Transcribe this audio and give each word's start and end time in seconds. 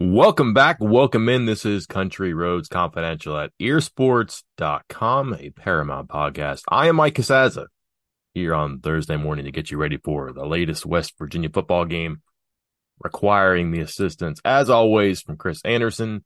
Welcome 0.00 0.54
back. 0.54 0.76
Welcome 0.78 1.28
in. 1.28 1.46
This 1.46 1.64
is 1.64 1.84
Country 1.84 2.32
Roads 2.32 2.68
Confidential 2.68 3.36
at 3.36 3.50
eersports.com, 3.60 5.34
a 5.34 5.50
Paramount 5.50 6.08
podcast. 6.08 6.62
I 6.68 6.86
am 6.86 6.94
Mike 6.94 7.16
Casazza 7.16 7.66
here 8.32 8.54
on 8.54 8.78
Thursday 8.78 9.16
morning 9.16 9.46
to 9.46 9.50
get 9.50 9.72
you 9.72 9.76
ready 9.76 9.96
for 9.96 10.32
the 10.32 10.46
latest 10.46 10.86
West 10.86 11.14
Virginia 11.18 11.50
football 11.52 11.84
game, 11.84 12.22
requiring 13.02 13.72
the 13.72 13.80
assistance, 13.80 14.40
as 14.44 14.70
always, 14.70 15.20
from 15.20 15.36
Chris 15.36 15.60
Anderson. 15.64 16.24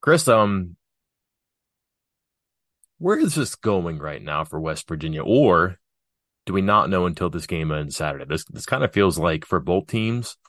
Chris, 0.00 0.26
um, 0.26 0.74
where 2.98 3.20
is 3.20 3.36
this 3.36 3.54
going 3.54 4.00
right 4.00 4.20
now 4.20 4.42
for 4.42 4.58
West 4.58 4.88
Virginia? 4.88 5.22
Or 5.22 5.78
do 6.46 6.52
we 6.52 6.60
not 6.60 6.90
know 6.90 7.06
until 7.06 7.30
this 7.30 7.46
game 7.46 7.70
ends 7.70 7.96
Saturday? 7.96 8.24
This 8.28 8.44
this 8.46 8.66
kind 8.66 8.82
of 8.82 8.92
feels 8.92 9.16
like 9.16 9.44
for 9.44 9.60
both 9.60 9.86
teams– 9.86 10.36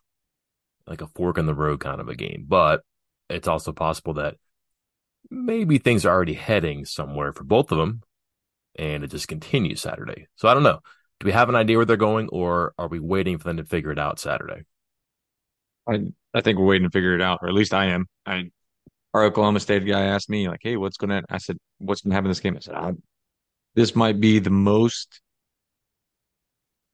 like 0.87 1.01
a 1.01 1.07
fork 1.07 1.37
in 1.37 1.45
the 1.45 1.55
road 1.55 1.79
kind 1.79 2.01
of 2.01 2.09
a 2.09 2.15
game. 2.15 2.45
But 2.47 2.81
it's 3.29 3.47
also 3.47 3.71
possible 3.71 4.13
that 4.15 4.35
maybe 5.29 5.77
things 5.77 6.05
are 6.05 6.13
already 6.13 6.33
heading 6.33 6.85
somewhere 6.85 7.33
for 7.33 7.43
both 7.43 7.71
of 7.71 7.77
them 7.77 8.01
and 8.75 9.03
it 9.03 9.11
just 9.11 9.27
continues 9.27 9.81
Saturday. 9.81 10.27
So 10.35 10.47
I 10.47 10.53
don't 10.53 10.63
know. 10.63 10.79
Do 11.19 11.25
we 11.25 11.31
have 11.31 11.49
an 11.49 11.55
idea 11.55 11.77
where 11.77 11.85
they're 11.85 11.97
going 11.97 12.29
or 12.29 12.73
are 12.77 12.87
we 12.87 12.99
waiting 12.99 13.37
for 13.37 13.45
them 13.45 13.57
to 13.57 13.63
figure 13.63 13.91
it 13.91 13.99
out 13.99 14.19
Saturday? 14.19 14.63
I 15.87 15.99
I 16.33 16.41
think 16.41 16.57
we're 16.57 16.65
waiting 16.65 16.87
to 16.87 16.91
figure 16.91 17.15
it 17.15 17.21
out, 17.21 17.39
or 17.41 17.49
at 17.49 17.53
least 17.53 17.73
I 17.73 17.87
am. 17.87 18.07
I 18.25 18.51
our 19.13 19.23
Oklahoma 19.25 19.59
State 19.59 19.85
guy 19.85 20.03
asked 20.03 20.29
me 20.29 20.47
like, 20.47 20.61
"Hey, 20.63 20.77
what's 20.77 20.97
going 20.97 21.09
to?" 21.09 21.23
I 21.29 21.37
said, 21.37 21.57
"What's 21.79 22.01
to 22.01 22.09
happen 22.11 22.27
in 22.27 22.31
this 22.31 22.39
game?" 22.39 22.55
I 22.55 22.59
said, 22.59 22.75
I, 22.75 22.93
"This 23.75 23.95
might 23.95 24.19
be 24.19 24.39
the 24.39 24.51
most 24.51 25.21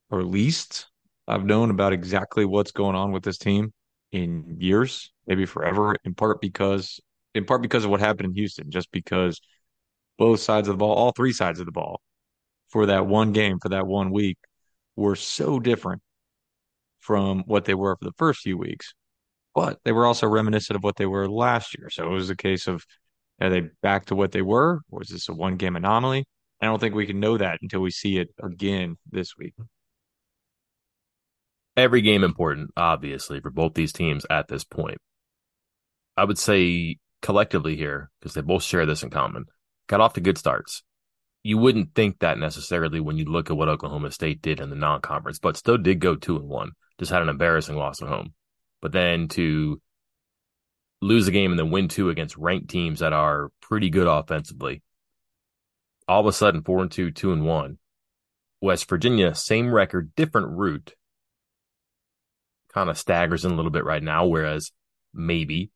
or 0.09 0.23
least 0.23 0.87
I've 1.27 1.45
known 1.45 1.69
about 1.69 1.93
exactly 1.93 2.45
what's 2.45 2.71
going 2.71 2.95
on 2.95 3.11
with 3.11 3.23
this 3.23 3.37
team 3.37 3.73
in 4.23 4.57
years, 4.59 5.11
maybe 5.27 5.45
forever, 5.45 5.95
in 6.03 6.13
part 6.13 6.41
because 6.41 6.99
in 7.35 7.45
part 7.45 7.61
because 7.61 7.85
of 7.85 7.91
what 7.91 7.99
happened 7.99 8.29
in 8.29 8.35
Houston, 8.35 8.71
just 8.71 8.91
because 8.91 9.39
both 10.17 10.39
sides 10.39 10.67
of 10.67 10.73
the 10.73 10.77
ball, 10.77 10.95
all 10.95 11.11
three 11.11 11.33
sides 11.33 11.59
of 11.59 11.65
the 11.65 11.71
ball, 11.71 12.01
for 12.69 12.87
that 12.87 13.05
one 13.05 13.31
game, 13.31 13.59
for 13.59 13.69
that 13.69 13.87
one 13.87 14.11
week, 14.11 14.37
were 14.95 15.15
so 15.15 15.59
different 15.59 16.01
from 16.99 17.43
what 17.45 17.65
they 17.65 17.75
were 17.75 17.95
for 17.95 18.05
the 18.05 18.15
first 18.17 18.41
few 18.41 18.57
weeks. 18.57 18.93
But 19.55 19.79
they 19.85 19.91
were 19.91 20.05
also 20.05 20.27
reminiscent 20.27 20.75
of 20.75 20.83
what 20.83 20.95
they 20.97 21.05
were 21.05 21.29
last 21.29 21.77
year. 21.77 21.89
So 21.89 22.05
it 22.05 22.13
was 22.13 22.29
a 22.29 22.35
case 22.35 22.67
of 22.67 22.85
are 23.39 23.49
they 23.49 23.69
back 23.83 24.05
to 24.07 24.15
what 24.15 24.31
they 24.31 24.41
were, 24.41 24.81
or 24.91 25.03
is 25.03 25.09
this 25.09 25.29
a 25.29 25.33
one 25.33 25.57
game 25.57 25.75
anomaly? 25.75 26.25
I 26.61 26.65
don't 26.65 26.79
think 26.79 26.95
we 26.95 27.05
can 27.05 27.19
know 27.19 27.37
that 27.37 27.59
until 27.61 27.81
we 27.81 27.91
see 27.91 28.17
it 28.17 28.29
again 28.41 28.97
this 29.11 29.37
week 29.37 29.53
every 31.77 32.01
game 32.01 32.23
important, 32.23 32.71
obviously, 32.75 33.39
for 33.39 33.51
both 33.51 33.75
these 33.75 33.93
teams 33.93 34.25
at 34.29 34.47
this 34.47 34.63
point. 34.63 34.97
I 36.17 36.25
would 36.25 36.39
say 36.39 36.97
collectively 37.21 37.77
here, 37.77 38.09
because 38.19 38.33
they 38.33 38.41
both 38.41 38.63
share 38.63 38.87
this 38.87 39.03
in 39.03 39.11
common, 39.11 39.45
got 39.87 40.01
off 40.01 40.13
to 40.13 40.21
good 40.21 40.39
starts. 40.39 40.83
You 41.43 41.59
wouldn't 41.59 41.93
think 41.93 42.19
that 42.19 42.39
necessarily 42.39 42.99
when 42.99 43.17
you 43.17 43.25
look 43.25 43.49
at 43.49 43.55
what 43.55 43.69
Oklahoma 43.69 44.11
State 44.11 44.41
did 44.41 44.59
in 44.59 44.69
the 44.69 44.75
non 44.75 45.01
conference, 45.01 45.39
but 45.39 45.55
still 45.55 45.77
did 45.77 45.99
go 45.99 46.15
two 46.15 46.35
and 46.35 46.49
one, 46.49 46.71
just 46.99 47.11
had 47.11 47.21
an 47.21 47.29
embarrassing 47.29 47.75
loss 47.75 48.01
at 48.01 48.09
home. 48.09 48.33
But 48.81 48.91
then 48.91 49.27
to 49.29 49.79
lose 51.01 51.27
a 51.27 51.31
game 51.31 51.51
and 51.51 51.59
then 51.59 51.69
win 51.69 51.87
two 51.87 52.09
against 52.09 52.35
ranked 52.37 52.69
teams 52.69 52.99
that 52.99 53.13
are 53.13 53.49
pretty 53.61 53.91
good 53.91 54.07
offensively, 54.07 54.81
all 56.07 56.21
of 56.21 56.25
a 56.25 56.33
sudden 56.33 56.63
four 56.63 56.81
and 56.81 56.91
two, 56.91 57.11
two 57.11 57.31
and 57.31 57.45
one. 57.45 57.77
West 58.59 58.89
Virginia, 58.89 59.35
same 59.35 59.71
record, 59.71 60.15
different 60.15 60.57
route, 60.57 60.95
kind 62.73 62.89
of 62.89 62.97
staggers 62.97 63.45
in 63.45 63.51
a 63.51 63.55
little 63.55 63.71
bit 63.71 63.85
right 63.85 64.03
now, 64.03 64.25
whereas 64.25 64.71
maybe 65.13 65.71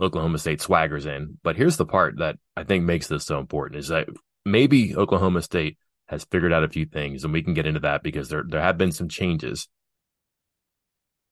Oklahoma 0.00 0.38
State 0.38 0.60
swaggers 0.60 1.06
in. 1.06 1.38
But 1.42 1.56
here's 1.56 1.76
the 1.76 1.86
part 1.86 2.18
that 2.18 2.36
I 2.56 2.64
think 2.64 2.84
makes 2.84 3.06
this 3.06 3.24
so 3.24 3.38
important 3.38 3.78
is 3.80 3.88
that 3.88 4.08
maybe 4.44 4.96
Oklahoma 4.96 5.42
State 5.42 5.78
has 6.06 6.24
figured 6.24 6.52
out 6.52 6.64
a 6.64 6.68
few 6.68 6.86
things, 6.86 7.24
and 7.24 7.32
we 7.32 7.42
can 7.42 7.54
get 7.54 7.66
into 7.66 7.80
that 7.80 8.02
because 8.02 8.28
there 8.28 8.44
there 8.46 8.62
have 8.62 8.78
been 8.78 8.92
some 8.92 9.08
changes. 9.08 9.68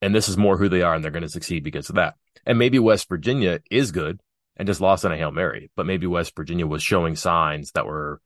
And 0.00 0.14
this 0.14 0.28
is 0.28 0.36
more 0.36 0.56
who 0.56 0.68
they 0.68 0.82
are, 0.82 0.94
and 0.94 1.02
they're 1.02 1.10
going 1.10 1.22
to 1.22 1.28
succeed 1.28 1.64
because 1.64 1.88
of 1.88 1.96
that. 1.96 2.14
And 2.46 2.58
maybe 2.58 2.78
West 2.78 3.08
Virginia 3.08 3.60
is 3.70 3.90
good 3.90 4.20
and 4.56 4.68
just 4.68 4.80
lost 4.80 5.04
on 5.04 5.12
a 5.12 5.16
Hail 5.16 5.32
Mary, 5.32 5.70
but 5.74 5.86
maybe 5.86 6.06
West 6.06 6.36
Virginia 6.36 6.66
was 6.66 6.82
showing 6.82 7.16
signs 7.16 7.72
that 7.72 7.86
were 7.86 8.20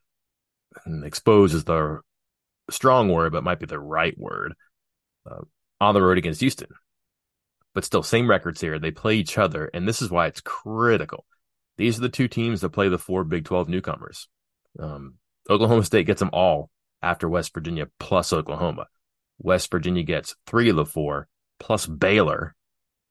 exposed 1.04 1.54
as 1.54 1.64
the 1.64 2.00
strong 2.70 3.08
word, 3.08 3.32
but 3.32 3.44
might 3.44 3.60
be 3.60 3.66
the 3.66 3.78
right 3.78 4.16
word. 4.18 4.54
Uh, 5.30 5.42
on 5.82 5.94
the 5.94 6.02
road 6.02 6.18
against 6.18 6.40
Houston. 6.40 6.68
But 7.74 7.84
still, 7.84 8.02
same 8.02 8.28
records 8.28 8.60
here. 8.60 8.78
They 8.78 8.90
play 8.90 9.16
each 9.16 9.38
other, 9.38 9.70
and 9.72 9.88
this 9.88 10.02
is 10.02 10.10
why 10.10 10.26
it's 10.26 10.40
critical. 10.40 11.24
These 11.78 11.98
are 11.98 12.02
the 12.02 12.08
two 12.08 12.28
teams 12.28 12.60
that 12.60 12.70
play 12.70 12.88
the 12.88 12.98
four 12.98 13.24
Big 13.24 13.44
12 13.44 13.68
newcomers. 13.68 14.28
Um, 14.78 15.14
Oklahoma 15.48 15.84
State 15.84 16.06
gets 16.06 16.20
them 16.20 16.30
all 16.32 16.70
after 17.02 17.28
West 17.28 17.52
Virginia 17.54 17.86
plus 17.98 18.32
Oklahoma. 18.32 18.86
West 19.38 19.70
Virginia 19.70 20.02
gets 20.02 20.36
three 20.46 20.68
of 20.68 20.76
the 20.76 20.84
four 20.84 21.28
plus 21.58 21.86
Baylor 21.86 22.54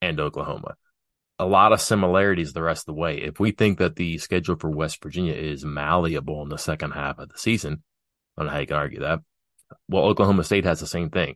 and 0.01 0.19
Oklahoma. 0.19 0.75
A 1.39 1.45
lot 1.45 1.73
of 1.73 1.81
similarities 1.81 2.53
the 2.53 2.61
rest 2.61 2.83
of 2.83 2.93
the 2.95 3.01
way. 3.01 3.17
If 3.17 3.39
we 3.39 3.51
think 3.51 3.79
that 3.79 3.95
the 3.95 4.19
schedule 4.19 4.55
for 4.55 4.69
West 4.69 5.01
Virginia 5.01 5.33
is 5.33 5.65
malleable 5.65 6.43
in 6.43 6.49
the 6.49 6.57
second 6.57 6.91
half 6.91 7.17
of 7.17 7.29
the 7.29 7.37
season, 7.37 7.81
I 8.37 8.41
don't 8.41 8.47
know 8.47 8.53
how 8.53 8.59
you 8.59 8.67
can 8.67 8.77
argue 8.77 8.99
that. 8.99 9.19
Well, 9.89 10.03
Oklahoma 10.03 10.43
State 10.43 10.65
has 10.65 10.79
the 10.79 10.87
same 10.87 11.09
thing 11.09 11.35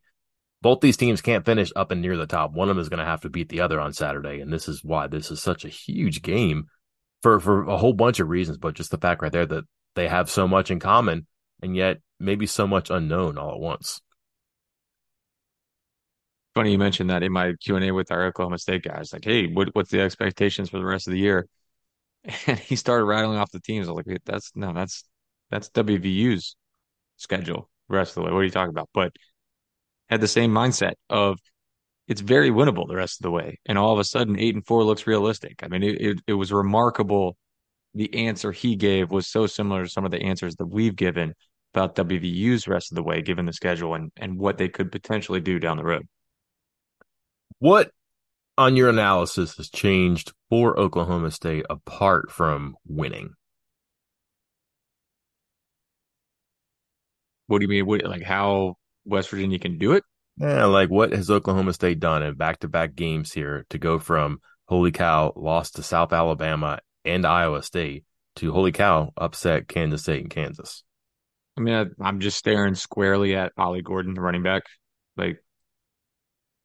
both 0.61 0.81
these 0.81 0.97
teams 0.97 1.21
can't 1.21 1.45
finish 1.45 1.71
up 1.75 1.91
and 1.91 2.01
near 2.01 2.17
the 2.17 2.25
top. 2.25 2.53
One 2.53 2.69
of 2.69 2.75
them 2.75 2.81
is 2.81 2.89
going 2.89 2.99
to 2.99 3.05
have 3.05 3.21
to 3.21 3.29
beat 3.29 3.49
the 3.49 3.61
other 3.61 3.79
on 3.79 3.93
Saturday, 3.93 4.41
and 4.41 4.51
this 4.51 4.67
is 4.67 4.83
why 4.83 5.07
this 5.07 5.31
is 5.31 5.41
such 5.41 5.65
a 5.65 5.69
huge 5.69 6.21
game 6.21 6.65
for 7.21 7.39
for 7.39 7.63
a 7.63 7.77
whole 7.77 7.93
bunch 7.93 8.19
of 8.19 8.29
reasons. 8.29 8.57
But 8.57 8.75
just 8.75 8.91
the 8.91 8.97
fact 8.97 9.21
right 9.21 9.31
there 9.31 9.45
that 9.45 9.65
they 9.95 10.07
have 10.07 10.29
so 10.29 10.47
much 10.47 10.71
in 10.71 10.79
common, 10.79 11.27
and 11.61 11.75
yet 11.75 11.97
maybe 12.19 12.45
so 12.45 12.67
much 12.67 12.89
unknown 12.89 13.37
all 13.37 13.53
at 13.53 13.59
once. 13.59 14.01
Funny 16.53 16.71
you 16.71 16.77
mentioned 16.77 17.09
that 17.09 17.21
in 17.21 17.33
my 17.33 17.53
Q 17.61 17.75
and 17.75 17.85
A 17.85 17.91
with 17.91 18.11
our 18.11 18.25
Oklahoma 18.27 18.57
State 18.57 18.83
guys. 18.83 19.11
Like, 19.11 19.25
hey, 19.25 19.47
what, 19.47 19.69
what's 19.73 19.91
the 19.91 19.99
expectations 19.99 20.69
for 20.69 20.77
the 20.77 20.85
rest 20.85 21.07
of 21.07 21.11
the 21.13 21.19
year? 21.19 21.47
And 22.47 22.57
he 22.57 22.75
started 22.75 23.05
rattling 23.05 23.37
off 23.37 23.51
the 23.51 23.59
teams. 23.59 23.87
I 23.87 23.91
was 23.91 24.03
like, 24.07 24.23
that's 24.25 24.51
no, 24.55 24.73
that's 24.73 25.03
that's 25.51 25.69
WVU's 25.69 26.55
schedule 27.17 27.69
rest 27.87 28.11
of 28.11 28.15
the 28.15 28.21
way. 28.21 28.31
What 28.31 28.39
are 28.39 28.43
you 28.45 28.49
talking 28.49 28.71
about? 28.71 28.89
But 28.93 29.13
had 30.09 30.21
the 30.21 30.27
same 30.27 30.51
mindset 30.51 30.93
of 31.09 31.39
it's 32.07 32.21
very 32.21 32.51
winnable 32.51 32.87
the 32.87 32.95
rest 32.95 33.19
of 33.19 33.23
the 33.23 33.31
way. 33.31 33.59
And 33.65 33.77
all 33.77 33.93
of 33.93 33.99
a 33.99 34.03
sudden, 34.03 34.39
eight 34.39 34.53
and 34.53 34.65
four 34.65 34.83
looks 34.83 35.07
realistic. 35.07 35.61
I 35.63 35.67
mean, 35.67 35.83
it, 35.83 36.01
it, 36.01 36.21
it, 36.27 36.33
was 36.33 36.51
remarkable. 36.51 37.35
The 37.95 38.27
answer 38.27 38.51
he 38.51 38.75
gave 38.75 39.09
was 39.09 39.27
so 39.27 39.47
similar 39.47 39.83
to 39.83 39.89
some 39.89 40.05
of 40.05 40.11
the 40.11 40.21
answers 40.21 40.55
that 40.57 40.67
we've 40.67 40.95
given 40.95 41.33
about 41.73 41.95
WVU's 41.95 42.67
rest 42.67 42.91
of 42.91 42.95
the 42.95 43.03
way, 43.03 43.21
given 43.21 43.45
the 43.45 43.53
schedule 43.53 43.95
and, 43.95 44.11
and 44.17 44.37
what 44.37 44.57
they 44.57 44.69
could 44.69 44.91
potentially 44.91 45.41
do 45.41 45.59
down 45.59 45.77
the 45.77 45.83
road. 45.83 46.07
What 47.59 47.91
on 48.57 48.75
your 48.75 48.89
analysis 48.89 49.57
has 49.57 49.69
changed 49.69 50.31
for 50.49 50.79
Oklahoma 50.79 51.31
State 51.31 51.65
apart 51.69 52.31
from 52.31 52.75
winning? 52.87 53.33
What 57.47 57.59
do 57.59 57.63
you 57.63 57.69
mean? 57.69 57.85
What, 57.85 58.03
like 58.05 58.23
how 58.23 58.75
West 59.05 59.29
Virginia 59.29 59.59
can 59.59 59.77
do 59.77 59.93
it. 59.93 60.03
Yeah, 60.37 60.65
like 60.65 60.89
what 60.89 61.13
has 61.13 61.29
Oklahoma 61.29 61.73
State 61.73 61.99
done 61.99 62.21
in 62.21 62.35
back 62.35 62.59
to 62.59 62.67
back 62.67 62.95
games 62.95 63.31
here 63.31 63.65
to 63.69 63.77
go 63.77 63.99
from 63.99 64.39
holy 64.65 64.91
cow, 64.91 65.31
lost 65.35 65.75
to 65.75 65.83
South 65.83 66.11
Alabama 66.11 66.79
and 67.05 67.25
Iowa 67.25 67.63
State 67.63 68.03
to 68.37 68.51
holy 68.51 68.71
cow, 68.71 69.13
upset 69.15 69.67
Kansas 69.67 70.01
State 70.01 70.21
and 70.21 70.29
Kansas? 70.29 70.83
I 71.57 71.61
mean, 71.61 71.93
I, 72.01 72.09
am 72.09 72.19
just 72.19 72.37
staring 72.37 72.75
squarely 72.75 73.35
at 73.35 73.53
Ollie 73.57 73.81
Gordon, 73.81 74.13
the 74.13 74.21
running 74.21 74.43
back. 74.43 74.63
Like 75.15 75.37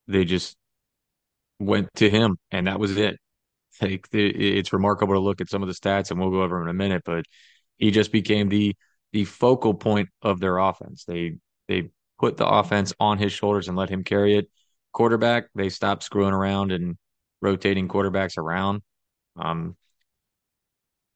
they 0.08 0.24
just 0.24 0.56
went 1.60 1.88
to 1.96 2.10
him, 2.10 2.38
and 2.50 2.66
that 2.66 2.80
was 2.80 2.96
it. 2.96 3.16
Like 3.80 4.08
it's 4.12 4.74
remarkable 4.74 5.14
to 5.14 5.20
look 5.20 5.40
at 5.40 5.48
some 5.48 5.62
of 5.62 5.68
the 5.68 5.74
stats, 5.74 6.10
and 6.10 6.20
we'll 6.20 6.30
go 6.30 6.42
over 6.42 6.56
them 6.56 6.64
in 6.64 6.70
a 6.70 6.74
minute. 6.74 7.02
But 7.04 7.24
he 7.78 7.90
just 7.90 8.12
became 8.12 8.48
the 8.48 8.76
the 9.12 9.24
focal 9.24 9.74
point 9.74 10.08
of 10.20 10.40
their 10.40 10.58
offense. 10.58 11.04
They 11.04 11.38
they 11.66 11.90
put 12.20 12.36
the 12.36 12.46
offense 12.46 12.92
on 13.00 13.16
his 13.16 13.32
shoulders 13.32 13.66
and 13.66 13.76
let 13.76 13.88
him 13.88 14.04
carry 14.04 14.36
it. 14.36 14.48
Quarterback, 14.92 15.46
they 15.54 15.70
stopped 15.70 16.02
screwing 16.02 16.34
around 16.34 16.70
and 16.70 16.96
rotating 17.40 17.88
quarterbacks 17.88 18.36
around. 18.36 18.82
Um, 19.36 19.74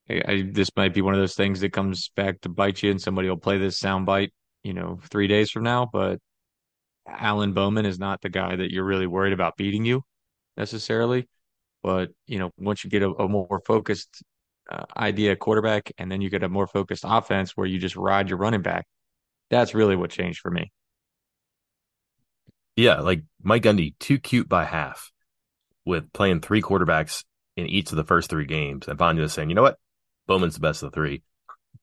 I, 0.09 0.23
I, 0.27 0.51
this 0.51 0.71
might 0.77 0.95
be 0.95 1.03
one 1.03 1.13
of 1.13 1.21
those 1.21 1.35
things 1.35 1.61
that 1.61 1.75
comes 1.75 2.11
back 2.17 2.41
to 2.41 2.49
bite 2.49 2.83
you, 2.83 2.91
and 2.91 3.01
somebody 3.01 3.29
will 3.29 3.37
play 3.37 3.59
this 3.59 3.79
sound 3.79 4.07
bite, 4.07 4.33
you 4.63 4.73
know, 4.73 4.99
three 5.11 5.29
days 5.29 5.51
from 5.51 5.65
now. 5.65 5.87
But 5.93 6.21
Alan 7.07 7.53
Bowman 7.53 7.85
is 7.85 7.99
not 7.99 8.23
the 8.23 8.31
guy 8.31 8.57
that 8.57 8.71
you're 8.73 8.85
really 8.85 9.07
worried 9.07 9.35
about 9.35 9.59
beating 9.59 9.85
you 9.85 10.03
necessarily. 10.57 11.29
But 11.83 12.13
you 12.27 12.39
know, 12.39 12.51
once 12.57 12.83
you 12.83 12.89
get 12.89 13.03
a, 13.03 13.11
a 13.11 13.29
more 13.29 13.61
focused 13.67 14.23
uh, 14.71 14.85
idea 14.97 15.37
quarterback, 15.37 15.93
and 15.99 16.11
then 16.11 16.23
you 16.23 16.31
get 16.31 16.43
a 16.43 16.49
more 16.49 16.67
focused 16.67 17.05
offense 17.07 17.53
where 17.57 17.67
you 17.67 17.79
just 17.79 17.97
ride 17.97 18.31
your 18.31 18.39
running 18.39 18.63
back, 18.63 18.87
that's 19.51 19.75
really 19.75 19.97
what 19.97 20.09
changed 20.09 20.41
for 20.41 20.51
me. 20.51 20.73
Yeah, 22.77 23.01
like 23.01 23.23
Mike 23.43 23.63
Gundy, 23.63 23.95
too 23.99 24.19
cute 24.19 24.49
by 24.49 24.65
half 24.65 25.13
with 25.85 26.13
playing 26.13 26.41
three 26.41 26.63
quarterbacks 26.63 27.25
in 27.57 27.67
each 27.67 27.91
of 27.91 27.97
the 27.97 28.05
first 28.05 28.31
three 28.31 28.47
games, 28.47 28.89
and 28.89 28.99
finally 28.99 29.25
just 29.25 29.35
saying, 29.35 29.49
you 29.49 29.55
know 29.55 29.63
what, 29.63 29.79
Bowman's 30.27 30.55
the 30.55 30.61
best 30.61 30.83
of 30.83 30.91
the 30.91 30.95
three. 30.95 31.23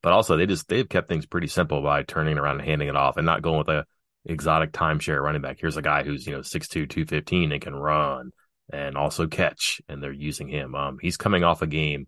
But 0.02 0.12
also, 0.12 0.36
they 0.36 0.46
just 0.46 0.68
they've 0.68 0.88
kept 0.88 1.08
things 1.08 1.26
pretty 1.26 1.46
simple 1.46 1.82
by 1.82 2.02
turning 2.02 2.36
around 2.36 2.60
and 2.60 2.68
handing 2.68 2.88
it 2.88 2.96
off, 2.96 3.16
and 3.16 3.24
not 3.24 3.42
going 3.42 3.58
with 3.58 3.68
a 3.68 3.86
exotic 4.24 4.72
timeshare 4.72 5.22
running 5.22 5.42
back. 5.42 5.58
Here's 5.60 5.76
a 5.76 5.82
guy 5.82 6.02
who's 6.02 6.26
you 6.26 6.32
know 6.32 6.40
6'2", 6.40 6.88
215 6.88 7.52
and 7.52 7.62
can 7.62 7.74
run 7.74 8.32
and 8.72 8.96
also 8.96 9.26
catch, 9.26 9.80
and 9.88 10.02
they're 10.02 10.12
using 10.12 10.48
him. 10.48 10.74
Um, 10.74 10.98
he's 11.00 11.16
coming 11.16 11.44
off 11.44 11.62
a 11.62 11.66
game, 11.66 12.06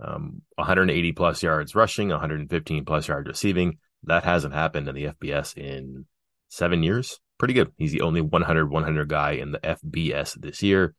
um, 0.00 0.42
180 0.56 1.12
plus 1.12 1.42
yards 1.42 1.74
rushing, 1.74 2.08
115 2.08 2.84
plus 2.84 3.08
yards 3.08 3.28
receiving. 3.28 3.78
That 4.04 4.24
hasn't 4.24 4.54
happened 4.54 4.88
in 4.88 4.94
the 4.94 5.06
FBS 5.06 5.56
in 5.56 6.06
seven 6.48 6.82
years. 6.82 7.20
Pretty 7.38 7.54
good. 7.54 7.72
He's 7.76 7.92
the 7.92 8.02
only 8.02 8.20
100 8.20 8.70
100 8.70 9.08
guy 9.08 9.32
in 9.32 9.52
the 9.52 9.58
FBS 9.58 10.34
this 10.40 10.62
year. 10.62 10.94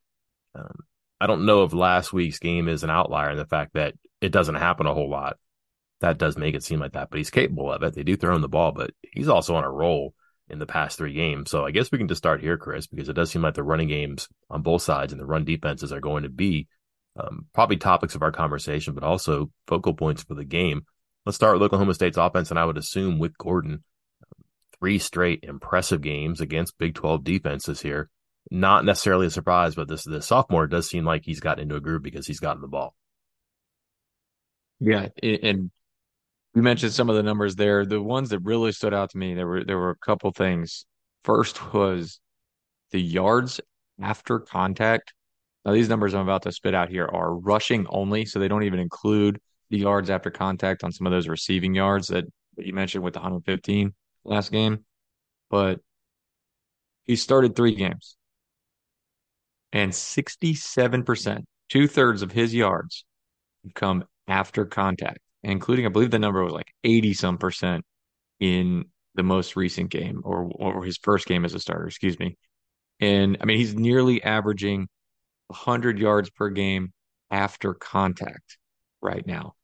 Um, 0.54 0.84
I 1.20 1.28
don't 1.28 1.46
know 1.46 1.64
if 1.64 1.74
last 1.74 2.14
week's 2.14 2.40
game 2.40 2.68
is 2.68 2.84
an 2.84 2.90
outlier 2.90 3.32
in 3.32 3.38
the 3.38 3.46
fact 3.46 3.74
that 3.74 3.96
it 4.22 4.32
doesn't 4.32 4.56
happen 4.56 4.86
a 4.86 4.94
whole 4.94 5.10
lot. 5.10 5.38
That 6.02 6.18
does 6.18 6.38
make 6.38 6.56
it 6.56 6.64
seem 6.64 6.80
like 6.80 6.94
that, 6.94 7.10
but 7.10 7.18
he's 7.18 7.30
capable 7.30 7.72
of 7.72 7.82
it. 7.84 7.94
They 7.94 8.04
do 8.04 8.18
throw 8.18 8.36
him 8.36 8.42
the 8.42 8.50
ball, 8.50 8.74
but 8.74 8.92
he's 9.02 9.30
also 9.30 9.56
on 9.56 9.64
a 9.64 9.72
roll 9.72 10.14
in 10.50 10.60
the 10.60 10.66
past 10.66 10.98
three 10.98 11.14
games. 11.14 11.50
So 11.50 11.66
I 11.66 11.72
guess 11.72 11.92
we 11.92 11.98
can 11.98 12.08
just 12.08 12.20
start 12.20 12.42
here, 12.42 12.58
Chris, 12.58 12.88
because 12.88 13.10
it 13.10 13.14
does 13.14 13.32
seem 13.32 13.42
like 13.42 13.54
the 13.56 13.64
running 13.64 13.88
games 13.88 14.28
on 14.50 14.62
both 14.62 14.82
sides 14.82 15.14
and 15.14 15.20
the 15.20 15.26
run 15.26 15.46
defenses 15.46 15.92
are 15.92 16.02
going 16.02 16.24
to 16.24 16.30
be 16.30 16.68
um, 17.18 17.46
probably 17.54 17.78
topics 17.78 18.16
of 18.16 18.22
our 18.22 18.32
conversation, 18.32 18.94
but 18.94 19.04
also 19.04 19.50
focal 19.68 19.94
points 19.94 20.24
for 20.24 20.36
the 20.36 20.44
game. 20.44 20.86
Let's 21.26 21.38
start 21.38 21.54
with 21.54 21.64
Oklahoma 21.64 21.94
State's 21.94 22.18
offense, 22.18 22.52
and 22.52 22.60
I 22.60 22.66
would 22.66 22.78
assume 22.78 23.18
with 23.18 23.38
Gordon, 23.38 23.84
three 24.80 25.00
straight 25.00 25.44
impressive 25.44 26.02
games 26.02 26.42
against 26.42 26.78
Big 26.78 26.96
12 26.96 27.24
defenses 27.24 27.82
here. 27.82 28.10
Not 28.52 28.86
necessarily 28.86 29.28
a 29.28 29.32
surprise, 29.32 29.76
but 29.76 29.88
this 29.88 30.04
this 30.04 30.28
sophomore 30.28 30.68
does 30.68 30.88
seem 30.88 31.04
like 31.04 31.24
he's 31.26 31.40
gotten 31.40 31.64
into 31.64 31.76
a 31.76 31.82
groove 31.82 32.04
because 32.04 32.28
he's 32.28 32.40
gotten 32.40 32.62
the 32.62 32.68
ball. 32.68 32.96
Yeah, 34.80 35.08
and 35.24 35.72
you 36.54 36.62
mentioned 36.62 36.94
some 36.94 37.10
of 37.10 37.16
the 37.16 37.24
numbers 37.24 37.56
there. 37.56 37.86
The 37.86 38.02
ones 38.02 38.30
that 38.30 38.40
really 38.40 38.72
stood 38.72 38.94
out 38.94 39.12
to 39.12 39.18
me, 39.18 39.34
there 39.34 39.48
were 39.48 39.64
there 39.64 39.78
were 39.78 39.90
a 39.92 39.98
couple 39.98 40.32
things. 40.32 40.86
First 41.24 41.74
was 41.74 42.20
the 42.92 43.02
yards 43.02 43.60
after 44.00 44.40
contact. 44.40 45.14
Now 45.66 45.74
these 45.74 45.90
numbers 45.90 46.14
I'm 46.14 46.22
about 46.22 46.44
to 46.44 46.52
spit 46.52 46.76
out 46.76 46.90
here 46.90 47.10
are 47.12 47.36
rushing 47.36 47.88
only, 47.90 48.26
so 48.26 48.38
they 48.38 48.48
don't 48.48 48.64
even 48.64 48.80
include 48.80 49.40
the 49.72 49.80
yards 49.80 50.12
after 50.12 50.30
contact 50.30 50.84
on 50.84 50.92
some 50.92 51.08
of 51.08 51.12
those 51.12 51.28
receiving 51.28 51.74
yards 51.74 52.08
that, 52.08 52.26
that 52.58 52.66
you 52.68 52.74
mentioned 52.74 53.04
with 53.04 53.14
the 53.14 53.20
115 53.20 53.94
last 54.26 54.52
game. 54.52 54.86
But 55.50 55.82
he 57.06 57.16
started 57.16 57.56
three 57.56 57.76
games, 57.76 58.18
and 59.72 59.94
67%, 59.94 61.46
two 61.70 61.88
thirds 61.88 62.22
of 62.22 62.32
his 62.32 62.54
yards 62.54 63.06
come 63.76 64.04
after 64.28 64.66
contact 64.66 65.20
including 65.44 65.86
I 65.86 65.90
believe 65.90 66.12
the 66.12 66.20
number 66.20 66.44
was 66.44 66.54
like 66.54 66.74
80 66.84 67.14
some 67.14 67.38
percent 67.38 67.86
in 68.40 68.86
the 69.16 69.24
most 69.24 69.56
recent 69.56 69.90
game 69.92 70.22
or 70.26 70.50
or 70.56 70.84
his 70.84 70.98
first 70.98 71.28
game 71.28 71.46
as 71.46 71.54
a 71.54 71.60
starter, 71.60 71.88
excuse 71.88 72.20
me. 72.20 72.38
And 73.00 73.38
I 73.42 73.46
mean 73.46 73.58
he's 73.58 73.76
nearly 73.76 74.24
averaging 74.24 74.88
100 75.48 76.00
yards 76.00 76.30
per 76.32 76.50
game 76.50 76.94
after 77.32 77.74
contact 77.74 78.58
right 79.02 79.26
now. 79.26 79.56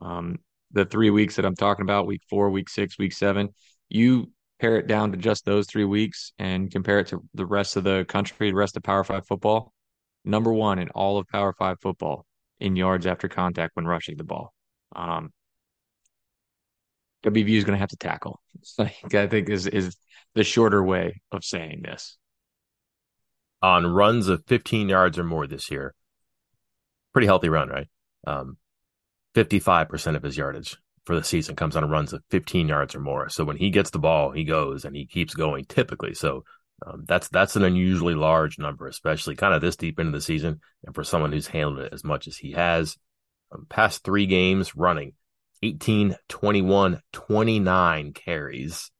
Um, 0.00 0.38
the 0.72 0.84
three 0.84 1.10
weeks 1.10 1.36
that 1.36 1.44
I'm 1.44 1.56
talking 1.56 1.84
about, 1.84 2.06
week 2.06 2.22
four, 2.28 2.50
week 2.50 2.68
six, 2.68 2.98
week 2.98 3.12
seven, 3.12 3.50
you 3.88 4.30
pare 4.60 4.78
it 4.78 4.86
down 4.86 5.12
to 5.12 5.18
just 5.18 5.44
those 5.44 5.66
three 5.66 5.84
weeks 5.84 6.32
and 6.38 6.70
compare 6.70 6.98
it 6.98 7.08
to 7.08 7.22
the 7.34 7.46
rest 7.46 7.76
of 7.76 7.84
the 7.84 8.04
country, 8.08 8.50
the 8.50 8.56
rest 8.56 8.76
of 8.76 8.82
Power 8.82 9.04
Five 9.04 9.26
football. 9.26 9.72
Number 10.24 10.52
one 10.52 10.78
in 10.78 10.88
all 10.90 11.18
of 11.18 11.28
Power 11.28 11.52
Five 11.52 11.78
football 11.80 12.26
in 12.60 12.76
yards 12.76 13.06
after 13.06 13.28
contact 13.28 13.76
when 13.76 13.86
rushing 13.86 14.16
the 14.16 14.24
ball. 14.24 14.52
Um, 14.94 15.32
WVU 17.24 17.56
is 17.56 17.64
going 17.64 17.76
to 17.76 17.80
have 17.80 17.90
to 17.90 17.96
tackle. 17.96 18.40
Like, 18.76 19.14
I 19.14 19.28
think 19.28 19.48
is 19.48 19.68
is 19.68 19.96
the 20.34 20.42
shorter 20.42 20.82
way 20.82 21.20
of 21.30 21.44
saying 21.44 21.82
this. 21.82 22.18
On 23.62 23.86
runs 23.86 24.26
of 24.28 24.44
15 24.46 24.88
yards 24.88 25.16
or 25.16 25.24
more 25.24 25.46
this 25.46 25.70
year, 25.70 25.94
pretty 27.12 27.26
healthy 27.26 27.48
run, 27.48 27.68
right? 27.68 27.86
Um, 28.26 28.56
55% 29.36 30.16
of 30.16 30.22
his 30.24 30.36
yardage 30.36 30.76
for 31.08 31.16
the 31.16 31.24
season 31.24 31.56
comes 31.56 31.74
on 31.74 31.88
runs 31.88 32.12
of 32.12 32.22
15 32.28 32.68
yards 32.68 32.94
or 32.94 33.00
more. 33.00 33.30
So 33.30 33.42
when 33.42 33.56
he 33.56 33.70
gets 33.70 33.88
the 33.88 33.98
ball, 33.98 34.30
he 34.30 34.44
goes 34.44 34.84
and 34.84 34.94
he 34.94 35.06
keeps 35.06 35.32
going 35.32 35.64
typically. 35.64 36.12
So 36.12 36.44
um, 36.86 37.04
that's 37.08 37.30
that's 37.30 37.56
an 37.56 37.64
unusually 37.64 38.14
large 38.14 38.58
number, 38.58 38.86
especially 38.86 39.34
kind 39.34 39.54
of 39.54 39.62
this 39.62 39.76
deep 39.76 39.98
into 39.98 40.12
the 40.12 40.20
season, 40.20 40.60
and 40.84 40.94
for 40.94 41.02
someone 41.02 41.32
who's 41.32 41.46
handled 41.46 41.78
it 41.78 41.94
as 41.94 42.04
much 42.04 42.28
as 42.28 42.36
he 42.36 42.52
has. 42.52 42.94
Um, 43.50 43.64
past 43.70 44.04
three 44.04 44.26
games 44.26 44.76
running 44.76 45.14
18, 45.62 46.14
21, 46.28 47.00
29 47.14 48.12
carries 48.12 48.90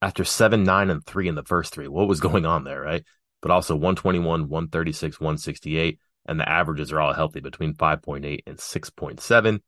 after 0.00 0.24
7, 0.24 0.62
9, 0.62 0.90
and 0.90 1.04
3 1.04 1.26
in 1.26 1.34
the 1.34 1.42
first 1.42 1.74
three. 1.74 1.88
What 1.88 2.06
was 2.06 2.20
going 2.20 2.46
on 2.46 2.62
there, 2.62 2.80
right? 2.80 3.04
But 3.40 3.50
also 3.50 3.74
121, 3.74 4.48
136, 4.48 5.18
168. 5.18 5.98
And 6.26 6.38
the 6.38 6.48
averages 6.48 6.92
are 6.92 7.00
all 7.00 7.12
healthy 7.12 7.40
between 7.40 7.74
5.8 7.74 8.42
and 8.46 8.58
6.7. 8.58 9.60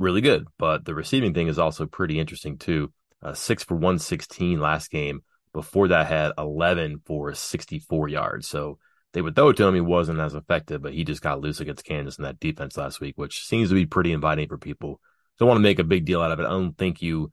Really 0.00 0.22
good. 0.22 0.48
But 0.58 0.86
the 0.86 0.94
receiving 0.94 1.34
thing 1.34 1.46
is 1.46 1.58
also 1.58 1.86
pretty 1.86 2.18
interesting, 2.18 2.56
too. 2.56 2.92
Uh, 3.22 3.34
6 3.34 3.64
for 3.64 3.74
116 3.74 4.58
last 4.58 4.90
game. 4.90 5.20
Before 5.52 5.88
that, 5.88 6.06
had 6.06 6.32
11 6.38 7.02
for 7.04 7.34
64 7.34 8.08
yards. 8.08 8.48
So 8.48 8.78
they 9.12 9.20
would 9.20 9.36
throw 9.36 9.50
it 9.50 9.58
to 9.58 9.66
him. 9.66 9.74
He 9.74 9.82
wasn't 9.82 10.20
as 10.20 10.34
effective, 10.34 10.80
but 10.80 10.94
he 10.94 11.04
just 11.04 11.20
got 11.20 11.40
loose 11.40 11.60
against 11.60 11.84
Kansas 11.84 12.16
in 12.16 12.24
that 12.24 12.40
defense 12.40 12.78
last 12.78 13.00
week, 13.00 13.18
which 13.18 13.44
seems 13.44 13.68
to 13.68 13.74
be 13.74 13.84
pretty 13.84 14.12
inviting 14.12 14.48
for 14.48 14.56
people. 14.56 15.00
Don't 15.38 15.48
want 15.48 15.58
to 15.58 15.62
make 15.62 15.78
a 15.78 15.84
big 15.84 16.06
deal 16.06 16.22
out 16.22 16.32
of 16.32 16.40
it. 16.40 16.46
I 16.46 16.50
don't 16.50 16.78
think 16.78 17.02
you, 17.02 17.30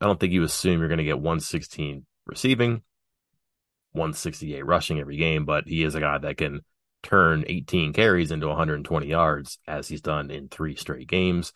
I 0.00 0.06
don't 0.06 0.18
think 0.18 0.32
you 0.32 0.44
assume 0.44 0.78
you're 0.78 0.88
going 0.88 0.98
to 0.98 1.04
get 1.04 1.16
116 1.16 2.06
receiving, 2.26 2.82
168 3.92 4.64
rushing 4.64 4.98
every 4.98 5.16
game, 5.16 5.44
but 5.44 5.68
he 5.68 5.82
is 5.82 5.94
a 5.94 6.00
guy 6.00 6.16
that 6.16 6.38
can 6.38 6.60
turn 7.02 7.44
18 7.46 7.92
carries 7.92 8.30
into 8.30 8.48
120 8.48 9.06
yards 9.06 9.58
as 9.66 9.88
he's 9.88 10.00
done 10.00 10.30
in 10.30 10.48
three 10.48 10.74
straight 10.74 11.06
games. 11.06 11.52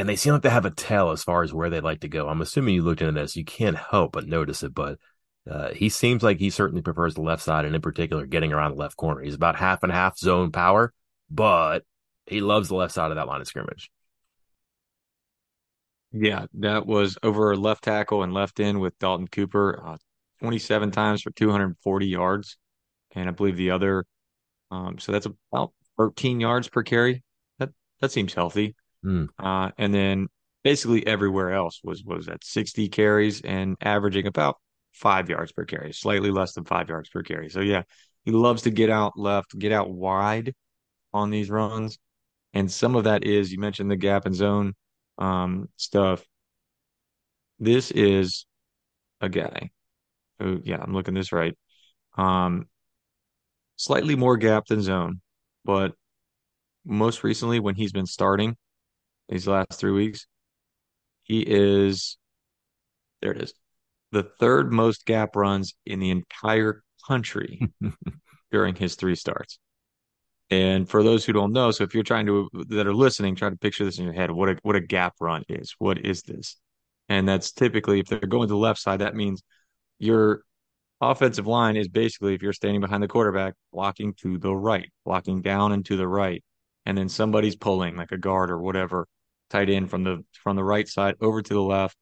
And 0.00 0.08
they 0.08 0.16
seem 0.16 0.32
like 0.32 0.40
they 0.40 0.48
have 0.48 0.64
a 0.64 0.70
tell 0.70 1.10
as 1.10 1.22
far 1.22 1.42
as 1.42 1.52
where 1.52 1.68
they'd 1.68 1.84
like 1.84 2.00
to 2.00 2.08
go. 2.08 2.26
I'm 2.26 2.40
assuming 2.40 2.74
you 2.74 2.82
looked 2.82 3.02
into 3.02 3.20
this. 3.20 3.36
You 3.36 3.44
can't 3.44 3.76
help 3.76 4.12
but 4.12 4.26
notice 4.26 4.62
it, 4.62 4.72
but 4.72 4.98
uh, 5.46 5.74
he 5.74 5.90
seems 5.90 6.22
like 6.22 6.38
he 6.38 6.48
certainly 6.48 6.80
prefers 6.80 7.14
the 7.14 7.20
left 7.20 7.42
side, 7.42 7.66
and 7.66 7.74
in 7.74 7.82
particular, 7.82 8.24
getting 8.24 8.50
around 8.50 8.70
the 8.70 8.78
left 8.78 8.96
corner. 8.96 9.20
He's 9.20 9.34
about 9.34 9.56
half 9.56 9.82
and 9.82 9.92
half 9.92 10.16
zone 10.16 10.52
power, 10.52 10.94
but 11.30 11.84
he 12.24 12.40
loves 12.40 12.68
the 12.68 12.76
left 12.76 12.94
side 12.94 13.10
of 13.10 13.16
that 13.16 13.26
line 13.26 13.42
of 13.42 13.46
scrimmage. 13.46 13.90
Yeah, 16.12 16.46
that 16.54 16.86
was 16.86 17.18
over 17.22 17.54
left 17.54 17.84
tackle 17.84 18.22
and 18.22 18.32
left 18.32 18.58
in 18.58 18.80
with 18.80 18.98
Dalton 19.00 19.28
Cooper, 19.28 19.82
uh, 19.84 19.96
27 20.38 20.92
times 20.92 21.20
for 21.20 21.30
240 21.30 22.06
yards. 22.06 22.56
And 23.14 23.28
I 23.28 23.32
believe 23.32 23.58
the 23.58 23.72
other, 23.72 24.06
um, 24.70 24.98
so 24.98 25.12
that's 25.12 25.26
about 25.26 25.74
13 25.98 26.40
yards 26.40 26.70
per 26.70 26.82
carry. 26.82 27.22
That 27.58 27.68
that 28.00 28.12
seems 28.12 28.32
healthy. 28.32 28.76
Mm. 29.04 29.28
Uh, 29.38 29.70
and 29.78 29.94
then 29.94 30.28
basically 30.62 31.06
everywhere 31.06 31.52
else 31.52 31.80
was 31.82 32.04
was 32.04 32.28
at 32.28 32.44
60 32.44 32.88
carries 32.88 33.40
and 33.40 33.76
averaging 33.80 34.26
about 34.26 34.58
five 34.92 35.28
yards 35.30 35.52
per 35.52 35.64
carry, 35.64 35.92
slightly 35.92 36.30
less 36.30 36.52
than 36.52 36.64
five 36.64 36.88
yards 36.88 37.08
per 37.08 37.22
carry. 37.22 37.48
So 37.48 37.60
yeah, 37.60 37.82
he 38.24 38.32
loves 38.32 38.62
to 38.62 38.70
get 38.70 38.90
out 38.90 39.18
left, 39.18 39.58
get 39.58 39.72
out 39.72 39.90
wide 39.90 40.54
on 41.12 41.30
these 41.30 41.50
runs. 41.50 41.98
And 42.52 42.70
some 42.70 42.96
of 42.96 43.04
that 43.04 43.24
is 43.24 43.52
you 43.52 43.58
mentioned 43.60 43.90
the 43.90 43.96
gap 43.96 44.26
and 44.26 44.34
zone. 44.34 44.74
um, 45.18 45.68
stuff. 45.76 46.24
This 47.58 47.90
is 47.90 48.46
a 49.20 49.28
guy 49.28 49.70
who, 50.38 50.60
yeah, 50.64 50.78
I'm 50.80 50.94
looking 50.94 51.14
this 51.14 51.32
right. 51.32 51.56
Um, 52.16 52.68
slightly 53.76 54.16
more 54.16 54.36
gap 54.36 54.66
than 54.66 54.80
zone, 54.80 55.20
but 55.64 55.92
most 56.84 57.22
recently 57.22 57.60
when 57.60 57.74
he's 57.74 57.92
been 57.92 58.06
starting 58.06 58.56
these 59.30 59.46
last 59.46 59.78
three 59.78 59.92
weeks, 59.92 60.26
he 61.22 61.44
is 61.46 62.18
there 63.22 63.32
it 63.32 63.42
is. 63.42 63.54
The 64.12 64.24
third 64.24 64.72
most 64.72 65.06
gap 65.06 65.36
runs 65.36 65.74
in 65.86 66.00
the 66.00 66.10
entire 66.10 66.82
country 67.06 67.60
during 68.50 68.74
his 68.74 68.96
three 68.96 69.14
starts. 69.14 69.58
And 70.50 70.88
for 70.88 71.04
those 71.04 71.24
who 71.24 71.32
don't 71.32 71.52
know, 71.52 71.70
so 71.70 71.84
if 71.84 71.94
you're 71.94 72.02
trying 72.02 72.26
to 72.26 72.50
that 72.70 72.86
are 72.86 72.94
listening, 72.94 73.36
try 73.36 73.50
to 73.50 73.56
picture 73.56 73.84
this 73.84 73.98
in 73.98 74.04
your 74.04 74.12
head. 74.12 74.32
What 74.32 74.48
a 74.48 74.58
what 74.62 74.74
a 74.74 74.80
gap 74.80 75.14
run 75.20 75.44
is. 75.48 75.74
What 75.78 76.04
is 76.04 76.22
this? 76.22 76.56
And 77.08 77.28
that's 77.28 77.52
typically 77.52 78.00
if 78.00 78.06
they're 78.06 78.18
going 78.18 78.48
to 78.48 78.54
the 78.54 78.58
left 78.58 78.80
side, 78.80 79.00
that 79.00 79.14
means 79.14 79.42
your 80.00 80.42
offensive 81.00 81.46
line 81.46 81.76
is 81.76 81.88
basically 81.88 82.34
if 82.34 82.42
you're 82.42 82.52
standing 82.52 82.80
behind 82.80 83.02
the 83.02 83.08
quarterback, 83.08 83.54
blocking 83.72 84.12
to 84.14 84.38
the 84.38 84.54
right, 84.54 84.90
blocking 85.04 85.40
down 85.40 85.70
and 85.72 85.84
to 85.86 85.96
the 85.96 86.08
right, 86.08 86.42
and 86.84 86.98
then 86.98 87.08
somebody's 87.08 87.56
pulling 87.56 87.96
like 87.96 88.10
a 88.10 88.18
guard 88.18 88.50
or 88.50 88.60
whatever, 88.60 89.06
tight 89.50 89.68
end 89.68 89.90
from 89.90 90.04
the 90.04 90.24
from 90.42 90.56
the 90.56 90.64
right 90.64 90.88
side 90.88 91.16
over 91.20 91.42
to 91.42 91.54
the 91.54 91.60
left, 91.60 91.96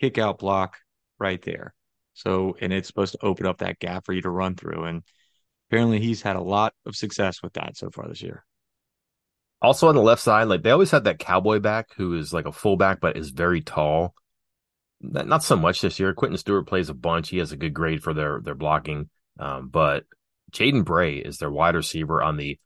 kick 0.00 0.18
out 0.18 0.38
block 0.38 0.78
right 1.18 1.42
there. 1.42 1.74
So 2.14 2.56
and 2.60 2.72
it's 2.72 2.88
supposed 2.88 3.12
to 3.12 3.24
open 3.24 3.46
up 3.46 3.58
that 3.58 3.78
gap 3.78 4.06
for 4.06 4.12
you 4.12 4.22
to 4.22 4.30
run 4.30 4.54
through. 4.54 4.84
And 4.84 5.02
apparently 5.68 6.00
he's 6.00 6.22
had 6.22 6.36
a 6.36 6.42
lot 6.42 6.72
of 6.86 6.96
success 6.96 7.42
with 7.42 7.54
that 7.54 7.76
so 7.76 7.90
far 7.90 8.08
this 8.08 8.22
year. 8.22 8.44
Also 9.60 9.88
on 9.88 9.94
the 9.94 10.02
left 10.02 10.22
side, 10.22 10.44
like 10.44 10.62
they 10.62 10.70
always 10.70 10.90
had 10.90 11.04
that 11.04 11.18
cowboy 11.18 11.58
back 11.58 11.88
who 11.96 12.16
is 12.16 12.32
like 12.32 12.46
a 12.46 12.52
fullback 12.52 13.00
but 13.00 13.16
is 13.16 13.30
very 13.30 13.60
tall. 13.60 14.14
Not 15.00 15.42
so 15.42 15.56
much 15.56 15.80
this 15.80 16.00
year. 16.00 16.14
Quentin 16.14 16.38
Stewart 16.38 16.66
plays 16.66 16.88
a 16.88 16.94
bunch. 16.94 17.28
He 17.28 17.38
has 17.38 17.52
a 17.52 17.56
good 17.56 17.74
grade 17.74 18.02
for 18.02 18.14
their 18.14 18.40
their 18.40 18.54
blocking. 18.54 19.10
Um, 19.38 19.68
but 19.68 20.04
Jaden 20.52 20.84
Bray 20.84 21.16
is 21.16 21.38
their 21.38 21.50
wide 21.50 21.74
receiver 21.74 22.22
on 22.22 22.36
the 22.36 22.58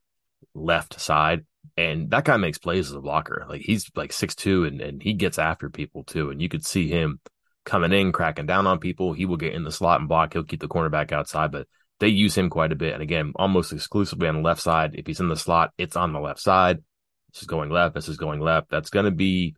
left 0.53 0.99
side. 0.99 1.45
And 1.77 2.09
that 2.11 2.25
guy 2.25 2.37
makes 2.37 2.57
plays 2.57 2.89
as 2.89 2.95
a 2.95 3.01
blocker. 3.01 3.45
Like 3.47 3.61
he's 3.61 3.89
like 3.95 4.11
six 4.11 4.35
two 4.35 4.65
and, 4.65 4.81
and 4.81 5.01
he 5.01 5.13
gets 5.13 5.39
after 5.39 5.69
people 5.69 6.03
too. 6.03 6.29
And 6.29 6.41
you 6.41 6.49
could 6.49 6.65
see 6.65 6.89
him 6.89 7.19
coming 7.65 7.93
in, 7.93 8.11
cracking 8.11 8.45
down 8.45 8.67
on 8.67 8.79
people. 8.79 9.13
He 9.13 9.25
will 9.25 9.37
get 9.37 9.53
in 9.53 9.63
the 9.63 9.71
slot 9.71 9.99
and 9.99 10.09
block. 10.09 10.33
He'll 10.33 10.43
keep 10.43 10.59
the 10.59 10.67
cornerback 10.67 11.11
outside, 11.11 11.51
but 11.51 11.67
they 11.99 12.07
use 12.07 12.35
him 12.35 12.49
quite 12.49 12.71
a 12.71 12.75
bit. 12.75 12.93
And 12.93 13.03
again, 13.03 13.33
almost 13.35 13.73
exclusively 13.73 14.27
on 14.27 14.35
the 14.35 14.41
left 14.41 14.61
side. 14.61 14.95
If 14.95 15.07
he's 15.07 15.19
in 15.19 15.29
the 15.29 15.35
slot, 15.35 15.71
it's 15.77 15.95
on 15.95 16.13
the 16.13 16.19
left 16.19 16.39
side. 16.39 16.79
This 17.33 17.43
is 17.43 17.47
going 17.47 17.69
left. 17.69 17.95
This 17.95 18.07
is 18.07 18.17
going 18.17 18.39
left. 18.39 18.69
That's 18.69 18.89
going 18.89 19.05
to 19.05 19.11
be, 19.11 19.55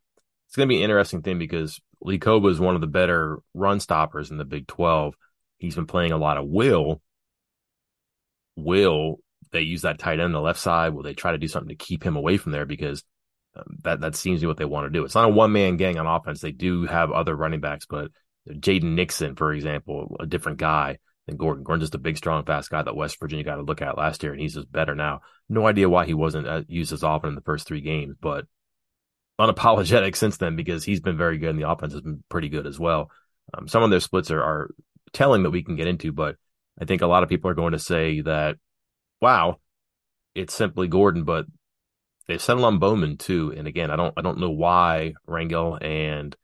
it's 0.48 0.55
going 0.55 0.67
to 0.67 0.74
be 0.74 0.77
an 0.77 0.84
interesting 0.84 1.22
thing 1.22 1.39
because 1.39 1.79
Lee 2.01 2.20
Kpogba 2.20 2.51
is 2.51 2.60
one 2.60 2.75
of 2.75 2.81
the 2.81 2.88
better 2.88 3.39
run 3.53 3.79
stoppers 3.79 4.31
in 4.31 4.38
the 4.38 4.46
Big 4.46 4.67
12. 4.67 5.15
He's 5.58 5.75
been 5.75 5.86
playing 5.86 6.12
a 6.12 6.17
lot 6.17 6.38
of 6.38 6.48
will. 6.48 7.01
Will 8.58 9.20
they 9.51 9.62
use 9.62 9.84
that 9.84 10.00
tight 10.00 10.13
end 10.13 10.22
on 10.24 10.31
the 10.31 10.41
left 10.41 10.60
side? 10.60 10.93
Will 10.93 11.03
they 11.03 11.13
try 11.13 11.31
to 11.31 11.38
do 11.38 11.48
something 11.48 11.70
to 11.70 11.75
keep 11.75 12.03
him 12.03 12.15
away 12.15 12.38
from 12.38 12.51
there? 12.51 12.65
Because 12.65 13.03
um, 13.55 13.77
that 13.84 14.01
that 14.01 14.15
seems 14.15 14.39
to 14.39 14.46
be 14.46 14.48
what 14.48 14.58
they 14.58 14.65
want 14.65 14.86
to 14.86 14.98
do. 14.98 15.03
It's 15.03 15.15
not 15.15 15.25
a 15.25 15.29
one 15.29 15.51
man 15.51 15.77
gang 15.77 15.98
on 16.00 16.08
offense. 16.08 16.41
They 16.41 16.51
do 16.51 16.86
have 16.86 17.12
other 17.12 17.36
running 17.36 17.60
backs, 17.60 17.86
but 17.86 18.12
Jaden 18.50 18.96
Nixon, 18.96 19.36
for 19.36 19.53
example, 19.53 20.15
a 20.20 20.25
different 20.25 20.58
guy 20.58 20.98
than 21.27 21.38
Gordon. 21.38 21.63
Gordon's 21.63 21.84
just 21.84 21.96
a 21.96 22.00
big, 22.00 22.17
strong, 22.17 22.46
fast 22.46 22.70
guy 22.70 22.81
that 22.81 22.96
West 22.96 23.20
Virginia 23.20 23.46
got 23.46 23.55
to 23.55 23.62
look 23.63 23.81
at 23.81 23.98
last 23.98 24.24
year, 24.24 24.31
and 24.31 24.41
he's 24.41 24.55
just 24.55 24.72
better 24.72 24.96
now. 24.96 25.22
No 25.50 25.67
idea 25.67 25.89
why 25.89 26.05
he 26.05 26.13
wasn't 26.13 26.48
uh, 26.48 26.63
used 26.67 26.93
as 26.93 27.03
often 27.03 27.29
in 27.29 27.36
the 27.36 27.41
first 27.41 27.67
three 27.67 27.81
games, 27.81 28.15
but 28.20 28.46
unapologetic 29.39 30.15
since 30.15 30.38
then 30.38 30.55
because 30.55 30.84
he's 30.84 31.01
been 31.01 31.17
very 31.17 31.38
good 31.38 31.50
and 31.50 31.60
the 31.60 31.70
offense 31.70 31.93
has 31.93 32.01
been 32.01 32.24
pretty 32.29 32.50
good 32.50 32.67
as 32.67 32.79
well. 32.79 33.12
Um, 33.53 33.67
some 33.67 33.84
of 33.84 33.89
their 33.89 34.00
splits 34.00 34.31
are, 34.31 34.41
are 34.41 34.72
telling 35.13 35.43
that 35.43 35.51
we 35.51 35.63
can 35.63 35.75
get 35.75 35.88
into, 35.88 36.12
but 36.12 36.36
I 36.79 36.86
think 36.86 37.01
a 37.01 37.08
lot 37.08 37.24
of 37.24 37.29
people 37.29 37.50
are 37.50 37.55
going 37.55 37.74
to 37.74 37.79
say 37.79 38.22
that, 38.22 38.58
wow, 39.21 39.59
it's 40.35 40.53
simply 40.53 40.87
Gordon, 40.87 41.23
but 41.23 41.45
they 42.27 42.37
settled 42.37 42.65
on 42.65 42.79
Bowman 42.79 43.17
too. 43.17 43.53
And 43.55 43.67
again, 43.67 43.91
I 43.91 43.95
don't 43.95 44.13
I 44.17 44.21
don't 44.21 44.39
know 44.39 44.51
why 44.51 45.13
Rangel 45.27 45.81
and 45.83 46.35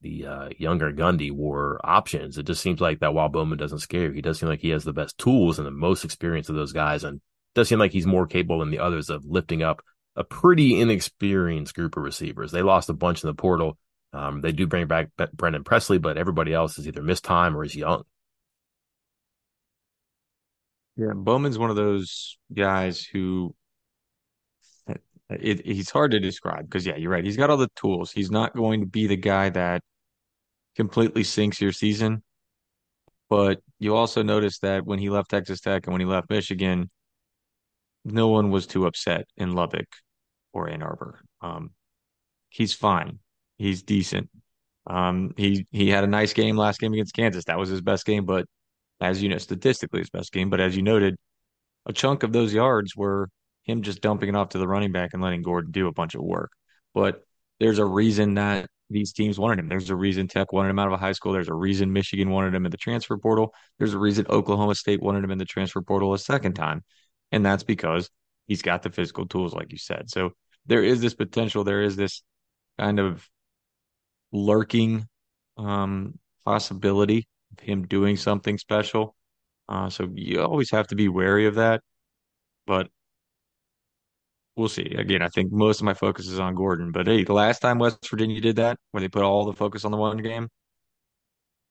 the 0.00 0.26
uh, 0.26 0.48
younger 0.58 0.92
Gundy 0.92 1.32
were 1.32 1.80
options. 1.82 2.36
It 2.36 2.46
just 2.46 2.62
seems 2.62 2.80
like 2.80 3.00
that 3.00 3.14
while 3.14 3.28
Bowman 3.28 3.58
doesn't 3.58 3.78
scare 3.78 4.08
you, 4.08 4.12
he 4.12 4.20
does 4.20 4.38
seem 4.38 4.48
like 4.48 4.60
he 4.60 4.70
has 4.70 4.84
the 4.84 4.92
best 4.92 5.16
tools 5.16 5.58
and 5.58 5.66
the 5.66 5.70
most 5.72 6.04
experience 6.04 6.48
of 6.48 6.56
those 6.56 6.72
guys, 6.72 7.04
and 7.04 7.20
does 7.54 7.68
seem 7.68 7.78
like 7.78 7.92
he's 7.92 8.06
more 8.06 8.26
capable 8.26 8.58
than 8.58 8.70
the 8.70 8.80
others 8.80 9.08
of 9.10 9.24
lifting 9.24 9.62
up 9.62 9.82
a 10.16 10.24
pretty 10.24 10.80
inexperienced 10.80 11.74
group 11.74 11.96
of 11.96 12.02
receivers. 12.02 12.52
They 12.52 12.62
lost 12.62 12.90
a 12.90 12.94
bunch 12.94 13.24
in 13.24 13.28
the 13.28 13.34
portal. 13.34 13.78
Um, 14.12 14.42
they 14.42 14.52
do 14.52 14.66
bring 14.66 14.86
back 14.86 15.08
Brennan 15.32 15.64
Presley, 15.64 15.98
but 15.98 16.16
everybody 16.16 16.52
else 16.52 16.78
is 16.78 16.86
either 16.86 17.02
missed 17.02 17.24
time 17.24 17.56
or 17.56 17.64
is 17.64 17.74
young. 17.74 18.04
Yeah, 20.96 21.12
Bowman's 21.14 21.58
one 21.58 21.70
of 21.70 21.76
those 21.76 22.38
guys 22.52 23.04
who 23.04 23.54
it, 25.30 25.64
he's 25.66 25.90
hard 25.90 26.10
to 26.12 26.20
describe 26.20 26.64
because 26.64 26.86
yeah, 26.86 26.96
you're 26.96 27.10
right. 27.10 27.24
He's 27.24 27.36
got 27.36 27.50
all 27.50 27.56
the 27.56 27.70
tools. 27.76 28.12
He's 28.12 28.30
not 28.30 28.54
going 28.54 28.80
to 28.80 28.86
be 28.86 29.06
the 29.06 29.16
guy 29.16 29.48
that 29.50 29.82
completely 30.76 31.24
sinks 31.24 31.60
your 31.60 31.72
season. 31.72 32.22
But 33.30 33.60
you 33.78 33.96
also 33.96 34.22
notice 34.22 34.58
that 34.60 34.84
when 34.84 34.98
he 34.98 35.10
left 35.10 35.30
Texas 35.30 35.60
Tech 35.60 35.86
and 35.86 35.92
when 35.92 36.00
he 36.00 36.06
left 36.06 36.30
Michigan, 36.30 36.90
no 38.04 38.28
one 38.28 38.50
was 38.50 38.66
too 38.66 38.86
upset 38.86 39.26
in 39.36 39.54
Lubbock 39.54 39.88
or 40.52 40.68
Ann 40.68 40.82
Arbor. 40.82 41.20
Um, 41.40 41.70
he's 42.50 42.74
fine. 42.74 43.18
He's 43.56 43.82
decent. 43.82 44.28
Um, 44.86 45.32
he 45.38 45.66
he 45.70 45.88
had 45.88 46.04
a 46.04 46.08
nice 46.08 46.34
game 46.34 46.56
last 46.56 46.78
game 46.78 46.92
against 46.92 47.14
Kansas. 47.14 47.46
That 47.46 47.58
was 47.58 47.70
his 47.70 47.80
best 47.80 48.04
game, 48.04 48.26
but 48.26 48.46
as 49.00 49.22
you 49.22 49.28
know, 49.28 49.38
statistically 49.38 50.00
his 50.00 50.10
best 50.10 50.32
game. 50.32 50.50
But 50.50 50.60
as 50.60 50.76
you 50.76 50.82
noted, 50.82 51.16
a 51.86 51.92
chunk 51.92 52.22
of 52.22 52.32
those 52.32 52.52
yards 52.54 52.96
were 52.96 53.28
him 53.64 53.82
just 53.82 54.00
dumping 54.00 54.28
it 54.28 54.36
off 54.36 54.50
to 54.50 54.58
the 54.58 54.68
running 54.68 54.92
back 54.92 55.10
and 55.12 55.22
letting 55.22 55.42
Gordon 55.42 55.72
do 55.72 55.88
a 55.88 55.92
bunch 55.92 56.14
of 56.14 56.22
work. 56.22 56.50
But 56.94 57.24
there's 57.60 57.78
a 57.78 57.84
reason 57.84 58.34
that 58.34 58.68
these 58.90 59.12
teams 59.12 59.38
wanted 59.38 59.58
him. 59.58 59.68
There's 59.68 59.90
a 59.90 59.96
reason 59.96 60.28
Tech 60.28 60.52
wanted 60.52 60.70
him 60.70 60.78
out 60.78 60.88
of 60.88 60.92
a 60.92 60.98
high 60.98 61.12
school. 61.12 61.32
There's 61.32 61.48
a 61.48 61.54
reason 61.54 61.92
Michigan 61.92 62.30
wanted 62.30 62.54
him 62.54 62.66
in 62.66 62.70
the 62.70 62.76
transfer 62.76 63.16
portal. 63.16 63.54
There's 63.78 63.94
a 63.94 63.98
reason 63.98 64.26
Oklahoma 64.28 64.74
State 64.74 65.02
wanted 65.02 65.24
him 65.24 65.30
in 65.30 65.38
the 65.38 65.44
transfer 65.44 65.80
portal 65.80 66.12
a 66.12 66.18
second 66.18 66.54
time. 66.54 66.84
And 67.32 67.44
that's 67.44 67.62
because 67.64 68.10
he's 68.46 68.62
got 68.62 68.82
the 68.82 68.90
physical 68.90 69.26
tools, 69.26 69.54
like 69.54 69.72
you 69.72 69.78
said. 69.78 70.10
So 70.10 70.32
there 70.66 70.84
is 70.84 71.00
this 71.00 71.14
potential. 71.14 71.64
There 71.64 71.82
is 71.82 71.96
this 71.96 72.22
kind 72.78 72.98
of 72.98 73.28
lurking 74.32 75.08
um, 75.56 76.18
possibility 76.44 77.26
him 77.60 77.86
doing 77.86 78.16
something 78.16 78.58
special. 78.58 79.14
Uh, 79.68 79.88
so 79.88 80.08
you 80.14 80.42
always 80.42 80.70
have 80.70 80.88
to 80.88 80.94
be 80.94 81.08
wary 81.08 81.46
of 81.46 81.54
that. 81.56 81.80
But 82.66 82.88
we'll 84.56 84.68
see. 84.68 84.94
Again, 84.94 85.22
I 85.22 85.28
think 85.28 85.52
most 85.52 85.80
of 85.80 85.84
my 85.84 85.94
focus 85.94 86.28
is 86.28 86.38
on 86.38 86.54
Gordon. 86.54 86.92
But 86.92 87.06
hey, 87.06 87.24
the 87.24 87.32
last 87.32 87.60
time 87.60 87.78
West 87.78 88.08
Virginia 88.08 88.40
did 88.40 88.56
that, 88.56 88.78
where 88.90 89.00
they 89.00 89.08
put 89.08 89.22
all 89.22 89.44
the 89.44 89.52
focus 89.52 89.84
on 89.84 89.90
the 89.90 89.96
one 89.96 90.18
game, 90.18 90.48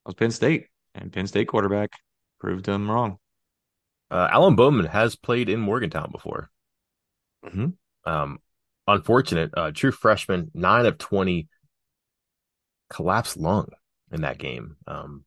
was 0.06 0.16
Penn 0.16 0.32
State, 0.32 0.68
and 0.94 1.12
Penn 1.12 1.28
State 1.28 1.48
quarterback 1.48 1.92
proved 2.40 2.66
them 2.66 2.90
wrong. 2.90 3.18
Uh, 4.12 4.28
Alan 4.32 4.56
Bowman 4.56 4.86
has 4.86 5.16
played 5.16 5.50
in 5.50 5.60
Morgantown 5.60 6.12
before. 6.12 6.50
Mm-hmm. 7.46 7.70
Um, 8.06 8.40
unfortunate, 8.86 9.52
uh, 9.56 9.72
true 9.72 9.92
freshman, 9.92 10.52
nine 10.54 10.86
of 10.86 10.98
twenty, 10.98 11.48
collapsed 12.90 13.38
lung 13.38 13.70
in 14.12 14.22
that 14.22 14.38
game. 14.38 14.76
Um, 14.86 15.24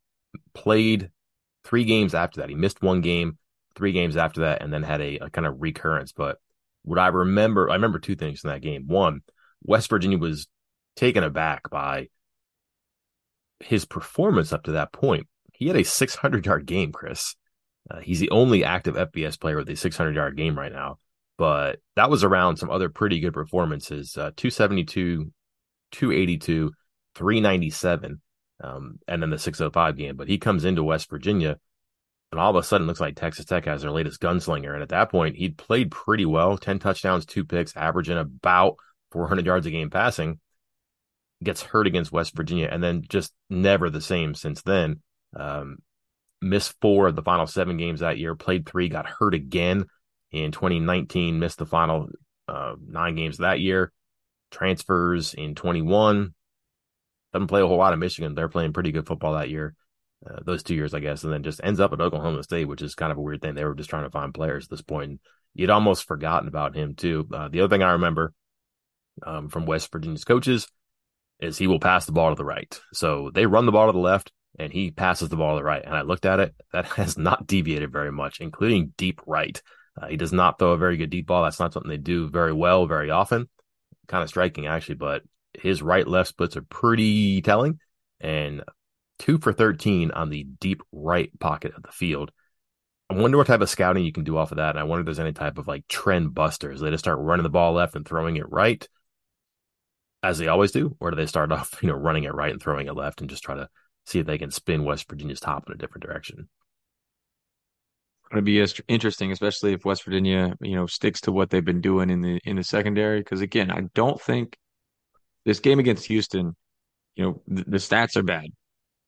played 0.57 1.11
three 1.65 1.85
games 1.85 2.15
after 2.15 2.41
that. 2.41 2.49
He 2.49 2.55
missed 2.55 2.83
one 2.83 3.03
game, 3.03 3.37
three 3.75 3.93
games 3.93 4.17
after 4.17 4.41
that, 4.41 4.63
and 4.63 4.73
then 4.73 4.83
had 4.83 5.03
a, 5.03 5.19
a 5.19 5.31
kind 5.31 5.47
of 5.47 5.61
recurrence. 5.61 6.13
But 6.13 6.39
what 6.83 6.99
I 6.99 7.09
remember, 7.09 7.69
I 7.69 7.75
remember 7.75 7.99
two 7.99 8.17
things 8.17 8.43
in 8.43 8.49
that 8.49 8.63
game. 8.63 8.87
One, 8.87 9.21
West 9.63 9.91
Virginia 9.91 10.17
was 10.17 10.49
taken 10.97 11.23
aback 11.23 11.69
by 11.69 12.09
his 13.61 13.85
performance 13.85 14.53
up 14.53 14.65
to 14.65 14.73
that 14.73 14.93
point. 14.93 15.27
He 15.53 15.67
had 15.67 15.77
a 15.77 15.85
600 15.85 16.47
yard 16.47 16.65
game, 16.65 16.91
Chris. 16.91 17.37
Uh, 17.91 18.01
he's 18.01 18.21
the 18.21 18.31
only 18.31 18.65
active 18.65 18.95
FBS 18.95 19.39
player 19.39 19.57
with 19.57 19.69
a 19.69 19.77
600 19.77 20.15
yard 20.15 20.37
game 20.37 20.59
right 20.59 20.73
now, 20.73 20.99
but 21.37 21.81
that 21.97 22.11
was 22.11 22.25
around 22.25 22.57
some 22.57 22.71
other 22.71 22.89
pretty 22.89 23.21
good 23.21 23.35
performances 23.35 24.17
uh, 24.17 24.33
272, 24.37 25.31
282, 25.93 26.73
397, 27.15 28.21
um, 28.63 28.99
and 29.07 29.23
then 29.23 29.31
the 29.31 29.39
605 29.39 29.97
game. 29.97 30.17
But 30.17 30.29
he 30.29 30.39
comes 30.39 30.65
into 30.65 30.83
West 30.83 31.11
Virginia 31.11 31.59
and 32.33 32.41
all 32.41 32.51
of 32.51 32.57
a 32.57 32.63
sudden 32.63 32.87
looks 32.87 33.01
like 33.01 33.17
Texas 33.17 33.45
Tech 33.45 33.67
has 33.67 33.83
their 33.83 33.91
latest 33.91 34.21
gunslinger. 34.21 34.75
And 34.75 34.83
at 34.83 34.89
that 34.91 35.11
point, 35.11 35.37
he'd 35.37 35.57
played 35.57 35.91
pretty 35.91 36.27
well 36.27 36.59
10 36.59 36.79
touchdowns, 36.79 37.25
two 37.25 37.45
picks, 37.45 37.77
averaging 37.77 38.19
about 38.19 38.77
400 39.13 39.47
yards 39.47 39.67
a 39.67 39.71
game 39.71 39.91
passing. 39.91 40.41
Gets 41.43 41.63
hurt 41.63 41.87
against 41.87 42.13
West 42.13 42.35
Virginia 42.35 42.69
and 42.71 42.83
then 42.83 43.05
just 43.09 43.33
never 43.49 43.91
the 43.91 44.01
same 44.01 44.35
since 44.35 44.63
then. 44.63 45.01
Um, 45.35 45.79
missed 46.41 46.75
four 46.81 47.07
of 47.07 47.17
the 47.17 47.23
final 47.23 47.47
seven 47.47 47.77
games 47.77 48.01
that 48.01 48.19
year, 48.19 48.35
played 48.35 48.67
three, 48.67 48.89
got 48.89 49.07
hurt 49.07 49.35
again 49.35 49.85
in 50.31 50.53
2019, 50.53 51.39
missed 51.39 51.59
the 51.59 51.67
final 51.67 52.09
uh, 52.49 52.75
nine 52.87 53.15
games 53.17 53.39
that 53.39 53.61
year. 53.61 53.93
Transfers 54.51 55.35
in 55.35 55.55
21, 55.55 56.35
doesn't 57.37 57.49
play 57.49 57.61
a 57.61 57.67
whole 57.67 57.77
lot 57.77 57.93
of 57.93 57.99
Michigan. 57.99 58.35
They're 58.35 58.49
playing 58.49 58.73
pretty 58.73 58.93
good 58.93 59.07
football 59.07 59.35
that 59.35 59.51
year, 59.51 59.75
uh, 60.29 60.41
those 60.45 60.63
two 60.63 60.75
years, 60.75 60.95
I 60.95 61.01
guess, 61.01 61.25
and 61.25 61.33
then 61.33 61.43
just 61.43 61.61
ends 61.63 61.81
up 61.81 61.93
at 61.93 62.01
Oklahoma 62.01 62.43
State, 62.43 62.67
which 62.67 62.83
is 62.83 62.95
kind 62.95 63.13
of 63.13 63.19
a 63.19 63.21
weird 63.21 63.43
thing. 63.43 63.55
They 63.55 63.65
were 63.65 63.75
just 63.75 63.91
trying 63.91 64.05
to 64.05 64.11
find 64.11 64.35
players 64.35 64.65
at 64.65 64.71
this 64.71 64.83
point. 64.83 65.21
You'd 65.55 65.71
almost 65.71 66.07
forgotten 66.07 66.49
about 66.49 66.75
him 66.75 66.95
too. 66.95 67.29
Uh, 67.33 67.49
the 67.49 67.61
other 67.61 67.75
thing 67.75 67.83
I 67.83 67.93
remember 67.93 68.33
um, 69.25 69.49
from 69.49 69.67
West 69.67 69.91
Virginia's 69.93 70.25
coaches 70.25 70.69
is 71.41 71.59
he 71.59 71.67
will 71.67 71.81
pass 71.81 72.07
the 72.07 72.13
ball 72.13 72.31
to 72.31 72.35
the 72.35 72.45
right. 72.45 72.81
So 72.93 73.31
they 73.33 73.47
run 73.47 73.67
the 73.67 73.73
ball 73.73 73.87
to 73.87 73.93
the 73.93 73.99
left 73.99 74.33
and 74.59 74.73
he 74.73 74.91
passes 74.91 75.29
the 75.29 75.37
ball 75.37 75.55
to 75.55 75.61
the 75.61 75.65
right. 75.65 75.85
And 75.85 75.95
I 75.95 76.03
looked 76.03 76.27
at 76.27 76.41
it, 76.41 76.55
that 76.73 76.87
has 76.97 77.19
not 77.19 77.47
deviated 77.47 77.93
very 77.93 78.13
much, 78.13 78.41
including 78.41 78.95
deep 78.97 79.21
right. 79.27 79.61
Uh, 80.01 80.09
he 80.09 80.17
does 80.17 80.33
not 80.33 80.59
throw 80.59 80.73
a 80.73 80.79
very 80.79 80.97
good 80.97 81.11
deep 81.11 81.27
ball. 81.27 81.45
That's 81.45 81.61
not 81.61 81.73
something 81.73 81.89
they 81.89 81.97
do 81.97 82.29
very 82.29 82.53
well, 82.53 82.87
very 82.87 83.11
often. 83.11 83.49
Kind 84.09 84.23
of 84.23 84.29
striking, 84.29 84.67
actually, 84.67 84.97
but 84.97 85.23
his 85.61 85.83
right 85.83 86.07
left 86.07 86.31
splits 86.31 86.57
are 86.57 86.63
pretty 86.63 87.43
telling. 87.43 87.81
And 88.21 88.63
two 89.19 89.39
for 89.39 89.53
13 89.53 90.11
on 90.11 90.31
the 90.31 90.45
deep 90.45 90.83
right 90.93 91.31
pocket 91.39 91.75
of 91.75 91.83
the 91.83 91.93
field. 91.93 92.31
I 93.09 93.15
wonder 93.15 93.39
what 93.39 93.47
type 93.47 93.61
of 93.61 93.71
scouting 93.71 94.05
you 94.05 94.13
can 94.13 94.25
do 94.25 94.37
off 94.37 94.51
of 94.51 94.57
that. 94.57 94.71
And 94.71 94.79
I 94.79 94.85
wonder 94.85 95.01
if 95.01 95.07
there's 95.07 95.21
any 95.21 95.33
type 95.33 95.59
of 95.59 95.69
like 95.69 95.87
trend 95.89 96.35
busters. 96.35 96.81
They 96.81 96.91
just 96.91 97.05
start 97.05 97.21
running 97.21 97.45
the 97.45 97.51
ball 97.51 97.73
left 97.73 97.95
and 97.95 98.07
throwing 98.07 98.37
it 98.37 98.51
right, 98.51 98.87
as 100.23 100.39
they 100.39 100.49
always 100.49 100.73
do, 100.73 100.97
or 100.99 101.11
do 101.11 101.17
they 101.17 101.27
start 101.27 101.53
off, 101.53 101.79
you 101.83 101.89
know, 101.89 101.95
running 101.95 102.25
it 102.25 102.35
right 102.35 102.53
and 102.53 102.61
throwing 102.61 102.89
it 102.89 102.97
left 102.97 103.21
and 103.21 103.31
just 103.31 103.45
try 103.45 103.55
to 103.55 103.69
see 104.07 104.19
if 104.19 104.27
they 104.27 104.39
can 104.39 104.51
spin 104.51 104.85
West 104.85 105.09
Virginia's 105.09 105.41
top 105.41 105.65
in 105.67 105.75
a 105.75 105.79
different 105.79 106.05
direction? 106.05 106.49
To 108.35 108.43
be 108.43 108.67
interesting, 108.89 109.31
especially 109.31 109.73
if 109.73 109.85
West 109.85 110.05
Virginia, 110.05 110.57
you 110.61 110.75
know, 110.75 110.87
sticks 110.87 111.21
to 111.23 111.33
what 111.33 111.49
they've 111.49 111.65
been 111.65 111.81
doing 111.81 112.11
in 112.11 112.23
the 112.23 112.41
in 112.45 112.57
the 112.57 112.65
secondary. 112.65 113.21
Because 113.21 113.41
again, 113.41 113.71
I 113.71 113.83
don't 113.95 114.21
think 114.21 114.59
this 115.47 115.61
game 115.61 115.79
against 115.79 116.05
Houston, 116.07 116.55
you 117.15 117.25
know, 117.25 117.43
the, 117.47 117.65
the 117.65 117.77
stats 117.79 118.17
are 118.17 118.23
bad, 118.23 118.49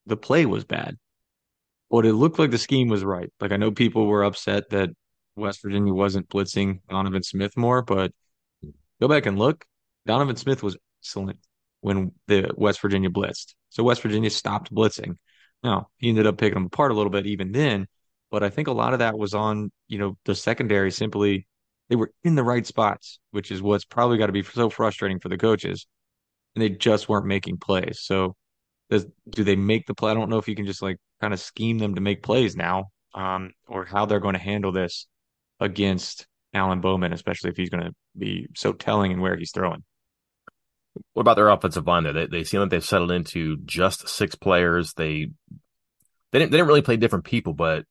the 0.07 0.16
play 0.16 0.47
was 0.47 0.64
bad, 0.64 0.97
but 1.90 2.07
it 2.07 2.14
looked 2.14 2.38
like 2.38 2.50
the 2.50 2.59
scheme 2.59 2.88
was 2.88 3.04
right. 3.04 3.30
Like 3.40 3.52
I 3.52 3.57
know 3.57 3.73
people 3.73 4.07
were 4.07 4.25
upset 4.25 4.71
that 4.71 4.88
West 5.37 5.61
Virginia 5.62 5.92
wasn't 5.92 6.28
blitzing 6.28 6.80
Donovan 6.88 7.23
Smith 7.23 7.57
more, 7.57 7.83
but 7.83 8.12
go 9.00 9.09
back 9.09 9.26
and 9.26 9.38
look. 9.38 9.66
Donovan 10.07 10.37
Smith 10.37 10.62
was 10.62 10.78
excellent 11.02 11.38
when 11.80 12.12
the 12.28 12.50
West 12.57 12.80
Virginia 12.80 13.11
blitzed. 13.11 13.54
So 13.68 13.83
West 13.83 14.00
Virginia 14.00 14.30
stopped 14.30 14.73
blitzing. 14.73 15.16
Now 15.62 15.88
he 15.99 16.09
ended 16.09 16.26
up 16.26 16.38
picking 16.38 16.54
them 16.54 16.66
apart 16.66 16.92
a 16.92 16.95
little 16.95 17.11
bit 17.11 17.26
even 17.26 17.52
then, 17.52 17.88
but 18.30 18.45
I 18.45 18.49
think 18.49 18.68
a 18.68 18.73
lot 18.73 18.92
of 18.92 19.00
that 19.00 19.18
was 19.18 19.35
on, 19.35 19.73
you 19.88 19.99
know, 19.99 20.16
the 20.25 20.37
secondary 20.37 20.92
simply 20.92 21.47
they 21.88 21.97
were 21.97 22.12
in 22.23 22.37
the 22.37 22.45
right 22.45 22.66
spots, 22.66 23.18
which 23.33 23.50
is 23.50 23.61
what's 23.61 23.85
probably 23.85 24.18
got 24.18 24.26
to 24.26 24.33
be 24.33 24.42
so 24.42 24.71
frustrating 24.71 25.18
for 25.18 25.28
the 25.28 25.38
coaches. 25.38 25.87
And 26.59 26.62
they 26.65 26.71
just 26.71 27.09
weren't 27.09 27.27
making 27.27 27.59
plays. 27.59 28.00
So 28.03 28.35
does 28.91 29.07
do 29.31 29.45
they 29.45 29.55
make 29.55 29.87
the 29.87 29.95
play? 29.95 30.11
I 30.11 30.15
don't 30.15 30.29
know 30.29 30.38
if 30.38 30.49
you 30.49 30.57
can 30.57 30.67
just 30.67 30.83
like 30.83 30.97
kind 31.21 31.33
of 31.33 31.38
scheme 31.38 31.79
them 31.79 31.95
to 31.95 32.00
make 32.00 32.21
plays 32.21 32.57
now, 32.57 32.87
um, 33.15 33.53
or 33.69 33.85
how 33.85 34.07
they're 34.07 34.19
going 34.19 34.35
to 34.35 34.41
handle 34.41 34.73
this 34.73 35.07
against 35.61 36.27
Alan 36.53 36.81
Bowman, 36.81 37.12
especially 37.12 37.50
if 37.50 37.57
he's 37.57 37.71
going 37.71 37.85
to 37.85 37.93
be 38.17 38.49
so 38.57 38.73
telling 38.73 39.12
in 39.12 39.21
where 39.21 39.37
he's 39.37 39.53
throwing. 39.53 39.85
What 41.12 41.21
about 41.21 41.37
their 41.37 41.49
offensive 41.49 41.87
line 41.87 42.03
there? 42.03 42.12
They, 42.12 42.27
they 42.27 42.43
seem 42.43 42.59
like 42.59 42.71
they've 42.71 42.85
settled 42.85 43.12
into 43.12 43.59
just 43.59 44.09
six 44.09 44.35
players. 44.35 44.95
They 44.95 45.29
they 46.33 46.41
didn't 46.41 46.50
they 46.50 46.57
didn't 46.57 46.67
really 46.67 46.83
play 46.83 46.97
different 46.97 47.25
people, 47.25 47.53
but 47.53 47.85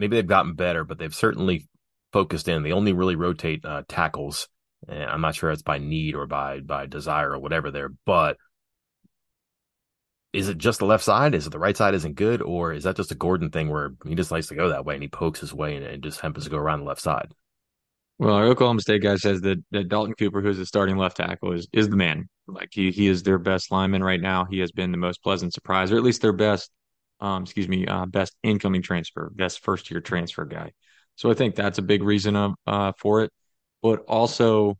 maybe 0.00 0.16
they've 0.16 0.26
gotten 0.26 0.54
better, 0.54 0.82
but 0.82 0.98
they've 0.98 1.14
certainly 1.14 1.68
focused 2.12 2.48
in. 2.48 2.64
They 2.64 2.72
only 2.72 2.92
really 2.92 3.14
rotate 3.14 3.64
uh, 3.64 3.82
tackles. 3.86 4.48
And 4.86 5.04
I'm 5.04 5.20
not 5.20 5.34
sure 5.34 5.50
it's 5.50 5.62
by 5.62 5.78
need 5.78 6.14
or 6.14 6.26
by 6.26 6.60
by 6.60 6.86
desire 6.86 7.32
or 7.32 7.38
whatever 7.38 7.70
there, 7.70 7.90
but 8.04 8.36
is 10.32 10.48
it 10.48 10.58
just 10.58 10.78
the 10.78 10.86
left 10.86 11.04
side? 11.04 11.34
Is 11.34 11.46
it 11.46 11.50
the 11.50 11.58
right 11.58 11.76
side 11.76 11.94
isn't 11.94 12.14
good, 12.14 12.42
or 12.42 12.72
is 12.72 12.84
that 12.84 12.96
just 12.96 13.10
a 13.10 13.16
Gordon 13.16 13.50
thing 13.50 13.70
where 13.70 13.94
he 14.06 14.14
just 14.14 14.30
likes 14.30 14.48
to 14.48 14.54
go 14.54 14.68
that 14.68 14.84
way 14.84 14.94
and 14.94 15.02
he 15.02 15.08
pokes 15.08 15.40
his 15.40 15.54
way 15.54 15.76
and, 15.76 15.84
and 15.84 16.02
just 16.02 16.20
happens 16.20 16.44
to 16.44 16.50
go 16.50 16.58
around 16.58 16.80
the 16.80 16.86
left 16.86 17.00
side? 17.00 17.32
Well, 18.18 18.34
our 18.34 18.44
Oklahoma 18.44 18.80
State 18.80 19.02
guy 19.02 19.16
says 19.16 19.40
that, 19.42 19.62
that 19.70 19.88
Dalton 19.88 20.14
Cooper, 20.14 20.42
who's 20.42 20.58
the 20.58 20.66
starting 20.66 20.96
left 20.96 21.16
tackle, 21.16 21.52
is 21.52 21.66
is 21.72 21.88
the 21.88 21.96
man. 21.96 22.28
Like 22.46 22.68
he 22.72 22.90
he 22.90 23.06
is 23.08 23.22
their 23.22 23.38
best 23.38 23.72
lineman 23.72 24.04
right 24.04 24.20
now. 24.20 24.44
He 24.44 24.58
has 24.58 24.70
been 24.70 24.92
the 24.92 24.98
most 24.98 25.22
pleasant 25.22 25.54
surprise, 25.54 25.90
or 25.90 25.96
at 25.96 26.02
least 26.02 26.22
their 26.22 26.32
best 26.32 26.70
um, 27.20 27.42
excuse 27.42 27.68
me, 27.68 27.86
uh, 27.86 28.06
best 28.06 28.34
incoming 28.42 28.82
transfer, 28.82 29.30
best 29.34 29.62
first 29.62 29.90
year 29.90 30.00
transfer 30.00 30.44
guy. 30.44 30.72
So 31.16 31.30
I 31.30 31.34
think 31.34 31.54
that's 31.54 31.78
a 31.78 31.82
big 31.82 32.02
reason 32.02 32.36
of, 32.36 32.54
uh, 32.66 32.92
for 32.98 33.22
it. 33.22 33.32
But 33.82 34.00
also, 34.08 34.78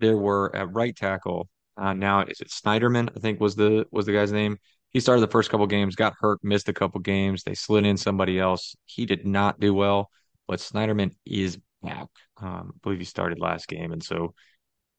there 0.00 0.16
were 0.16 0.54
at 0.54 0.72
right 0.72 0.94
tackle. 0.94 1.48
Uh, 1.76 1.92
now 1.92 2.22
is 2.22 2.40
it 2.40 2.48
Snyderman? 2.48 3.10
I 3.16 3.20
think 3.20 3.40
was 3.40 3.54
the 3.54 3.86
was 3.90 4.06
the 4.06 4.12
guy's 4.12 4.32
name. 4.32 4.58
He 4.90 5.00
started 5.00 5.20
the 5.20 5.30
first 5.30 5.50
couple 5.50 5.66
games, 5.66 5.94
got 5.94 6.14
hurt, 6.18 6.38
missed 6.42 6.68
a 6.68 6.72
couple 6.72 7.00
games. 7.00 7.42
They 7.42 7.54
slid 7.54 7.84
in 7.84 7.96
somebody 7.96 8.38
else. 8.38 8.74
He 8.86 9.04
did 9.04 9.26
not 9.26 9.60
do 9.60 9.74
well, 9.74 10.10
but 10.48 10.60
Snyderman 10.60 11.12
is 11.26 11.58
back. 11.82 12.08
Um, 12.38 12.72
I 12.74 12.78
believe 12.82 12.98
he 12.98 13.04
started 13.04 13.38
last 13.38 13.68
game, 13.68 13.92
and 13.92 14.02
so 14.02 14.34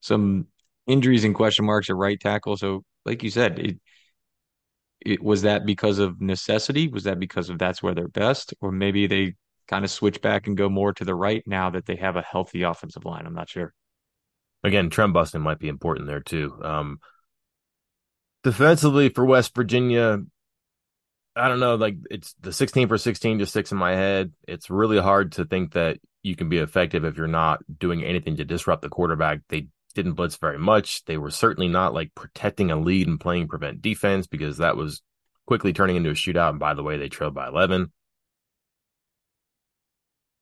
some 0.02 0.48
injuries 0.86 1.24
and 1.24 1.36
question 1.36 1.66
marks 1.66 1.90
at 1.90 1.96
right 1.96 2.20
tackle. 2.20 2.58
So, 2.58 2.84
like 3.06 3.24
you 3.24 3.30
said, 3.30 3.60
it, 3.60 3.80
it, 5.02 5.24
was 5.24 5.44
that 5.44 5.66
because 5.66 6.00
of 6.00 6.22
necessity? 6.22 6.88
Was 6.88 7.04
that 7.04 7.20
because 7.20 7.50
of 7.50 7.60
that's 7.60 7.82
where 7.82 7.94
they're 7.94 8.08
best, 8.08 8.54
or 8.62 8.72
maybe 8.72 9.08
they 9.08 9.36
kind 9.68 9.86
of 9.86 9.92
switch 9.92 10.22
back 10.22 10.48
and 10.48 10.58
go 10.58 10.70
more 10.70 10.94
to 10.94 11.06
the 11.06 11.16
right 11.16 11.44
now 11.46 11.70
that 11.72 11.86
they 11.86 11.96
have 11.96 12.16
a 12.16 12.22
healthy 12.22 12.64
offensive 12.64 13.06
line? 13.06 13.26
I'm 13.26 13.36
not 13.36 13.50
sure. 13.50 13.74
Again, 14.64 14.90
Trent 14.90 15.14
Buston 15.14 15.42
might 15.42 15.60
be 15.60 15.68
important 15.68 16.08
there 16.08 16.22
too. 16.22 16.60
Um, 16.64 17.00
defensively 18.44 19.10
for 19.10 19.26
West 19.26 19.56
Virginia, 19.56 20.20
I 21.36 21.48
don't 21.48 21.60
know. 21.60 21.76
Like 21.76 21.98
it's 22.10 22.34
the 22.42 22.52
16 22.52 22.88
for 22.88 22.98
16 22.98 23.40
just 23.40 23.52
sticks 23.52 23.72
in 23.72 23.78
my 23.78 23.96
head. 23.96 24.34
It's 24.48 24.70
really 24.70 25.00
hard 25.00 25.34
to 25.34 25.46
think 25.46 25.74
that 25.74 26.00
you 26.24 26.36
can 26.36 26.50
be 26.50 26.58
effective 26.58 27.06
if 27.06 27.18
you're 27.18 27.28
not 27.28 27.60
doing 27.80 28.04
anything 28.04 28.38
to 28.38 28.46
disrupt 28.46 28.82
the 28.82 28.90
quarterback. 28.90 29.42
They 29.50 29.68
didn't 29.94 30.14
blitz 30.14 30.36
very 30.38 30.60
much. 30.60 31.06
They 31.06 31.18
were 31.18 31.32
certainly 31.32 31.68
not 31.68 31.94
like 31.94 32.16
protecting 32.16 32.72
a 32.72 32.80
lead 32.80 33.08
and 33.08 33.20
playing 33.20 33.48
prevent 33.48 33.82
defense 33.82 34.28
because 34.28 34.58
that 34.58 34.78
was 34.78 35.02
quickly 35.46 35.74
turning 35.74 35.96
into 35.96 36.10
a 36.10 36.14
shootout. 36.14 36.52
And 36.52 36.60
by 36.60 36.74
the 36.74 36.84
way, 36.84 36.98
they 36.98 37.10
trailed 37.10 37.34
by 37.34 37.48
11. 37.48 37.92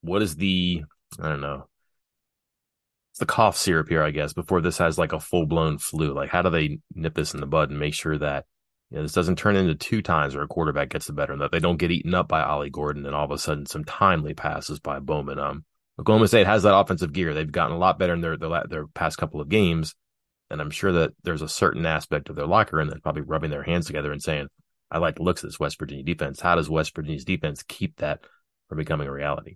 What 0.05 0.21
is 0.21 0.35
the, 0.35 0.83
I 1.19 1.29
don't 1.29 1.41
know, 1.41 1.67
it's 3.11 3.19
the 3.19 3.25
cough 3.25 3.55
syrup 3.57 3.87
here, 3.87 4.03
I 4.03 4.11
guess, 4.11 4.33
before 4.33 4.61
this 4.61 4.77
has 4.79 4.97
like 4.97 5.13
a 5.13 5.19
full 5.19 5.45
blown 5.45 5.77
flu. 5.77 6.13
Like, 6.13 6.29
how 6.29 6.41
do 6.41 6.49
they 6.49 6.79
nip 6.93 7.13
this 7.15 7.33
in 7.33 7.39
the 7.39 7.45
bud 7.47 7.69
and 7.69 7.79
make 7.79 7.93
sure 7.93 8.17
that 8.17 8.45
you 8.89 8.97
know, 8.97 9.03
this 9.03 9.13
doesn't 9.13 9.37
turn 9.37 9.55
into 9.55 9.73
two 9.73 10.01
times 10.01 10.35
where 10.35 10.43
a 10.43 10.47
quarterback 10.47 10.89
gets 10.89 11.07
the 11.07 11.13
better 11.13 11.33
and 11.33 11.41
that 11.41 11.51
they 11.51 11.59
don't 11.59 11.77
get 11.77 11.91
eaten 11.91 12.13
up 12.13 12.27
by 12.27 12.43
Ollie 12.43 12.69
Gordon 12.69 13.05
and 13.05 13.15
all 13.15 13.25
of 13.25 13.31
a 13.31 13.37
sudden 13.37 13.65
some 13.65 13.83
timely 13.85 14.33
passes 14.33 14.79
by 14.79 14.99
Bowman. 14.99 15.39
Um, 15.39 15.63
Oklahoma 15.99 16.27
State 16.27 16.45
has 16.45 16.63
that 16.63 16.75
offensive 16.75 17.13
gear. 17.13 17.33
They've 17.33 17.51
gotten 17.51 17.75
a 17.75 17.79
lot 17.79 17.97
better 17.97 18.13
in 18.13 18.21
their, 18.21 18.37
their 18.37 18.63
their 18.67 18.87
past 18.87 19.17
couple 19.17 19.39
of 19.39 19.47
games, 19.47 19.95
and 20.49 20.59
I'm 20.59 20.71
sure 20.71 20.91
that 20.91 21.13
there's 21.23 21.41
a 21.41 21.47
certain 21.47 21.85
aspect 21.85 22.29
of 22.29 22.35
their 22.35 22.47
locker 22.47 22.75
room 22.75 22.89
that's 22.89 22.99
probably 22.99 23.21
rubbing 23.21 23.49
their 23.49 23.63
hands 23.63 23.87
together 23.87 24.11
and 24.11 24.21
saying, 24.21 24.47
"I 24.91 24.97
like 24.97 25.15
the 25.15 25.23
looks 25.23 25.41
of 25.41 25.49
this 25.49 25.59
West 25.59 25.79
Virginia 25.79 26.03
defense. 26.03 26.41
How 26.41 26.55
does 26.55 26.69
West 26.69 26.93
Virginia's 26.93 27.23
defense 27.23 27.63
keep 27.63 27.95
that 27.97 28.19
from 28.67 28.77
becoming 28.77 29.07
a 29.07 29.11
reality?" 29.11 29.55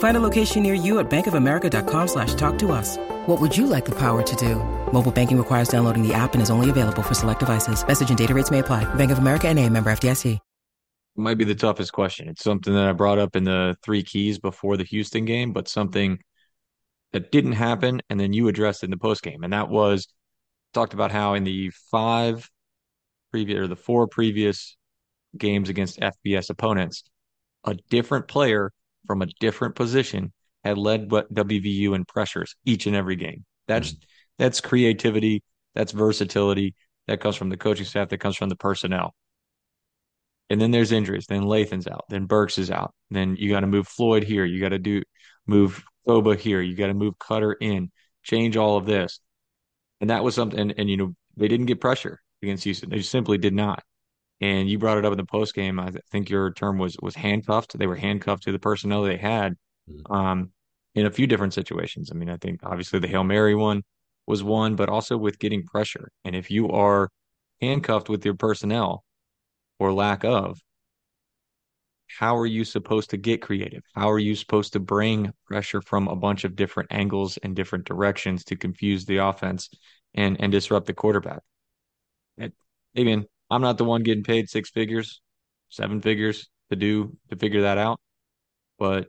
Find 0.00 0.16
a 0.16 0.20
location 0.20 0.62
near 0.62 0.74
you 0.74 0.98
at 0.98 1.08
bankofamerica.com 1.08 2.08
slash 2.08 2.34
talk 2.34 2.58
to 2.58 2.72
us. 2.72 2.96
What 3.26 3.40
would 3.40 3.56
you 3.56 3.66
like 3.66 3.84
the 3.84 3.98
power 3.98 4.22
to 4.22 4.36
do? 4.36 4.56
Mobile 4.92 5.12
banking 5.12 5.38
requires 5.38 5.68
downloading 5.68 6.06
the 6.06 6.12
app 6.12 6.34
and 6.34 6.42
is 6.42 6.50
only 6.50 6.68
available 6.68 7.02
for 7.02 7.14
select 7.14 7.40
devices. 7.40 7.86
Message 7.86 8.08
and 8.10 8.18
data 8.18 8.34
rates 8.34 8.50
may 8.50 8.58
apply. 8.58 8.92
Bank 8.94 9.10
of 9.10 9.18
America 9.18 9.48
and 9.48 9.58
a 9.58 9.68
member 9.68 9.90
FDIC. 9.90 10.38
Might 11.16 11.38
be 11.38 11.44
the 11.44 11.54
toughest 11.54 11.92
question. 11.92 12.28
It's 12.28 12.42
something 12.42 12.72
that 12.72 12.88
I 12.88 12.92
brought 12.92 13.18
up 13.18 13.36
in 13.36 13.44
the 13.44 13.76
three 13.82 14.02
keys 14.02 14.38
before 14.38 14.76
the 14.76 14.84
Houston 14.84 15.26
game, 15.26 15.52
but 15.52 15.68
something 15.68 16.18
that 17.12 17.30
didn't 17.30 17.52
happen, 17.52 18.00
and 18.08 18.18
then 18.18 18.32
you 18.32 18.48
addressed 18.48 18.82
it 18.82 18.86
in 18.86 18.90
the 18.92 18.96
post 18.96 19.22
game, 19.22 19.42
and 19.42 19.52
that 19.52 19.68
was 19.68 20.06
talked 20.72 20.94
about 20.94 21.10
how 21.10 21.34
in 21.34 21.44
the 21.44 21.70
five 21.90 22.48
previous 23.32 23.58
or 23.58 23.66
the 23.66 23.76
four 23.76 24.06
previous 24.06 24.78
games 25.36 25.68
against 25.68 26.00
FBS 26.00 26.48
opponents, 26.48 27.02
a 27.64 27.74
different 27.90 28.28
player 28.28 28.72
from 29.10 29.22
a 29.22 29.26
different 29.40 29.74
position 29.74 30.32
had 30.62 30.78
led 30.78 31.10
what 31.10 31.34
WVU 31.34 31.96
in 31.96 32.04
pressures 32.04 32.54
each 32.64 32.86
and 32.86 32.94
every 32.94 33.16
game. 33.16 33.44
That's 33.66 33.90
mm-hmm. 33.90 34.04
that's 34.38 34.60
creativity, 34.60 35.42
that's 35.74 35.90
versatility, 35.90 36.76
that 37.08 37.20
comes 37.20 37.34
from 37.34 37.48
the 37.48 37.56
coaching 37.56 37.86
staff, 37.86 38.08
that 38.10 38.18
comes 38.18 38.36
from 38.36 38.50
the 38.50 38.54
personnel. 38.54 39.12
And 40.48 40.60
then 40.60 40.70
there's 40.70 40.92
injuries. 40.92 41.26
Then 41.28 41.42
Lathan's 41.42 41.88
out. 41.88 42.04
Then 42.08 42.26
Burks 42.26 42.56
is 42.56 42.70
out. 42.70 42.94
Then 43.10 43.34
you 43.36 43.50
got 43.50 43.60
to 43.60 43.66
move 43.66 43.88
Floyd 43.88 44.22
here. 44.22 44.44
You 44.44 44.60
got 44.60 44.68
to 44.68 44.78
do 44.78 45.02
move 45.44 45.82
Koba 46.06 46.36
here. 46.36 46.60
You 46.60 46.76
got 46.76 46.86
to 46.86 46.94
move 46.94 47.18
Cutter 47.18 47.54
in. 47.54 47.90
Change 48.22 48.56
all 48.56 48.76
of 48.76 48.86
this. 48.86 49.18
And 50.00 50.10
that 50.10 50.22
was 50.22 50.36
something. 50.36 50.60
And, 50.60 50.74
and, 50.78 50.88
you 50.88 50.96
know 50.96 51.16
they 51.36 51.48
didn't 51.48 51.66
get 51.66 51.80
pressure 51.80 52.20
against 52.44 52.62
Houston. 52.62 52.90
They 52.90 53.02
simply 53.02 53.38
did 53.38 53.54
not. 53.54 53.82
And 54.40 54.70
you 54.70 54.78
brought 54.78 54.98
it 54.98 55.04
up 55.04 55.12
in 55.12 55.18
the 55.18 55.24
post 55.24 55.54
game. 55.54 55.78
I 55.78 55.90
think 56.10 56.30
your 56.30 56.52
term 56.52 56.78
was 56.78 56.96
was 57.02 57.14
handcuffed. 57.14 57.78
They 57.78 57.86
were 57.86 57.96
handcuffed 57.96 58.44
to 58.44 58.52
the 58.52 58.58
personnel 58.58 59.02
they 59.02 59.18
had 59.18 59.56
mm-hmm. 59.88 60.12
um, 60.12 60.50
in 60.94 61.06
a 61.06 61.10
few 61.10 61.26
different 61.26 61.54
situations. 61.54 62.10
I 62.10 62.14
mean, 62.14 62.30
I 62.30 62.36
think 62.38 62.60
obviously 62.62 62.98
the 63.00 63.08
hail 63.08 63.24
mary 63.24 63.54
one 63.54 63.82
was 64.26 64.42
one, 64.42 64.76
but 64.76 64.88
also 64.88 65.18
with 65.18 65.38
getting 65.38 65.64
pressure. 65.64 66.10
And 66.24 66.34
if 66.34 66.50
you 66.50 66.70
are 66.70 67.10
handcuffed 67.60 68.08
with 68.08 68.24
your 68.24 68.34
personnel, 68.34 69.04
or 69.80 69.92
lack 69.92 70.24
of, 70.24 70.60
how 72.18 72.36
are 72.36 72.46
you 72.46 72.64
supposed 72.64 73.10
to 73.10 73.16
get 73.16 73.40
creative? 73.40 73.82
How 73.94 74.10
are 74.10 74.18
you 74.18 74.34
supposed 74.34 74.74
to 74.74 74.80
bring 74.80 75.32
pressure 75.46 75.80
from 75.80 76.06
a 76.06 76.16
bunch 76.16 76.44
of 76.44 76.54
different 76.54 76.92
angles 76.92 77.38
and 77.38 77.56
different 77.56 77.86
directions 77.86 78.44
to 78.44 78.56
confuse 78.56 79.04
the 79.04 79.18
offense 79.18 79.70
and 80.14 80.38
and 80.40 80.52
disrupt 80.52 80.86
the 80.86 80.92
quarterback? 80.92 81.40
It, 82.36 82.52
again, 82.94 83.26
I'm 83.50 83.62
not 83.62 83.78
the 83.78 83.84
one 83.84 84.02
getting 84.02 84.24
paid 84.24 84.48
six 84.48 84.70
figures, 84.70 85.20
seven 85.68 86.00
figures 86.00 86.48
to 86.70 86.76
do 86.76 87.16
to 87.30 87.36
figure 87.36 87.62
that 87.62 87.78
out, 87.78 88.00
but 88.78 89.08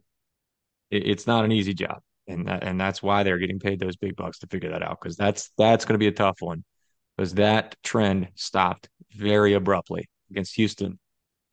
it, 0.89 1.07
it's 1.07 1.27
not 1.27 1.45
an 1.45 1.51
easy 1.51 1.73
job, 1.73 2.01
and 2.27 2.47
that, 2.47 2.63
and 2.63 2.79
that's 2.79 3.03
why 3.03 3.23
they're 3.23 3.37
getting 3.37 3.59
paid 3.59 3.79
those 3.79 3.97
big 3.97 4.15
bucks 4.15 4.39
to 4.39 4.47
figure 4.47 4.71
that 4.71 4.83
out 4.83 4.99
because 5.01 5.15
that's 5.15 5.51
that's 5.57 5.85
going 5.85 5.95
to 5.95 5.99
be 5.99 6.07
a 6.07 6.11
tough 6.11 6.37
one 6.41 6.63
because 7.15 7.35
that 7.35 7.75
trend 7.83 8.29
stopped 8.35 8.89
very 9.13 9.53
abruptly 9.53 10.09
against 10.31 10.55
Houston. 10.55 10.97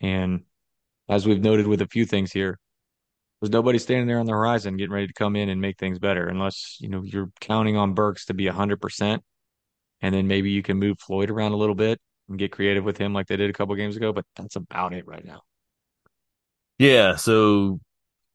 And 0.00 0.44
as 1.08 1.26
we've 1.26 1.42
noted 1.42 1.66
with 1.66 1.82
a 1.82 1.86
few 1.86 2.06
things 2.06 2.32
here, 2.32 2.58
there's 3.40 3.50
nobody 3.50 3.78
standing 3.78 4.06
there 4.06 4.18
on 4.18 4.26
the 4.26 4.32
horizon 4.32 4.76
getting 4.76 4.92
ready 4.92 5.06
to 5.06 5.12
come 5.12 5.36
in 5.36 5.48
and 5.48 5.60
make 5.60 5.78
things 5.78 5.98
better 5.98 6.26
unless, 6.26 6.78
you 6.80 6.88
know, 6.88 7.02
you're 7.02 7.30
counting 7.40 7.76
on 7.76 7.94
Burks 7.94 8.26
to 8.26 8.34
be 8.34 8.46
100%. 8.46 9.20
And 10.00 10.14
then 10.14 10.26
maybe 10.26 10.50
you 10.50 10.62
can 10.62 10.78
move 10.78 10.98
Floyd 11.00 11.30
around 11.30 11.52
a 11.52 11.56
little 11.56 11.74
bit 11.74 12.00
and 12.28 12.38
get 12.38 12.52
creative 12.52 12.84
with 12.84 12.98
him 12.98 13.12
like 13.12 13.26
they 13.26 13.36
did 13.36 13.50
a 13.50 13.52
couple 13.54 13.74
games 13.74 13.96
ago. 13.96 14.12
But 14.12 14.24
that's 14.36 14.56
about 14.56 14.92
it 14.92 15.06
right 15.06 15.24
now. 15.24 15.42
Yeah. 16.78 17.16
So 17.16 17.80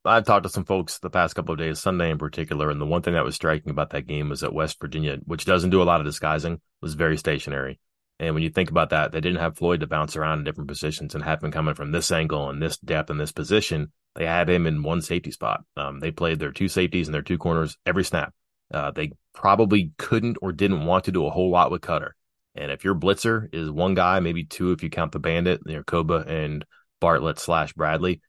I've 0.05 0.25
talked 0.25 0.43
to 0.43 0.49
some 0.49 0.65
folks 0.65 0.99
the 0.99 1.09
past 1.09 1.35
couple 1.35 1.53
of 1.53 1.59
days, 1.59 1.79
Sunday 1.79 2.11
in 2.11 2.17
particular, 2.17 2.69
and 2.69 2.81
the 2.81 2.85
one 2.85 3.01
thing 3.01 3.13
that 3.13 3.23
was 3.23 3.35
striking 3.35 3.69
about 3.69 3.91
that 3.91 4.07
game 4.07 4.29
was 4.29 4.41
that 4.41 4.53
West 4.53 4.79
Virginia, 4.81 5.17
which 5.25 5.45
doesn't 5.45 5.69
do 5.69 5.81
a 5.81 5.85
lot 5.85 6.01
of 6.01 6.05
disguising, 6.05 6.59
was 6.81 6.93
very 6.95 7.17
stationary. 7.17 7.79
And 8.19 8.35
when 8.35 8.43
you 8.43 8.49
think 8.49 8.69
about 8.69 8.89
that, 8.91 9.11
they 9.11 9.21
didn't 9.21 9.39
have 9.39 9.57
Floyd 9.57 9.79
to 9.79 9.87
bounce 9.87 10.15
around 10.15 10.39
in 10.39 10.43
different 10.45 10.67
positions 10.67 11.15
and 11.15 11.23
have 11.23 11.43
him 11.43 11.51
coming 11.51 11.73
from 11.73 11.91
this 11.91 12.11
angle 12.11 12.49
and 12.49 12.61
this 12.61 12.77
depth 12.77 13.09
and 13.09 13.19
this 13.19 13.31
position. 13.31 13.91
They 14.15 14.25
had 14.25 14.49
him 14.49 14.67
in 14.67 14.83
one 14.83 15.01
safety 15.01 15.31
spot. 15.31 15.63
Um, 15.75 15.99
they 15.99 16.11
played 16.11 16.39
their 16.39 16.51
two 16.51 16.67
safeties 16.67 17.07
and 17.07 17.15
their 17.15 17.21
two 17.21 17.37
corners 17.37 17.77
every 17.85 18.03
snap. 18.03 18.33
Uh, 18.73 18.91
they 18.91 19.11
probably 19.33 19.93
couldn't 19.97 20.37
or 20.41 20.51
didn't 20.51 20.85
want 20.85 21.05
to 21.05 21.11
do 21.11 21.25
a 21.25 21.31
whole 21.31 21.49
lot 21.49 21.71
with 21.71 21.81
Cutter. 21.81 22.15
And 22.55 22.71
if 22.71 22.83
your 22.83 22.95
blitzer 22.95 23.53
is 23.53 23.69
one 23.69 23.95
guy, 23.95 24.19
maybe 24.19 24.43
two 24.43 24.71
if 24.71 24.83
you 24.83 24.89
count 24.89 25.11
the 25.11 25.19
bandit, 25.19 25.61
you 25.65 25.77
know, 25.77 25.83
Koba 25.83 26.25
and 26.27 26.65
Bartlett 26.99 27.39
slash 27.39 27.73
Bradley. 27.73 28.21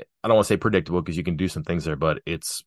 I 0.00 0.28
don't 0.28 0.36
want 0.36 0.46
to 0.46 0.54
say 0.54 0.56
predictable 0.56 1.02
because 1.02 1.16
you 1.16 1.24
can 1.24 1.36
do 1.36 1.48
some 1.48 1.64
things 1.64 1.84
there, 1.84 1.96
but 1.96 2.20
it's 2.24 2.62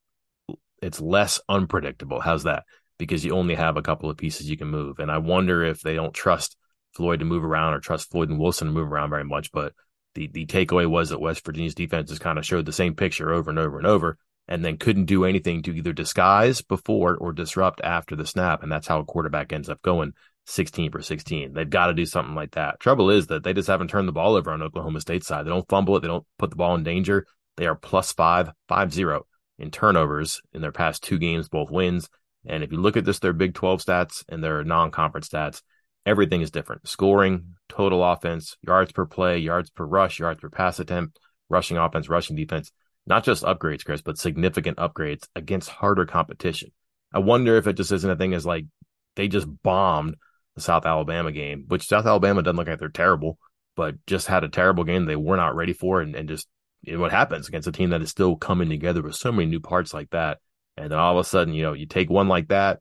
it's 0.81 1.01
less 1.01 1.39
unpredictable. 1.49 2.19
How's 2.19 2.43
that? 2.43 2.63
Because 2.97 3.25
you 3.25 3.33
only 3.33 3.55
have 3.55 3.77
a 3.77 3.81
couple 3.81 4.09
of 4.09 4.17
pieces 4.17 4.49
you 4.49 4.57
can 4.57 4.67
move. 4.67 4.99
And 4.99 5.09
I 5.09 5.17
wonder 5.17 5.63
if 5.63 5.81
they 5.81 5.95
don't 5.95 6.13
trust 6.13 6.57
Floyd 6.95 7.19
to 7.19 7.25
move 7.25 7.43
around 7.43 7.73
or 7.73 7.79
trust 7.79 8.11
Floyd 8.11 8.29
and 8.29 8.39
Wilson 8.39 8.67
to 8.67 8.73
move 8.73 8.91
around 8.91 9.09
very 9.09 9.25
much. 9.25 9.51
But 9.51 9.73
the 10.15 10.27
the 10.27 10.45
takeaway 10.45 10.87
was 10.87 11.09
that 11.09 11.21
West 11.21 11.45
Virginia's 11.45 11.75
defense 11.75 12.09
just 12.09 12.21
kind 12.21 12.37
of 12.37 12.45
showed 12.45 12.65
the 12.65 12.73
same 12.73 12.95
picture 12.95 13.33
over 13.33 13.49
and 13.49 13.59
over 13.59 13.77
and 13.77 13.87
over, 13.87 14.17
and 14.47 14.63
then 14.63 14.77
couldn't 14.77 15.05
do 15.05 15.25
anything 15.25 15.63
to 15.63 15.75
either 15.75 15.93
disguise 15.93 16.61
before 16.61 17.17
or 17.17 17.33
disrupt 17.33 17.81
after 17.81 18.15
the 18.15 18.25
snap. 18.25 18.63
And 18.63 18.71
that's 18.71 18.87
how 18.87 18.99
a 18.99 19.05
quarterback 19.05 19.51
ends 19.53 19.69
up 19.69 19.81
going 19.81 20.13
16 20.45 20.91
for 20.91 21.01
16. 21.01 21.53
They've 21.53 21.69
got 21.69 21.87
to 21.87 21.93
do 21.93 22.05
something 22.05 22.35
like 22.35 22.51
that. 22.51 22.79
Trouble 22.79 23.09
is 23.09 23.27
that 23.27 23.43
they 23.43 23.53
just 23.53 23.67
haven't 23.67 23.89
turned 23.89 24.07
the 24.07 24.13
ball 24.13 24.35
over 24.35 24.51
on 24.51 24.61
Oklahoma 24.61 25.01
State 25.01 25.23
side. 25.23 25.45
They 25.45 25.49
don't 25.49 25.67
fumble 25.67 25.97
it. 25.97 26.01
They 26.01 26.07
don't 26.07 26.25
put 26.37 26.49
the 26.51 26.55
ball 26.55 26.75
in 26.75 26.83
danger. 26.83 27.25
They 27.57 27.67
are 27.67 27.75
plus 27.75 28.11
five, 28.13 28.51
five 28.67 28.93
zero 28.93 29.25
in 29.57 29.71
turnovers 29.71 30.41
in 30.53 30.61
their 30.61 30.71
past 30.71 31.03
two 31.03 31.17
games, 31.17 31.49
both 31.49 31.71
wins. 31.71 32.09
And 32.45 32.63
if 32.63 32.71
you 32.71 32.77
look 32.77 32.97
at 32.97 33.05
just 33.05 33.21
their 33.21 33.33
Big 33.33 33.53
12 33.55 33.83
stats 33.83 34.23
and 34.29 34.43
their 34.43 34.63
non 34.63 34.91
conference 34.91 35.29
stats, 35.29 35.61
everything 36.05 36.41
is 36.41 36.51
different. 36.51 36.87
Scoring, 36.87 37.55
total 37.69 38.03
offense, 38.03 38.57
yards 38.61 38.91
per 38.91 39.05
play, 39.05 39.39
yards 39.39 39.69
per 39.69 39.85
rush, 39.85 40.19
yards 40.19 40.41
per 40.41 40.49
pass 40.49 40.79
attempt, 40.79 41.19
rushing 41.49 41.77
offense, 41.77 42.09
rushing 42.09 42.35
defense. 42.35 42.71
Not 43.07 43.23
just 43.23 43.43
upgrades, 43.43 43.85
Chris, 43.85 44.01
but 44.01 44.17
significant 44.17 44.77
upgrades 44.77 45.27
against 45.35 45.69
harder 45.69 46.05
competition. 46.05 46.71
I 47.13 47.19
wonder 47.19 47.55
if 47.55 47.67
it 47.67 47.77
just 47.77 47.91
isn't 47.91 48.09
a 48.09 48.15
thing 48.15 48.33
as 48.33 48.45
like 48.45 48.65
they 49.15 49.27
just 49.27 49.47
bombed 49.63 50.15
the 50.55 50.61
South 50.61 50.85
Alabama 50.85 51.31
game, 51.31 51.65
which 51.67 51.87
South 51.87 52.05
Alabama 52.05 52.41
doesn't 52.41 52.57
look 52.57 52.67
like 52.67 52.79
they're 52.79 52.89
terrible, 52.89 53.37
but 53.75 53.95
just 54.07 54.27
had 54.27 54.43
a 54.43 54.49
terrible 54.49 54.83
game 54.83 55.05
they 55.05 55.15
were 55.15 55.37
not 55.37 55.55
ready 55.55 55.73
for. 55.73 56.01
And, 56.01 56.15
and 56.15 56.29
just 56.29 56.47
you 56.81 56.93
know, 56.93 56.99
what 56.99 57.11
happens 57.11 57.47
against 57.47 57.67
a 57.67 57.71
team 57.71 57.89
that 57.89 58.01
is 58.01 58.09
still 58.09 58.35
coming 58.35 58.69
together 58.69 59.01
with 59.01 59.15
so 59.15 59.31
many 59.31 59.49
new 59.49 59.59
parts 59.59 59.93
like 59.93 60.09
that. 60.11 60.39
And 60.77 60.91
then 60.91 60.99
all 60.99 61.17
of 61.17 61.25
a 61.25 61.27
sudden, 61.27 61.53
you 61.53 61.63
know, 61.63 61.73
you 61.73 61.85
take 61.85 62.09
one 62.09 62.27
like 62.27 62.49
that, 62.49 62.79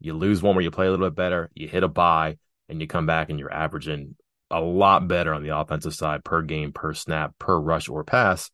you 0.00 0.14
lose 0.14 0.42
one 0.42 0.54
where 0.54 0.64
you 0.64 0.70
play 0.70 0.86
a 0.86 0.90
little 0.90 1.06
bit 1.06 1.16
better, 1.16 1.50
you 1.54 1.68
hit 1.68 1.82
a 1.82 1.88
bye, 1.88 2.38
and 2.68 2.80
you 2.80 2.86
come 2.86 3.06
back 3.06 3.30
and 3.30 3.38
you're 3.38 3.52
averaging 3.52 4.16
a 4.50 4.60
lot 4.60 5.08
better 5.08 5.34
on 5.34 5.42
the 5.42 5.56
offensive 5.56 5.94
side 5.94 6.24
per 6.24 6.42
game, 6.42 6.72
per 6.72 6.94
snap, 6.94 7.34
per 7.38 7.58
rush 7.58 7.88
or 7.88 8.04
pass. 8.04 8.50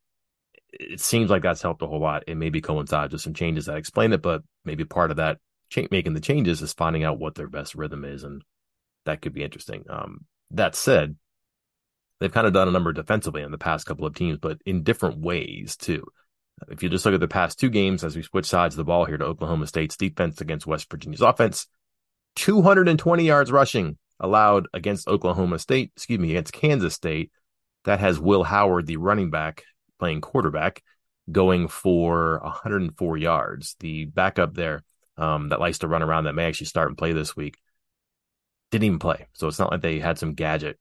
It 0.73 1.01
seems 1.01 1.31
like 1.31 1.43
that's 1.43 1.63
helped 1.63 1.83
a 1.83 1.87
whole 1.87 2.01
lot. 2.01 2.25
It 2.27 2.37
maybe 2.37 2.61
coincides 2.61 3.13
with 3.13 3.23
some 3.23 3.35
changes 3.35 3.67
that 3.67 3.77
explain 3.77 4.13
it, 4.13 4.23
but 4.23 4.43
maybe 4.65 4.85
part 4.85 5.11
of 5.11 5.19
that 5.19 5.39
making 5.91 6.15
the 6.15 6.21
changes 6.21 6.63
is 6.63 6.73
finding 6.73 7.05
out 7.05 7.19
what 7.19 7.35
their 7.35 7.49
best 7.49 7.75
rhythm 7.75 8.05
is, 8.05 8.25
and 8.25 8.43
that 9.05 9.23
could 9.23 9.33
be 9.33 9.43
interesting. 9.43 9.85
Um, 9.89 10.25
that 10.53 10.75
said, 10.75 11.17
they've 12.21 12.33
kind 12.33 12.47
of 12.47 12.53
done 12.53 12.69
a 12.69 12.73
number 12.73 12.93
defensively 12.93 13.43
in 13.43 13.51
the 13.51 13.59
past 13.59 13.87
couple 13.87 14.07
of 14.07 14.15
teams, 14.15 14.39
but 14.41 14.59
in 14.65 14.83
different 14.83 15.19
ways 15.19 15.77
too. 15.77 16.05
If 16.69 16.83
you 16.83 16.89
just 16.89 17.05
look 17.05 17.15
at 17.15 17.21
the 17.21 17.29
past 17.29 17.59
two 17.59 17.71
games 17.71 18.05
as 18.05 18.15
we 18.15 18.23
switch 18.23 18.47
sides 18.47 18.75
of 18.75 18.77
the 18.77 18.85
ball 18.85 19.05
here 19.05 19.17
to 19.17 19.25
Oklahoma 19.25 19.67
State's 19.67 19.97
defense 19.97 20.41
against 20.41 20.67
West 20.67 20.89
Virginia's 20.91 21.21
offense, 21.21 21.67
220 22.37 23.25
yards 23.25 23.51
rushing 23.51 23.99
allowed 24.21 24.69
against 24.73 25.09
Oklahoma 25.09 25.59
State, 25.59 25.93
excuse 25.97 26.21
me, 26.21 26.31
against 26.31 26.53
Kansas 26.53 26.95
State. 26.95 27.33
That 27.85 27.99
has 27.99 28.21
Will 28.21 28.45
Howard, 28.45 28.87
the 28.87 28.99
running 28.99 29.31
back, 29.31 29.65
playing 29.99 30.21
quarterback, 30.21 30.85
going 31.31 31.67
for 31.67 32.39
104 32.45 33.17
yards. 33.17 33.75
The 33.81 34.05
backup 34.05 34.55
there 34.55 34.85
um, 35.17 35.49
that 35.49 35.59
likes 35.59 35.79
to 35.79 35.89
run 35.89 36.03
around 36.03 36.25
that 36.25 36.35
may 36.35 36.47
actually 36.47 36.69
start 36.69 36.89
and 36.89 36.97
play 36.97 37.13
this 37.13 37.35
week 37.35 37.59
didn't 38.73 38.85
even 38.85 38.99
play. 38.99 39.27
So 39.35 39.47
it's 39.47 39.59
not 39.59 39.71
like 39.71 39.83
they 39.83 40.01
had 40.01 40.19
some 40.19 40.35
gadget 40.35 40.81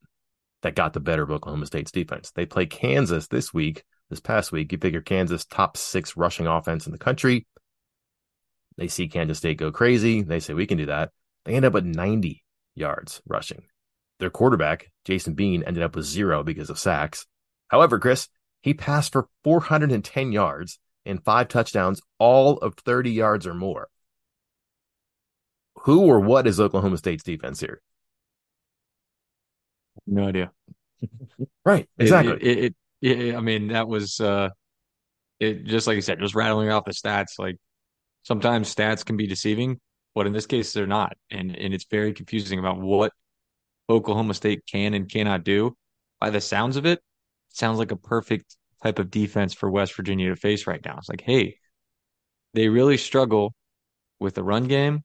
that 0.63 0.75
got 0.75 0.93
the 0.93 0.99
better 0.99 1.23
of 1.23 1.31
Oklahoma 1.31 1.65
State's 1.65 1.91
defense. 1.91 2.31
They 2.31 2.45
play 2.45 2.65
Kansas 2.65 3.27
this 3.27 3.53
week, 3.53 3.83
this 4.09 4.21
past 4.21 4.51
week. 4.51 4.71
You 4.71 4.77
figure 4.77 5.01
Kansas 5.01 5.45
top 5.45 5.75
six 5.77 6.15
rushing 6.15 6.47
offense 6.47 6.85
in 6.85 6.93
the 6.93 6.97
country. 6.97 7.45
They 8.77 8.87
see 8.87 9.09
Kansas 9.09 9.39
State 9.39 9.57
go 9.57 9.71
crazy. 9.71 10.21
They 10.21 10.39
say, 10.39 10.53
we 10.53 10.65
can 10.65 10.77
do 10.77 10.85
that. 10.85 11.11
They 11.43 11.53
end 11.53 11.65
up 11.65 11.75
at 11.75 11.85
90 11.85 12.43
yards 12.75 13.21
rushing. 13.27 13.63
Their 14.19 14.29
quarterback, 14.29 14.91
Jason 15.03 15.33
Bean, 15.33 15.63
ended 15.63 15.83
up 15.83 15.95
with 15.95 16.05
zero 16.05 16.43
because 16.43 16.69
of 16.69 16.79
sacks. 16.79 17.27
However, 17.67 17.99
Chris, 17.99 18.29
he 18.61 18.73
passed 18.73 19.11
for 19.11 19.27
410 19.43 20.31
yards 20.31 20.79
and 21.05 21.23
five 21.23 21.49
touchdowns, 21.49 22.01
all 22.19 22.57
of 22.59 22.75
30 22.75 23.11
yards 23.11 23.45
or 23.45 23.53
more. 23.53 23.89
Who 25.83 26.01
or 26.01 26.19
what 26.19 26.45
is 26.45 26.59
Oklahoma 26.59 26.97
State's 26.97 27.23
defense 27.23 27.59
here? 27.59 27.81
No 30.05 30.27
idea. 30.27 30.51
right. 31.65 31.87
Exactly. 31.97 32.37
It, 32.41 32.75
it, 33.01 33.09
it, 33.09 33.35
I 33.35 33.41
mean, 33.41 33.69
that 33.69 33.87
was 33.87 34.19
uh, 34.19 34.49
it. 35.39 35.63
Just 35.65 35.87
like 35.87 35.95
you 35.95 36.01
said, 36.01 36.19
just 36.19 36.35
rattling 36.35 36.69
off 36.69 36.85
the 36.85 36.91
stats. 36.91 37.39
Like 37.39 37.57
sometimes 38.23 38.73
stats 38.73 39.03
can 39.03 39.17
be 39.17 39.25
deceiving, 39.25 39.79
but 40.13 40.27
in 40.27 40.33
this 40.33 40.45
case, 40.45 40.71
they're 40.71 40.85
not, 40.85 41.17
and 41.31 41.55
and 41.55 41.73
it's 41.73 41.85
very 41.89 42.13
confusing 42.13 42.59
about 42.59 42.79
what 42.79 43.11
Oklahoma 43.89 44.35
State 44.35 44.63
can 44.71 44.93
and 44.93 45.09
cannot 45.09 45.43
do. 45.43 45.75
By 46.19 46.29
the 46.29 46.41
sounds 46.41 46.77
of 46.77 46.85
it, 46.85 46.99
it 46.99 47.57
sounds 47.57 47.79
like 47.79 47.91
a 47.91 47.97
perfect 47.97 48.55
type 48.83 48.99
of 48.99 49.09
defense 49.09 49.55
for 49.55 49.71
West 49.71 49.95
Virginia 49.95 50.29
to 50.29 50.35
face 50.35 50.67
right 50.67 50.83
now. 50.85 50.97
It's 50.99 51.09
like, 51.09 51.21
hey, 51.21 51.57
they 52.53 52.69
really 52.69 52.97
struggle 52.97 53.55
with 54.19 54.35
the 54.35 54.43
run 54.43 54.65
game 54.67 55.03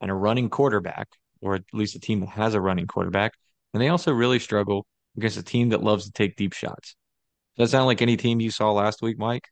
and 0.00 0.10
a 0.10 0.14
running 0.14 0.48
quarterback, 0.48 1.08
or 1.40 1.54
at 1.54 1.64
least 1.72 1.96
a 1.96 2.00
team 2.00 2.20
that 2.20 2.30
has 2.30 2.54
a 2.54 2.60
running 2.60 2.86
quarterback. 2.86 3.32
And 3.72 3.82
they 3.82 3.88
also 3.88 4.12
really 4.12 4.38
struggle 4.38 4.86
against 5.16 5.36
a 5.36 5.42
team 5.42 5.70
that 5.70 5.82
loves 5.82 6.06
to 6.06 6.12
take 6.12 6.36
deep 6.36 6.52
shots. 6.52 6.96
Does 7.56 7.70
that 7.70 7.76
sound 7.76 7.86
like 7.86 8.02
any 8.02 8.16
team 8.16 8.40
you 8.40 8.50
saw 8.50 8.72
last 8.72 9.02
week, 9.02 9.18
Mike? 9.18 9.48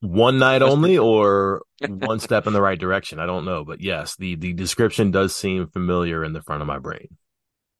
One 0.00 0.38
night 0.38 0.60
only, 0.60 0.98
or 0.98 1.62
one 1.88 2.20
step 2.20 2.46
in 2.46 2.52
the 2.52 2.60
right 2.60 2.78
direction? 2.78 3.18
I 3.18 3.26
don't 3.26 3.46
know, 3.46 3.64
but 3.64 3.80
yes, 3.80 4.16
the 4.16 4.34
the 4.34 4.52
description 4.52 5.10
does 5.10 5.34
seem 5.34 5.66
familiar 5.68 6.22
in 6.24 6.34
the 6.34 6.42
front 6.42 6.60
of 6.60 6.68
my 6.68 6.78
brain. 6.78 7.08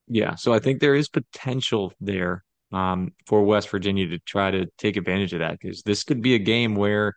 Yeah, 0.07 0.35
so 0.35 0.51
I 0.51 0.59
think 0.59 0.79
there 0.79 0.95
is 0.95 1.07
potential 1.07 1.93
there 1.99 2.43
um, 2.71 3.13
for 3.27 3.43
West 3.43 3.69
Virginia 3.69 4.07
to 4.09 4.19
try 4.19 4.51
to 4.51 4.65
take 4.77 4.97
advantage 4.97 5.33
of 5.33 5.39
that 5.39 5.59
because 5.59 5.83
this 5.83 6.03
could 6.03 6.21
be 6.21 6.33
a 6.33 6.39
game 6.39 6.75
where 6.75 7.13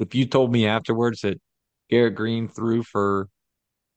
if 0.00 0.14
you 0.14 0.26
told 0.26 0.52
me 0.52 0.66
afterwards 0.66 1.20
that 1.20 1.40
Garrett 1.88 2.14
Greene 2.14 2.48
threw 2.48 2.82
for 2.82 3.28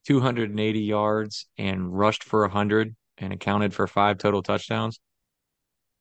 280 0.05 0.79
yards 0.79 1.47
and 1.57 1.97
rushed 1.97 2.23
for 2.23 2.41
100 2.41 2.95
and 3.17 3.33
accounted 3.33 3.73
for 3.73 3.87
five 3.87 4.17
total 4.17 4.41
touchdowns, 4.41 4.99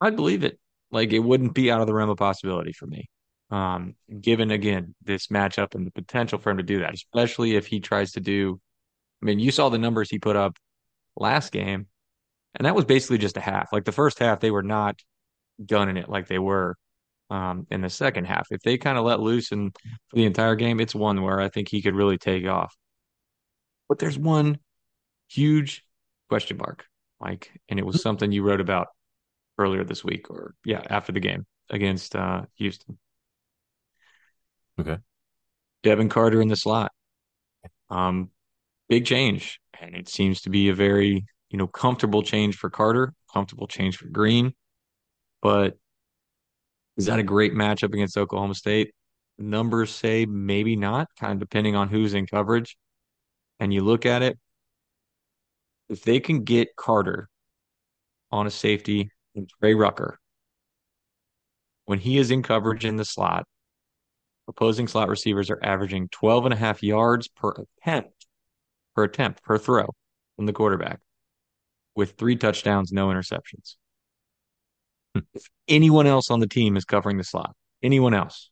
I'd 0.00 0.16
believe 0.16 0.44
it. 0.44 0.58
Like 0.90 1.12
it 1.12 1.20
wouldn't 1.20 1.54
be 1.54 1.70
out 1.70 1.80
of 1.80 1.86
the 1.86 1.94
realm 1.94 2.10
of 2.10 2.18
possibility 2.18 2.72
for 2.72 2.86
me. 2.86 3.08
Um, 3.50 3.94
given 4.20 4.50
again 4.50 4.94
this 5.02 5.26
matchup 5.26 5.74
and 5.74 5.86
the 5.86 5.90
potential 5.90 6.38
for 6.38 6.50
him 6.50 6.56
to 6.56 6.62
do 6.62 6.80
that, 6.80 6.94
especially 6.94 7.56
if 7.56 7.66
he 7.66 7.80
tries 7.80 8.12
to 8.12 8.20
do. 8.20 8.60
I 9.22 9.26
mean, 9.26 9.38
you 9.38 9.50
saw 9.50 9.68
the 9.68 9.78
numbers 9.78 10.10
he 10.10 10.18
put 10.18 10.36
up 10.36 10.56
last 11.16 11.52
game, 11.52 11.86
and 12.54 12.66
that 12.66 12.74
was 12.74 12.86
basically 12.86 13.18
just 13.18 13.36
a 13.36 13.40
half. 13.40 13.72
Like 13.72 13.84
the 13.84 13.92
first 13.92 14.18
half, 14.18 14.40
they 14.40 14.50
were 14.50 14.62
not 14.62 15.00
gunning 15.64 15.96
it 15.96 16.08
like 16.08 16.28
they 16.28 16.38
were 16.38 16.76
um, 17.30 17.66
in 17.70 17.80
the 17.80 17.90
second 17.90 18.26
half. 18.26 18.48
If 18.50 18.62
they 18.62 18.78
kind 18.78 18.98
of 18.98 19.04
let 19.04 19.20
loose 19.20 19.52
and 19.52 19.74
for 20.08 20.16
the 20.16 20.24
entire 20.24 20.54
game, 20.54 20.80
it's 20.80 20.94
one 20.94 21.22
where 21.22 21.40
I 21.40 21.48
think 21.48 21.68
he 21.68 21.82
could 21.82 21.94
really 21.94 22.18
take 22.18 22.46
off. 22.46 22.74
But 23.92 23.98
there's 23.98 24.18
one 24.18 24.58
huge 25.28 25.84
question 26.30 26.56
mark, 26.56 26.86
Mike, 27.20 27.52
and 27.68 27.78
it 27.78 27.84
was 27.84 27.96
mm-hmm. 27.96 28.04
something 28.04 28.32
you 28.32 28.42
wrote 28.42 28.62
about 28.62 28.86
earlier 29.58 29.84
this 29.84 30.02
week, 30.02 30.30
or 30.30 30.54
yeah, 30.64 30.80
after 30.88 31.12
the 31.12 31.20
game 31.20 31.44
against 31.68 32.16
uh, 32.16 32.40
Houston. 32.54 32.98
Okay. 34.80 34.96
Devin 35.82 36.08
Carter 36.08 36.40
in 36.40 36.48
the 36.48 36.56
slot. 36.56 36.90
Um, 37.90 38.30
big 38.88 39.04
change, 39.04 39.60
and 39.78 39.94
it 39.94 40.08
seems 40.08 40.40
to 40.40 40.48
be 40.48 40.70
a 40.70 40.74
very 40.74 41.26
you 41.50 41.58
know 41.58 41.66
comfortable 41.66 42.22
change 42.22 42.56
for 42.56 42.70
Carter, 42.70 43.12
comfortable 43.30 43.66
change 43.66 43.98
for 43.98 44.08
Greene, 44.08 44.54
But 45.42 45.76
is 46.96 47.04
that 47.04 47.18
a 47.18 47.22
great 47.22 47.52
matchup 47.52 47.92
against 47.92 48.16
Oklahoma 48.16 48.54
State? 48.54 48.94
Numbers 49.36 49.94
say 49.94 50.24
maybe 50.24 50.76
not, 50.76 51.08
kind 51.20 51.34
of 51.34 51.40
depending 51.40 51.76
on 51.76 51.90
who's 51.90 52.14
in 52.14 52.26
coverage. 52.26 52.74
And 53.62 53.72
you 53.72 53.82
look 53.82 54.06
at 54.06 54.22
it, 54.22 54.40
if 55.88 56.02
they 56.02 56.18
can 56.18 56.42
get 56.42 56.74
Carter 56.74 57.28
on 58.32 58.48
a 58.48 58.50
safety 58.50 59.12
and 59.36 59.48
Trey 59.48 59.74
Rucker, 59.74 60.18
when 61.84 62.00
he 62.00 62.18
is 62.18 62.32
in 62.32 62.42
coverage 62.42 62.84
in 62.84 62.96
the 62.96 63.04
slot, 63.04 63.44
opposing 64.48 64.88
slot 64.88 65.08
receivers 65.08 65.48
are 65.48 65.60
averaging 65.62 66.08
12 66.08 66.46
and 66.46 66.54
a 66.54 66.56
half 66.56 66.82
yards 66.82 67.28
per 67.28 67.52
attempt, 67.52 68.26
per 68.96 69.04
attempt, 69.04 69.44
per 69.44 69.58
throw 69.58 69.86
from 70.34 70.46
the 70.46 70.52
quarterback 70.52 70.98
with 71.94 72.18
three 72.18 72.34
touchdowns, 72.34 72.90
no 72.90 73.10
interceptions. 73.10 73.76
If 75.14 75.48
anyone 75.68 76.08
else 76.08 76.32
on 76.32 76.40
the 76.40 76.48
team 76.48 76.76
is 76.76 76.84
covering 76.84 77.16
the 77.16 77.22
slot, 77.22 77.54
anyone 77.80 78.12
else, 78.12 78.50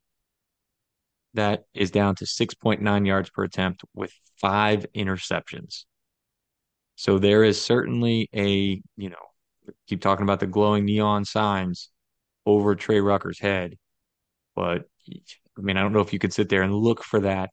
that 1.34 1.64
is 1.74 1.90
down 1.90 2.14
to 2.14 2.26
6.9 2.26 3.06
yards 3.08 3.28
per 3.30 3.42
attempt 3.42 3.82
with 3.92 4.12
five 4.40 4.86
interceptions. 4.94 5.84
So 6.96 7.18
there 7.18 7.44
is 7.44 7.60
certainly 7.60 8.28
a, 8.34 8.80
you 8.96 9.10
know, 9.10 9.16
keep 9.86 10.00
talking 10.00 10.24
about 10.24 10.40
the 10.40 10.46
glowing 10.46 10.84
neon 10.84 11.24
signs 11.24 11.90
over 12.46 12.74
Trey 12.74 13.00
Rucker's 13.00 13.38
head. 13.38 13.76
But 14.54 14.84
I 15.08 15.62
mean, 15.62 15.76
I 15.76 15.82
don't 15.82 15.92
know 15.92 16.00
if 16.00 16.12
you 16.12 16.18
could 16.18 16.32
sit 16.32 16.48
there 16.48 16.62
and 16.62 16.74
look 16.74 17.02
for 17.02 17.20
that 17.20 17.50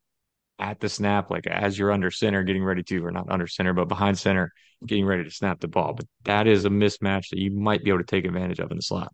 at 0.60 0.80
the 0.80 0.90
snap, 0.90 1.30
like 1.30 1.46
as 1.48 1.78
you're 1.78 1.92
under 1.92 2.10
center, 2.12 2.44
getting 2.44 2.64
ready 2.64 2.84
to, 2.84 3.06
or 3.06 3.12
not 3.12 3.30
under 3.30 3.48
center, 3.48 3.74
but 3.74 3.88
behind 3.88 4.18
center, 4.18 4.52
getting 4.86 5.06
ready 5.06 5.24
to 5.24 5.32
snap 5.32 5.60
the 5.60 5.68
ball. 5.68 5.94
But 5.94 6.08
that 6.26 6.48
is 6.48 6.66
a 6.66 6.70
mismatch 6.70 7.30
that 7.30 7.40
you 7.40 7.52
might 7.52 7.84
be 7.84 7.92
able 7.92 8.00
to 8.00 8.06
take 8.06 8.26
advantage 8.26 8.60
of 8.60 8.72
in 8.72 8.78
the 8.78 8.84
slot. 8.84 9.14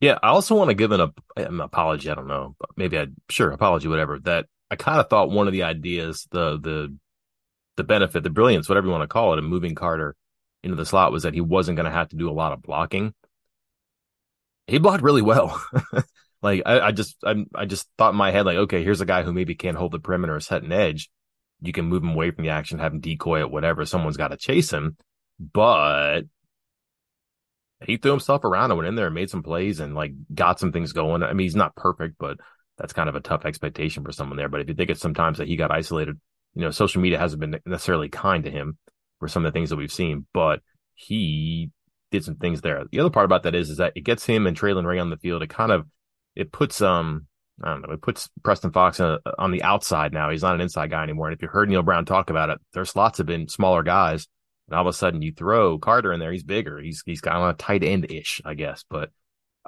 Yeah, 0.00 0.18
I 0.22 0.28
also 0.28 0.54
want 0.54 0.70
to 0.70 0.74
give 0.74 0.92
an, 0.92 1.12
an 1.36 1.60
apology. 1.60 2.08
I 2.08 2.14
don't 2.14 2.26
know, 2.26 2.56
maybe 2.76 2.98
I 2.98 3.08
sure 3.28 3.50
apology, 3.50 3.88
whatever. 3.88 4.18
That 4.20 4.46
I 4.70 4.76
kind 4.76 5.00
of 5.00 5.08
thought 5.08 5.30
one 5.30 5.46
of 5.46 5.52
the 5.52 5.64
ideas, 5.64 6.26
the 6.30 6.58
the 6.58 6.96
the 7.76 7.84
benefit, 7.84 8.22
the 8.22 8.30
brilliance, 8.30 8.68
whatever 8.68 8.86
you 8.86 8.92
want 8.92 9.02
to 9.02 9.08
call 9.08 9.32
it, 9.32 9.38
of 9.38 9.44
moving 9.44 9.74
Carter 9.74 10.14
into 10.62 10.76
the 10.76 10.86
slot 10.86 11.12
was 11.12 11.22
that 11.22 11.34
he 11.34 11.40
wasn't 11.40 11.76
going 11.76 11.86
to 11.86 11.96
have 11.96 12.08
to 12.10 12.16
do 12.16 12.30
a 12.30 12.32
lot 12.32 12.52
of 12.52 12.62
blocking. 12.62 13.14
He 14.66 14.78
blocked 14.78 15.02
really 15.02 15.22
well. 15.22 15.62
like 16.42 16.62
I, 16.66 16.80
I 16.80 16.92
just 16.92 17.16
I, 17.24 17.44
I 17.54 17.64
just 17.64 17.88
thought 17.98 18.10
in 18.10 18.16
my 18.16 18.30
head 18.30 18.46
like, 18.46 18.58
okay, 18.58 18.84
here's 18.84 19.00
a 19.00 19.06
guy 19.06 19.22
who 19.22 19.32
maybe 19.32 19.54
can't 19.54 19.76
hold 19.76 19.92
the 19.92 19.98
perimeter 19.98 20.34
or 20.34 20.40
set 20.40 20.62
an 20.62 20.72
edge. 20.72 21.10
You 21.60 21.72
can 21.72 21.86
move 21.86 22.02
him 22.02 22.10
away 22.10 22.30
from 22.30 22.44
the 22.44 22.50
action, 22.50 22.78
have 22.78 22.92
him 22.92 23.00
decoy 23.00 23.40
it, 23.40 23.50
whatever. 23.50 23.84
Someone's 23.84 24.16
got 24.16 24.28
to 24.28 24.36
chase 24.36 24.72
him, 24.72 24.96
but 25.38 26.22
he 27.84 27.96
threw 27.96 28.10
himself 28.10 28.44
around 28.44 28.70
and 28.70 28.78
went 28.78 28.88
in 28.88 28.94
there 28.94 29.06
and 29.06 29.14
made 29.14 29.30
some 29.30 29.42
plays 29.42 29.80
and 29.80 29.94
like 29.94 30.12
got 30.34 30.60
some 30.60 30.72
things 30.72 30.92
going. 30.92 31.22
I 31.22 31.32
mean, 31.32 31.46
he's 31.46 31.56
not 31.56 31.76
perfect, 31.76 32.16
but 32.18 32.38
that's 32.80 32.92
kind 32.92 33.08
of 33.08 33.14
a 33.14 33.20
tough 33.20 33.44
expectation 33.44 34.04
for 34.04 34.12
someone 34.12 34.36
there. 34.36 34.48
But 34.48 34.60
if 34.60 34.68
you 34.68 34.74
think 34.74 34.90
it's 34.90 35.00
sometimes 35.00 35.38
that 35.38 35.48
he 35.48 35.56
got 35.56 35.70
isolated, 35.70 36.18
you 36.54 36.62
know, 36.62 36.70
social 36.70 37.00
media 37.02 37.18
hasn't 37.18 37.40
been 37.40 37.60
necessarily 37.66 38.08
kind 38.08 38.44
to 38.44 38.50
him 38.50 38.78
for 39.18 39.28
some 39.28 39.44
of 39.44 39.52
the 39.52 39.56
things 39.56 39.70
that 39.70 39.76
we've 39.76 39.92
seen, 39.92 40.26
but 40.32 40.60
he 40.94 41.70
did 42.10 42.24
some 42.24 42.36
things 42.36 42.60
there. 42.60 42.82
The 42.90 43.00
other 43.00 43.10
part 43.10 43.26
about 43.26 43.44
that 43.44 43.54
is, 43.54 43.70
is 43.70 43.76
that 43.76 43.92
it 43.94 44.04
gets 44.04 44.24
him 44.24 44.46
and 44.46 44.58
Traylon 44.58 44.86
Ray 44.86 44.98
on 44.98 45.10
the 45.10 45.16
field. 45.16 45.42
It 45.42 45.50
kind 45.50 45.70
of, 45.70 45.86
it 46.34 46.52
puts, 46.52 46.80
um, 46.80 47.26
I 47.62 47.68
don't 47.68 47.86
know, 47.86 47.92
it 47.92 48.02
puts 48.02 48.28
Preston 48.42 48.72
Fox 48.72 48.98
uh, 48.98 49.18
on 49.38 49.52
the 49.52 49.62
outside 49.62 50.12
now. 50.12 50.30
He's 50.30 50.42
not 50.42 50.54
an 50.54 50.60
inside 50.60 50.90
guy 50.90 51.02
anymore. 51.02 51.28
And 51.28 51.36
if 51.36 51.42
you 51.42 51.48
heard 51.48 51.68
Neal 51.68 51.82
Brown 51.82 52.06
talk 52.06 52.30
about 52.30 52.50
it, 52.50 52.58
their 52.72 52.84
slots 52.84 53.18
have 53.18 53.26
been 53.26 53.48
smaller 53.48 53.82
guys 53.82 54.26
and 54.70 54.78
all 54.78 54.86
of 54.86 54.94
a 54.94 54.96
sudden 54.96 55.20
you 55.20 55.32
throw 55.32 55.78
Carter 55.78 56.12
in 56.12 56.20
there, 56.20 56.32
he's 56.32 56.44
bigger. 56.44 56.80
He's 56.80 57.02
he's 57.04 57.20
kind 57.20 57.36
of 57.36 57.50
a 57.50 57.54
tight 57.54 57.82
end 57.82 58.10
ish, 58.10 58.40
I 58.44 58.54
guess. 58.54 58.84
But 58.88 59.10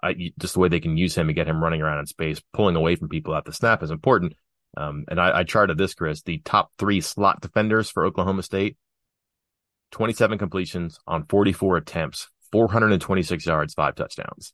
I, 0.03 0.33
just 0.39 0.55
the 0.55 0.61
way 0.61 0.69
they 0.69 0.81
can 0.81 0.97
use 0.97 1.17
him 1.17 1.29
and 1.29 1.37
get 1.37 1.49
him 1.49 1.63
running 1.63 1.83
around 1.83 1.99
in 1.99 2.07
space, 2.07 2.41
pulling 2.53 2.77
away 2.77 2.97
from 2.97 3.09
people 3.09 3.35
at 3.35 3.45
the 3.45 3.53
snap 3.53 3.83
is 3.83 3.91
important. 3.91 4.35
Um, 4.77 5.05
and 5.09 5.21
I, 5.21 5.41
I 5.41 5.45
charted 5.45 5.79
this, 5.79 5.95
Chris, 5.95 6.23
the 6.23 6.39
top 6.39 6.73
three 6.79 7.01
slot 7.01 7.41
defenders 7.41 7.91
for 7.91 8.07
Oklahoma 8.07 8.43
State 8.43 8.77
27 9.93 10.39
completions 10.39 10.99
on 11.07 11.27
44 11.27 11.77
attempts, 11.77 12.29
426 12.51 13.47
yards, 13.47 13.75
five 13.75 13.95
touchdowns. 13.95 14.53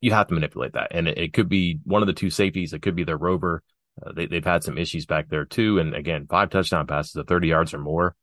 You 0.00 0.12
have 0.12 0.28
to 0.28 0.34
manipulate 0.34 0.74
that. 0.74 0.88
And 0.92 1.08
it, 1.08 1.18
it 1.18 1.32
could 1.32 1.48
be 1.48 1.80
one 1.84 2.02
of 2.02 2.06
the 2.06 2.12
two 2.12 2.30
safeties, 2.30 2.72
it 2.72 2.82
could 2.82 2.96
be 2.96 3.04
their 3.04 3.18
rover. 3.18 3.62
Uh, 4.04 4.12
they, 4.12 4.26
they've 4.26 4.44
had 4.44 4.62
some 4.62 4.78
issues 4.78 5.06
back 5.06 5.28
there 5.28 5.44
too. 5.44 5.78
And 5.78 5.94
again, 5.94 6.26
five 6.28 6.50
touchdown 6.50 6.86
passes 6.86 7.16
of 7.16 7.26
30 7.26 7.48
yards 7.48 7.74
or 7.74 7.78
more. 7.78 8.14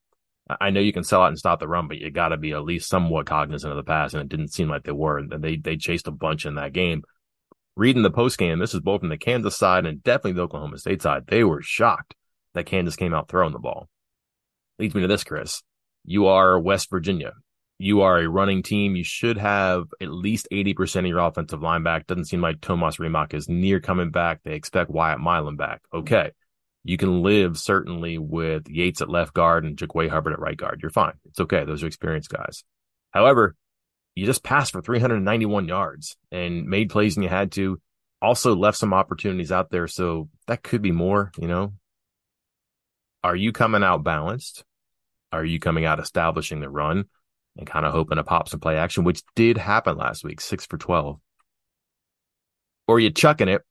I 0.48 0.72
know 0.72 0.82
you 0.82 0.92
can 0.92 1.04
sell 1.04 1.22
out 1.22 1.30
and 1.30 1.40
stop 1.40 1.60
the 1.60 1.68
run, 1.68 1.88
but 1.88 1.98
you 1.98 2.12
got 2.12 2.30
to 2.30 2.38
be 2.38 2.52
at 2.52 2.66
least 2.66 2.90
somewhat 2.90 3.26
cognizant 3.26 3.72
of 3.72 3.78
the 3.78 3.84
pass, 3.84 4.14
and 4.14 4.22
it 4.22 4.30
didn't 4.30 4.52
seem 4.52 4.68
like 4.68 4.84
they 4.84 4.92
were. 4.92 5.18
And 5.18 5.32
they 5.42 5.56
they 5.56 5.78
chased 5.78 6.08
a 6.08 6.12
bunch 6.12 6.46
in 6.46 6.56
that 6.56 6.74
game. 6.74 7.04
Reading 7.76 8.04
the 8.04 8.12
post 8.12 8.38
game, 8.38 8.60
this 8.60 8.74
is 8.74 8.82
both 8.82 9.00
from 9.00 9.10
the 9.10 9.18
Kansas 9.18 9.58
side 9.58 9.86
and 9.86 10.04
definitely 10.04 10.34
the 10.34 10.42
Oklahoma 10.42 10.78
State 10.78 11.02
side. 11.02 11.24
They 11.28 11.44
were 11.44 11.62
shocked 11.62 12.14
that 12.54 12.66
Kansas 12.66 12.96
came 12.96 13.14
out 13.14 13.30
throwing 13.30 13.54
the 13.54 13.60
ball. 13.60 13.88
Leads 14.78 14.94
me 14.94 15.02
to 15.02 15.08
this, 15.08 15.24
Chris. 15.24 15.64
You 16.06 16.28
are 16.28 16.60
West 16.60 16.90
Virginia. 16.90 17.34
You 17.80 18.02
are 18.02 18.20
a 18.20 18.30
running 18.30 18.64
team. 18.64 18.96
You 18.96 19.04
should 19.04 19.38
have 19.38 19.86
at 20.00 20.12
least 20.12 20.48
80% 20.52 21.00
of 21.00 21.06
your 21.08 21.20
offensive 21.20 21.62
line 21.62 21.84
back. 21.84 22.06
Doesn't 22.06 22.26
seem 22.26 22.42
like 22.42 22.62
Tomas 22.62 23.00
Rimac 23.00 23.34
is 23.34 23.50
near 23.50 23.80
coming 23.80 24.12
back. 24.12 24.42
They 24.44 24.54
expect 24.54 24.92
Wyatt 24.92 25.20
Milum 25.20 25.58
back. 25.58 25.82
Okay. 25.94 26.32
You 26.84 26.98
can 26.98 27.24
live 27.24 27.58
certainly 27.58 28.18
with 28.18 28.68
Yates 28.68 29.02
at 29.02 29.10
left 29.10 29.34
guard 29.34 29.64
and 29.64 29.78
Jaquay 29.78 30.10
Hubbard 30.10 30.34
at 30.34 30.40
right 30.40 30.58
guard. 30.58 30.80
You're 30.82 30.92
fine. 30.92 31.14
It's 31.26 31.40
okay. 31.40 31.64
Those 31.64 31.84
are 31.84 31.88
experienced 31.88 32.30
guys. 32.30 32.64
However, 33.12 33.56
you 34.16 34.26
just 34.26 34.44
passed 34.44 34.74
for 34.74 34.82
391 34.82 35.68
yards 35.68 36.18
and 36.32 36.66
made 36.66 36.90
plays 36.90 37.16
and 37.16 37.24
you 37.24 37.30
had 37.30 37.52
to. 37.54 37.80
Also 38.22 38.56
left 38.56 38.78
some 38.78 38.94
opportunities 38.94 39.52
out 39.52 39.70
there. 39.70 39.88
So 39.88 40.30
that 40.48 40.64
could 40.64 40.82
be 40.82 40.92
more, 40.92 41.32
you 41.38 41.48
know. 41.48 41.74
Are 43.24 43.36
you 43.36 43.54
coming 43.54 43.84
out 43.84 44.04
balanced? 44.04 44.66
Are 45.32 45.46
you 45.46 45.60
coming 45.60 45.86
out 45.86 46.00
establishing 46.00 46.60
the 46.60 46.70
run 46.70 47.06
and 47.58 47.66
kind 47.66 47.86
of 47.86 47.94
hoping 47.94 48.18
to 48.18 48.24
pop 48.24 48.50
some 48.50 48.60
play 48.60 48.78
action, 48.78 49.04
which 49.04 49.24
did 49.36 49.58
happen 49.58 49.98
last 49.98 50.24
week, 50.24 50.42
six 50.42 50.66
for 50.66 50.78
12? 50.78 51.20
Or 52.88 53.00
you 53.00 53.10
chucking 53.10 53.48
it 53.48 53.62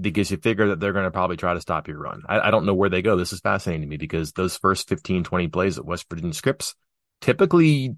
because 0.00 0.30
you 0.30 0.36
figure 0.36 0.68
that 0.68 0.80
they're 0.80 0.92
going 0.92 1.04
to 1.04 1.10
probably 1.10 1.36
try 1.36 1.54
to 1.54 1.60
stop 1.60 1.86
your 1.86 1.98
run. 1.98 2.22
I, 2.28 2.48
I, 2.48 2.50
don't 2.50 2.66
know 2.66 2.74
where 2.74 2.88
they 2.88 3.02
go. 3.02 3.16
This 3.16 3.32
is 3.32 3.40
fascinating 3.40 3.82
to 3.82 3.86
me 3.88 3.96
because 3.96 4.32
those 4.32 4.56
first 4.56 4.88
15, 4.88 5.24
20 5.24 5.48
plays 5.48 5.78
at 5.78 5.84
West 5.84 6.06
Virginia 6.10 6.34
Scripps, 6.34 6.74
typically 7.20 7.94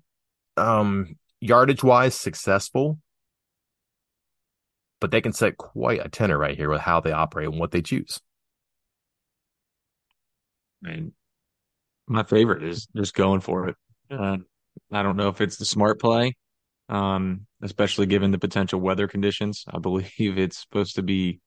um, 0.57 1.17
yardage 1.41 1.83
wise 1.83 2.15
successful, 2.15 2.99
but 5.01 5.11
they 5.11 5.21
can 5.21 5.33
set 5.33 5.57
quite 5.57 6.05
a 6.05 6.09
tenor 6.09 6.37
right 6.37 6.57
here 6.57 6.69
with 6.69 6.81
how 6.81 7.01
they 7.01 7.13
operate 7.13 7.49
and 7.49 7.59
what 7.59 7.71
they 7.71 7.83
choose. 7.83 8.21
I 10.85 10.91
mean, 10.91 11.13
my 12.07 12.25
favorite 12.25 12.63
is 12.63 12.87
just 12.95 13.15
going 13.15 13.41
for 13.41 13.69
it. 13.69 13.77
Uh, 14.11 14.39
I 14.93 15.03
don't 15.03 15.17
know 15.17 15.29
if 15.29 15.41
it's 15.41 15.57
the 15.57 15.65
smart 15.65 15.99
play, 15.99 16.37
um, 16.89 17.47
especially 17.63 18.07
given 18.07 18.31
the 18.31 18.39
potential 18.39 18.81
weather 18.81 19.09
conditions. 19.09 19.65
I 19.69 19.79
believe 19.79 20.13
it's 20.19 20.59
supposed 20.59 20.97
to 20.97 21.03
be 21.03 21.41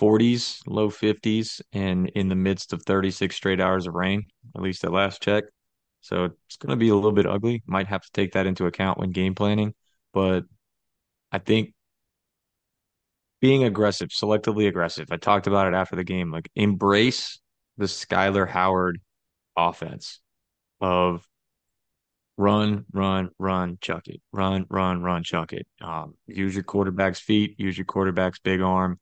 40s, 0.00 0.60
low 0.66 0.90
50s, 0.90 1.60
and 1.72 2.08
in 2.10 2.28
the 2.28 2.34
midst 2.34 2.72
of 2.72 2.82
36 2.82 3.34
straight 3.34 3.60
hours 3.60 3.86
of 3.86 3.94
rain, 3.94 4.24
at 4.54 4.62
least 4.62 4.84
at 4.84 4.92
last 4.92 5.22
check. 5.22 5.44
So 6.00 6.24
it's 6.46 6.56
going 6.56 6.70
to 6.70 6.76
be 6.76 6.90
a 6.90 6.94
little 6.94 7.12
bit 7.12 7.26
ugly. 7.26 7.62
Might 7.66 7.88
have 7.88 8.02
to 8.02 8.10
take 8.12 8.32
that 8.32 8.46
into 8.46 8.66
account 8.66 8.98
when 8.98 9.10
game 9.10 9.34
planning. 9.34 9.74
But 10.12 10.44
I 11.32 11.38
think 11.38 11.74
being 13.40 13.64
aggressive, 13.64 14.08
selectively 14.08 14.68
aggressive, 14.68 15.08
I 15.10 15.16
talked 15.16 15.46
about 15.46 15.66
it 15.66 15.74
after 15.74 15.96
the 15.96 16.04
game, 16.04 16.30
like 16.30 16.50
embrace 16.54 17.40
the 17.76 17.86
Skyler 17.86 18.48
Howard 18.48 19.00
offense 19.56 20.20
of 20.80 21.26
run, 22.36 22.84
run, 22.92 23.30
run, 23.38 23.78
chuck 23.80 24.06
it, 24.08 24.20
run, 24.32 24.66
run, 24.68 25.02
run, 25.02 25.22
chuck 25.22 25.52
it. 25.52 25.66
Um, 25.80 26.14
use 26.26 26.54
your 26.54 26.64
quarterback's 26.64 27.20
feet, 27.20 27.58
use 27.58 27.76
your 27.76 27.84
quarterback's 27.84 28.38
big 28.38 28.60
arm, 28.60 28.98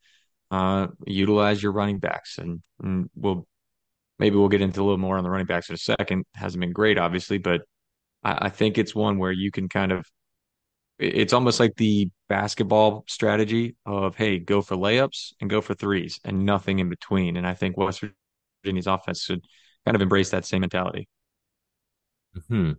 uh, 0.50 0.88
utilize 1.06 1.62
your 1.62 1.72
running 1.72 1.98
backs, 1.98 2.38
and, 2.38 2.62
and 2.82 3.10
we'll 3.14 3.46
maybe 4.18 4.36
we'll 4.36 4.48
get 4.48 4.60
into 4.60 4.80
a 4.80 4.84
little 4.84 4.98
more 4.98 5.18
on 5.18 5.24
the 5.24 5.30
running 5.30 5.46
backs 5.46 5.68
in 5.68 5.74
a 5.74 5.78
second. 5.78 6.24
Hasn't 6.34 6.60
been 6.60 6.72
great, 6.72 6.98
obviously, 6.98 7.38
but 7.38 7.62
I, 8.22 8.46
I 8.46 8.48
think 8.48 8.78
it's 8.78 8.94
one 8.94 9.18
where 9.18 9.32
you 9.32 9.50
can 9.50 9.68
kind 9.68 9.92
of. 9.92 10.06
It's 11.00 11.32
almost 11.32 11.58
like 11.58 11.74
the 11.74 12.08
basketball 12.28 13.04
strategy 13.08 13.74
of 13.84 14.14
hey, 14.14 14.38
go 14.38 14.62
for 14.62 14.76
layups 14.76 15.32
and 15.40 15.50
go 15.50 15.60
for 15.60 15.74
threes 15.74 16.20
and 16.24 16.46
nothing 16.46 16.78
in 16.78 16.88
between. 16.88 17.36
And 17.36 17.44
I 17.46 17.54
think 17.54 17.76
West 17.76 18.04
Virginia's 18.62 18.86
offense 18.86 19.22
should 19.22 19.44
kind 19.84 19.96
of 19.96 20.02
embrace 20.02 20.30
that 20.30 20.44
same 20.44 20.60
mentality. 20.60 21.08
Hmm. 22.48 22.72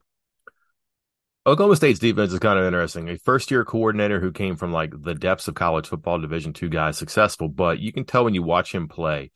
Oklahoma 1.47 1.75
State's 1.75 1.99
defense 1.99 2.33
is 2.33 2.39
kind 2.39 2.57
of 2.57 2.65
interesting. 2.65 3.07
A 3.07 3.19
first 3.19 3.51
year 3.51 3.63
coordinator 3.63 4.19
who 4.19 4.31
came 4.31 4.55
from 4.55 4.71
like 4.71 4.91
the 4.99 5.13
depths 5.13 5.47
of 5.47 5.53
college 5.53 5.87
football 5.87 6.19
division 6.19 6.53
two 6.53 6.69
guys 6.69 6.97
successful, 6.97 7.47
but 7.47 7.79
you 7.79 7.93
can 7.93 8.03
tell 8.03 8.23
when 8.23 8.33
you 8.33 8.41
watch 8.41 8.73
him 8.73 8.87
play 8.87 9.31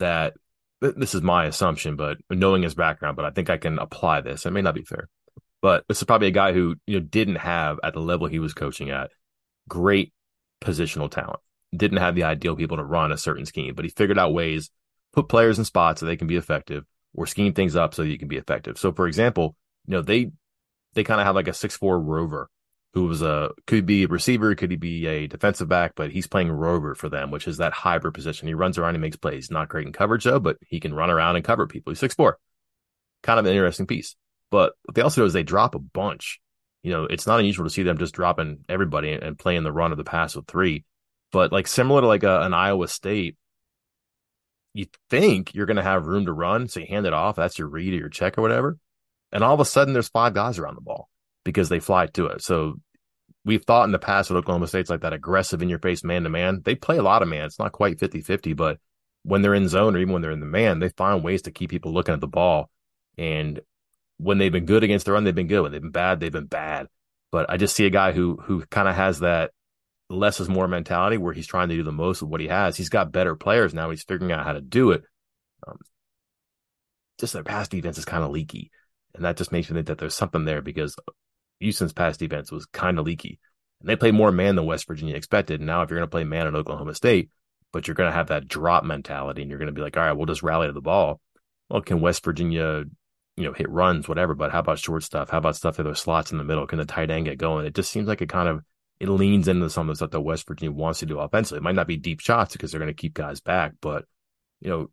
that 0.00 0.34
this 0.80 1.14
is 1.14 1.22
my 1.22 1.44
assumption, 1.44 1.94
but 1.94 2.18
knowing 2.28 2.62
his 2.62 2.74
background, 2.74 3.16
but 3.16 3.24
I 3.24 3.30
think 3.30 3.48
I 3.48 3.58
can 3.58 3.78
apply 3.78 4.22
this. 4.22 4.44
It 4.44 4.50
may 4.50 4.60
not 4.60 4.74
be 4.74 4.82
fair, 4.82 5.08
but 5.62 5.84
this 5.88 5.98
is 5.98 6.04
probably 6.04 6.28
a 6.28 6.32
guy 6.32 6.52
who, 6.52 6.74
you 6.84 6.98
know, 6.98 7.06
didn't 7.06 7.36
have 7.36 7.78
at 7.82 7.94
the 7.94 8.00
level 8.00 8.26
he 8.26 8.40
was 8.40 8.52
coaching 8.52 8.90
at 8.90 9.12
great 9.68 10.12
positional 10.60 11.08
talent, 11.08 11.40
didn't 11.74 11.98
have 11.98 12.16
the 12.16 12.24
ideal 12.24 12.56
people 12.56 12.76
to 12.76 12.84
run 12.84 13.12
a 13.12 13.16
certain 13.16 13.46
scheme, 13.46 13.74
but 13.74 13.84
he 13.84 13.90
figured 13.90 14.18
out 14.18 14.34
ways, 14.34 14.70
put 15.12 15.28
players 15.28 15.60
in 15.60 15.64
spots 15.64 16.00
so 16.00 16.06
they 16.06 16.16
can 16.16 16.26
be 16.26 16.36
effective 16.36 16.84
or 17.14 17.26
scheme 17.26 17.54
things 17.54 17.76
up 17.76 17.94
so 17.94 18.02
that 18.02 18.10
you 18.10 18.18
can 18.18 18.28
be 18.28 18.36
effective. 18.36 18.78
So 18.78 18.92
for 18.92 19.06
example, 19.06 19.54
you 19.86 19.92
know, 19.92 20.02
they 20.02 20.32
they 20.96 21.04
kind 21.04 21.20
of 21.20 21.26
have 21.26 21.36
like 21.36 21.46
a 21.46 21.52
six 21.52 21.76
four 21.76 22.00
rover 22.00 22.50
who 22.94 23.06
was 23.06 23.20
a 23.20 23.50
could 23.66 23.84
be 23.84 24.04
a 24.04 24.08
receiver, 24.08 24.54
could 24.54 24.70
he 24.70 24.76
be 24.76 25.06
a 25.06 25.26
defensive 25.26 25.68
back, 25.68 25.92
but 25.94 26.10
he's 26.10 26.26
playing 26.26 26.50
rover 26.50 26.94
for 26.94 27.10
them, 27.10 27.30
which 27.30 27.46
is 27.46 27.58
that 27.58 27.74
hybrid 27.74 28.14
position. 28.14 28.48
He 28.48 28.54
runs 28.54 28.78
around, 28.78 28.94
he 28.94 29.00
makes 29.00 29.16
plays. 29.16 29.50
Not 29.50 29.68
great 29.68 29.86
in 29.86 29.92
coverage 29.92 30.24
though, 30.24 30.40
but 30.40 30.56
he 30.66 30.80
can 30.80 30.94
run 30.94 31.10
around 31.10 31.36
and 31.36 31.44
cover 31.44 31.66
people. 31.66 31.90
He's 31.92 32.00
six 32.00 32.14
four, 32.14 32.38
kind 33.22 33.38
of 33.38 33.44
an 33.44 33.52
interesting 33.52 33.86
piece. 33.86 34.16
But 34.50 34.72
what 34.84 34.94
they 34.94 35.02
also 35.02 35.20
do 35.20 35.26
is 35.26 35.34
they 35.34 35.42
drop 35.42 35.74
a 35.74 35.78
bunch. 35.78 36.40
You 36.82 36.92
know, 36.92 37.04
it's 37.04 37.26
not 37.26 37.38
unusual 37.38 37.66
to 37.66 37.70
see 37.70 37.82
them 37.82 37.98
just 37.98 38.14
dropping 38.14 38.64
everybody 38.68 39.12
and 39.12 39.38
playing 39.38 39.64
the 39.64 39.72
run 39.72 39.92
of 39.92 39.98
the 39.98 40.04
pass 40.04 40.34
with 40.34 40.46
three. 40.46 40.84
But 41.32 41.52
like 41.52 41.66
similar 41.66 42.00
to 42.00 42.06
like 42.06 42.22
a, 42.22 42.40
an 42.42 42.54
Iowa 42.54 42.88
State, 42.88 43.36
you 44.72 44.86
think 45.10 45.54
you're 45.54 45.66
going 45.66 45.76
to 45.76 45.82
have 45.82 46.06
room 46.06 46.26
to 46.26 46.32
run, 46.32 46.68
so 46.68 46.80
you 46.80 46.86
hand 46.86 47.06
it 47.06 47.12
off. 47.12 47.36
That's 47.36 47.58
your 47.58 47.68
read 47.68 47.92
or 47.92 47.96
your 47.96 48.08
check 48.08 48.38
or 48.38 48.42
whatever 48.42 48.78
and 49.32 49.42
all 49.42 49.54
of 49.54 49.60
a 49.60 49.64
sudden 49.64 49.92
there's 49.92 50.08
five 50.08 50.34
guys 50.34 50.58
around 50.58 50.76
the 50.76 50.82
ball 50.82 51.08
because 51.44 51.68
they 51.68 51.80
fly 51.80 52.06
to 52.06 52.26
it. 52.26 52.42
So 52.42 52.80
we've 53.44 53.64
thought 53.64 53.84
in 53.84 53.92
the 53.92 53.98
past 53.98 54.28
with 54.28 54.36
Oklahoma 54.38 54.66
State's 54.66 54.90
like 54.90 55.02
that 55.02 55.12
aggressive 55.12 55.62
in 55.62 55.68
your 55.68 55.78
face 55.78 56.04
man 56.04 56.24
to 56.24 56.28
man. 56.28 56.62
They 56.64 56.74
play 56.74 56.98
a 56.98 57.02
lot 57.02 57.22
of 57.22 57.28
man. 57.28 57.44
It's 57.44 57.58
not 57.58 57.72
quite 57.72 57.98
50 57.98 58.20
50, 58.20 58.52
but 58.54 58.78
when 59.22 59.42
they're 59.42 59.54
in 59.54 59.68
zone 59.68 59.96
or 59.96 59.98
even 59.98 60.12
when 60.12 60.22
they're 60.22 60.30
in 60.30 60.40
the 60.40 60.46
man, 60.46 60.78
they 60.78 60.88
find 60.90 61.24
ways 61.24 61.42
to 61.42 61.50
keep 61.50 61.70
people 61.70 61.92
looking 61.92 62.14
at 62.14 62.20
the 62.20 62.28
ball. 62.28 62.70
And 63.18 63.60
when 64.18 64.38
they've 64.38 64.52
been 64.52 64.66
good 64.66 64.84
against 64.84 65.06
the 65.06 65.12
run, 65.12 65.24
they've 65.24 65.34
been 65.34 65.48
good. 65.48 65.62
When 65.62 65.72
they've 65.72 65.80
been 65.80 65.90
bad, 65.90 66.20
they've 66.20 66.32
been 66.32 66.46
bad. 66.46 66.86
But 67.32 67.50
I 67.50 67.56
just 67.56 67.74
see 67.74 67.86
a 67.86 67.90
guy 67.90 68.12
who 68.12 68.36
who 68.42 68.64
kind 68.66 68.88
of 68.88 68.94
has 68.94 69.20
that 69.20 69.50
less 70.08 70.40
is 70.40 70.48
more 70.48 70.68
mentality 70.68 71.16
where 71.16 71.32
he's 71.32 71.46
trying 71.46 71.68
to 71.68 71.74
do 71.74 71.82
the 71.82 71.92
most 71.92 72.22
of 72.22 72.28
what 72.28 72.40
he 72.40 72.48
has. 72.48 72.76
He's 72.76 72.88
got 72.88 73.12
better 73.12 73.34
players 73.34 73.74
now. 73.74 73.90
He's 73.90 74.04
figuring 74.04 74.32
out 74.32 74.44
how 74.44 74.52
to 74.52 74.60
do 74.60 74.92
it. 74.92 75.02
Um, 75.66 75.78
just 77.18 77.32
their 77.32 77.42
pass 77.42 77.68
defense 77.68 77.98
is 77.98 78.04
kind 78.04 78.22
of 78.22 78.30
leaky. 78.30 78.70
And 79.16 79.24
that 79.24 79.36
just 79.36 79.52
makes 79.52 79.70
me 79.70 79.74
think 79.74 79.86
that 79.88 79.98
there's 79.98 80.14
something 80.14 80.44
there 80.44 80.62
because 80.62 80.96
Houston's 81.60 81.92
past 81.92 82.20
defense 82.20 82.52
was 82.52 82.66
kind 82.66 82.98
of 82.98 83.06
leaky. 83.06 83.38
And 83.80 83.88
they 83.88 83.96
play 83.96 84.10
more 84.10 84.32
man 84.32 84.56
than 84.56 84.66
West 84.66 84.86
Virginia 84.86 85.16
expected. 85.16 85.60
Now, 85.60 85.82
if 85.82 85.90
you're 85.90 85.98
going 85.98 86.08
to 86.08 86.10
play 86.10 86.24
man 86.24 86.46
at 86.46 86.54
Oklahoma 86.54 86.94
State, 86.94 87.30
but 87.72 87.86
you're 87.86 87.94
going 87.94 88.10
to 88.10 88.16
have 88.16 88.28
that 88.28 88.48
drop 88.48 88.84
mentality 88.84 89.42
and 89.42 89.50
you're 89.50 89.58
going 89.58 89.66
to 89.66 89.72
be 89.72 89.82
like, 89.82 89.96
all 89.96 90.02
right, 90.02 90.12
we'll 90.12 90.26
just 90.26 90.42
rally 90.42 90.66
to 90.66 90.72
the 90.72 90.80
ball. 90.80 91.20
Well, 91.68 91.82
can 91.82 92.00
West 92.00 92.24
Virginia, 92.24 92.84
you 93.36 93.44
know, 93.44 93.52
hit 93.52 93.68
runs, 93.68 94.08
whatever, 94.08 94.34
but 94.34 94.52
how 94.52 94.60
about 94.60 94.78
short 94.78 95.02
stuff? 95.02 95.30
How 95.30 95.38
about 95.38 95.56
stuff 95.56 95.76
that 95.76 95.82
there's 95.82 96.00
slots 96.00 96.32
in 96.32 96.38
the 96.38 96.44
middle? 96.44 96.66
Can 96.66 96.78
the 96.78 96.84
tight 96.84 97.10
end 97.10 97.26
get 97.26 97.38
going? 97.38 97.66
It 97.66 97.74
just 97.74 97.90
seems 97.90 98.08
like 98.08 98.22
it 98.22 98.28
kind 98.28 98.48
of 98.48 98.62
it 98.98 99.08
leans 99.08 99.46
into 99.46 99.68
some 99.68 99.88
of 99.88 99.94
the 99.94 99.96
stuff 99.96 100.12
that 100.12 100.20
West 100.20 100.46
Virginia 100.46 100.72
wants 100.72 101.00
to 101.00 101.06
do 101.06 101.18
offensively. 101.18 101.58
It 101.58 101.62
might 101.62 101.74
not 101.74 101.86
be 101.86 101.98
deep 101.98 102.20
shots 102.20 102.52
because 102.52 102.70
they're 102.70 102.80
going 102.80 102.88
to 102.88 102.94
keep 102.94 103.12
guys 103.12 103.40
back, 103.40 103.72
but 103.82 104.06
you 104.60 104.70
know, 104.70 104.90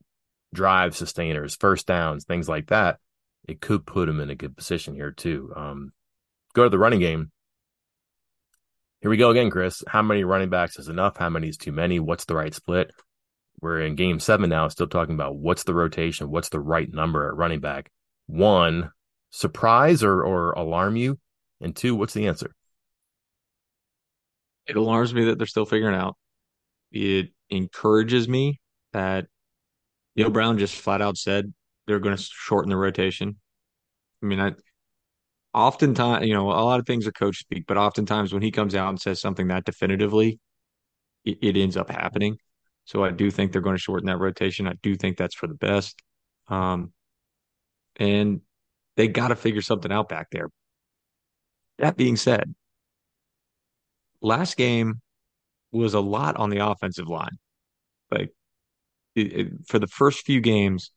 drive 0.53 0.95
sustainers, 0.97 1.55
first 1.55 1.87
downs, 1.87 2.25
things 2.25 2.49
like 2.49 2.67
that 2.67 2.99
it 3.47 3.61
could 3.61 3.85
put 3.85 4.09
him 4.09 4.19
in 4.19 4.29
a 4.29 4.35
good 4.35 4.55
position 4.55 4.95
here 4.95 5.11
too. 5.11 5.51
Um, 5.55 5.91
go 6.53 6.63
to 6.63 6.69
the 6.69 6.79
running 6.79 6.99
game. 6.99 7.31
Here 9.01 9.09
we 9.09 9.17
go 9.17 9.31
again, 9.31 9.49
Chris. 9.49 9.83
How 9.87 10.01
many 10.01 10.23
running 10.23 10.49
backs 10.49 10.79
is 10.79 10.87
enough? 10.87 11.17
How 11.17 11.29
many 11.29 11.49
is 11.49 11.57
too 11.57 11.73
many? 11.73 11.99
What's 11.99 12.25
the 12.25 12.35
right 12.35 12.53
split? 12.53 12.91
We're 13.59 13.81
in 13.81 13.95
game 13.95 14.19
seven 14.19 14.49
now, 14.49 14.67
still 14.69 14.87
talking 14.87 15.15
about 15.15 15.35
what's 15.35 15.63
the 15.63 15.73
rotation, 15.73 16.29
what's 16.29 16.49
the 16.49 16.59
right 16.59 16.91
number 16.91 17.27
at 17.27 17.35
running 17.35 17.59
back. 17.59 17.91
One, 18.27 18.91
surprise 19.29 20.03
or 20.03 20.23
or 20.23 20.51
alarm 20.53 20.95
you, 20.95 21.19
and 21.59 21.75
two, 21.75 21.95
what's 21.95 22.13
the 22.13 22.27
answer? 22.27 22.53
It 24.67 24.77
alarms 24.77 25.13
me 25.13 25.25
that 25.25 25.37
they're 25.37 25.47
still 25.47 25.65
figuring 25.65 25.95
out. 25.95 26.15
It 26.91 27.29
encourages 27.49 28.27
me 28.27 28.59
that 28.93 29.27
Neal 30.15 30.29
Brown 30.29 30.57
just 30.57 30.75
flat 30.75 31.01
out 31.01 31.17
said 31.17 31.53
they're 31.87 31.99
going 31.99 32.15
to 32.15 32.23
shorten 32.23 32.69
the 32.69 32.77
rotation. 32.77 33.37
I 34.21 34.25
mean, 34.25 34.39
I 34.39 34.53
oftentimes, 35.53 36.25
you 36.25 36.33
know, 36.33 36.49
a 36.49 36.63
lot 36.63 36.79
of 36.79 36.85
things 36.85 37.07
are 37.07 37.11
coach 37.11 37.37
speak, 37.37 37.65
but 37.67 37.77
oftentimes 37.77 38.33
when 38.33 38.41
he 38.41 38.51
comes 38.51 38.75
out 38.75 38.89
and 38.89 38.99
says 38.99 39.21
something 39.21 39.47
that 39.47 39.65
definitively, 39.65 40.39
it, 41.25 41.37
it 41.41 41.57
ends 41.57 41.77
up 41.77 41.89
happening. 41.89 42.37
So 42.85 43.03
I 43.03 43.11
do 43.11 43.31
think 43.31 43.51
they're 43.51 43.61
going 43.61 43.75
to 43.75 43.81
shorten 43.81 44.07
that 44.07 44.19
rotation. 44.19 44.67
I 44.67 44.73
do 44.81 44.95
think 44.95 45.17
that's 45.17 45.35
for 45.35 45.47
the 45.47 45.53
best. 45.53 46.01
Um, 46.47 46.91
and 47.97 48.41
they 48.97 49.07
got 49.07 49.29
to 49.29 49.35
figure 49.35 49.61
something 49.61 49.91
out 49.91 50.09
back 50.09 50.27
there. 50.31 50.49
That 51.79 51.97
being 51.97 52.17
said, 52.17 52.53
last 54.21 54.57
game 54.57 55.01
was 55.71 55.93
a 55.93 55.99
lot 55.99 56.37
on 56.37 56.49
the 56.49 56.65
offensive 56.65 57.07
line. 57.07 57.37
Like 58.11 58.31
it, 59.15 59.33
it, 59.33 59.47
for 59.67 59.79
the 59.79 59.87
first 59.87 60.25
few 60.25 60.41
games, 60.41 60.91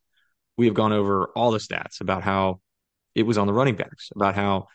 we 0.56 0.66
have 0.66 0.74
gone 0.74 0.92
over 0.92 1.26
all 1.36 1.50
the 1.50 1.58
stats 1.58 2.00
about 2.00 2.22
how 2.22 2.60
it 3.14 3.24
was 3.24 3.38
on 3.38 3.46
the 3.46 3.52
running 3.52 3.76
backs, 3.76 4.10
about 4.14 4.34
how 4.34 4.66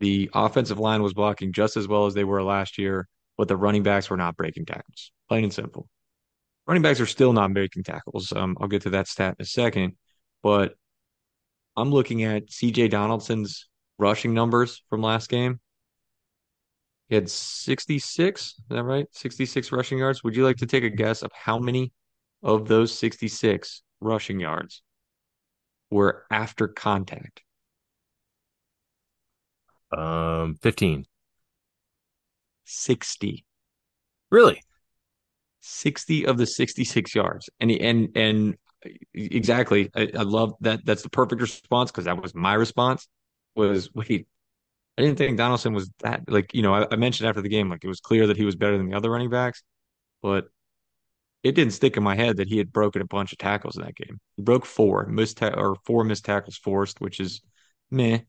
the 0.00 0.30
offensive 0.34 0.78
line 0.78 1.02
was 1.02 1.12
blocking 1.12 1.52
just 1.52 1.76
as 1.76 1.86
well 1.86 2.06
as 2.06 2.14
they 2.14 2.24
were 2.24 2.42
last 2.42 2.78
year, 2.78 3.08
but 3.36 3.48
the 3.48 3.56
running 3.56 3.82
backs 3.82 4.10
were 4.10 4.16
not 4.16 4.36
breaking 4.36 4.66
tackles. 4.66 5.12
Plain 5.28 5.44
and 5.44 5.52
simple. 5.52 5.88
Running 6.66 6.82
backs 6.82 7.00
are 7.00 7.06
still 7.06 7.32
not 7.32 7.52
breaking 7.52 7.84
tackles. 7.84 8.32
Um, 8.32 8.56
I'll 8.60 8.68
get 8.68 8.82
to 8.82 8.90
that 8.90 9.08
stat 9.08 9.36
in 9.38 9.42
a 9.42 9.46
second, 9.46 9.96
but 10.42 10.74
I'm 11.76 11.90
looking 11.90 12.24
at 12.24 12.46
CJ 12.46 12.90
Donaldson's 12.90 13.68
rushing 13.98 14.34
numbers 14.34 14.82
from 14.88 15.02
last 15.02 15.28
game. 15.28 15.60
He 17.08 17.16
had 17.16 17.28
66, 17.28 18.42
is 18.42 18.54
that 18.68 18.84
right? 18.84 19.06
66 19.10 19.72
rushing 19.72 19.98
yards. 19.98 20.22
Would 20.22 20.36
you 20.36 20.44
like 20.44 20.58
to 20.58 20.66
take 20.66 20.84
a 20.84 20.90
guess 20.90 21.22
of 21.22 21.30
how 21.34 21.58
many 21.58 21.92
of 22.42 22.68
those 22.68 22.96
66 22.96 23.82
rushing 24.00 24.38
yards 24.38 24.82
were 25.90 26.24
after 26.30 26.68
contact? 26.68 27.42
Um, 29.92 30.54
15. 30.62 31.06
60. 32.64 33.44
Really? 34.30 34.62
60 35.60 36.26
of 36.26 36.38
the 36.38 36.46
66 36.46 37.14
yards. 37.14 37.50
And 37.60 37.70
and 37.70 38.08
and 38.16 38.56
exactly. 39.14 39.90
I, 39.94 40.10
I 40.16 40.22
love 40.22 40.54
that. 40.60 40.84
That's 40.84 41.02
the 41.02 41.10
perfect 41.10 41.42
response 41.42 41.90
because 41.90 42.04
that 42.04 42.20
was 42.20 42.34
my 42.34 42.54
response. 42.54 43.08
Was 43.56 43.90
wait, 43.94 44.26
I 44.96 45.02
didn't 45.02 45.18
think 45.18 45.36
Donaldson 45.38 45.72
was 45.72 45.90
that 46.00 46.22
like, 46.28 46.54
you 46.54 46.62
know, 46.62 46.74
I, 46.74 46.86
I 46.90 46.96
mentioned 46.96 47.28
after 47.28 47.42
the 47.42 47.48
game, 47.48 47.68
like 47.68 47.84
it 47.84 47.88
was 47.88 48.00
clear 48.00 48.26
that 48.28 48.36
he 48.36 48.44
was 48.44 48.56
better 48.56 48.78
than 48.78 48.88
the 48.88 48.96
other 48.96 49.10
running 49.10 49.30
backs, 49.30 49.62
but 50.22 50.46
it 51.42 51.52
didn't 51.52 51.72
stick 51.72 51.96
in 51.96 52.02
my 52.02 52.14
head 52.14 52.36
that 52.36 52.48
he 52.48 52.58
had 52.58 52.72
broken 52.72 53.00
a 53.00 53.06
bunch 53.06 53.32
of 53.32 53.38
tackles 53.38 53.76
in 53.76 53.82
that 53.84 53.96
game. 53.96 54.20
He 54.36 54.42
broke 54.42 54.66
four 54.66 55.06
missed 55.06 55.38
ta- 55.38 55.54
or 55.56 55.76
four 55.86 56.04
missed 56.04 56.24
tackles 56.24 56.56
forced, 56.56 57.00
which 57.00 57.20
is 57.20 57.40
meh 57.90 58.20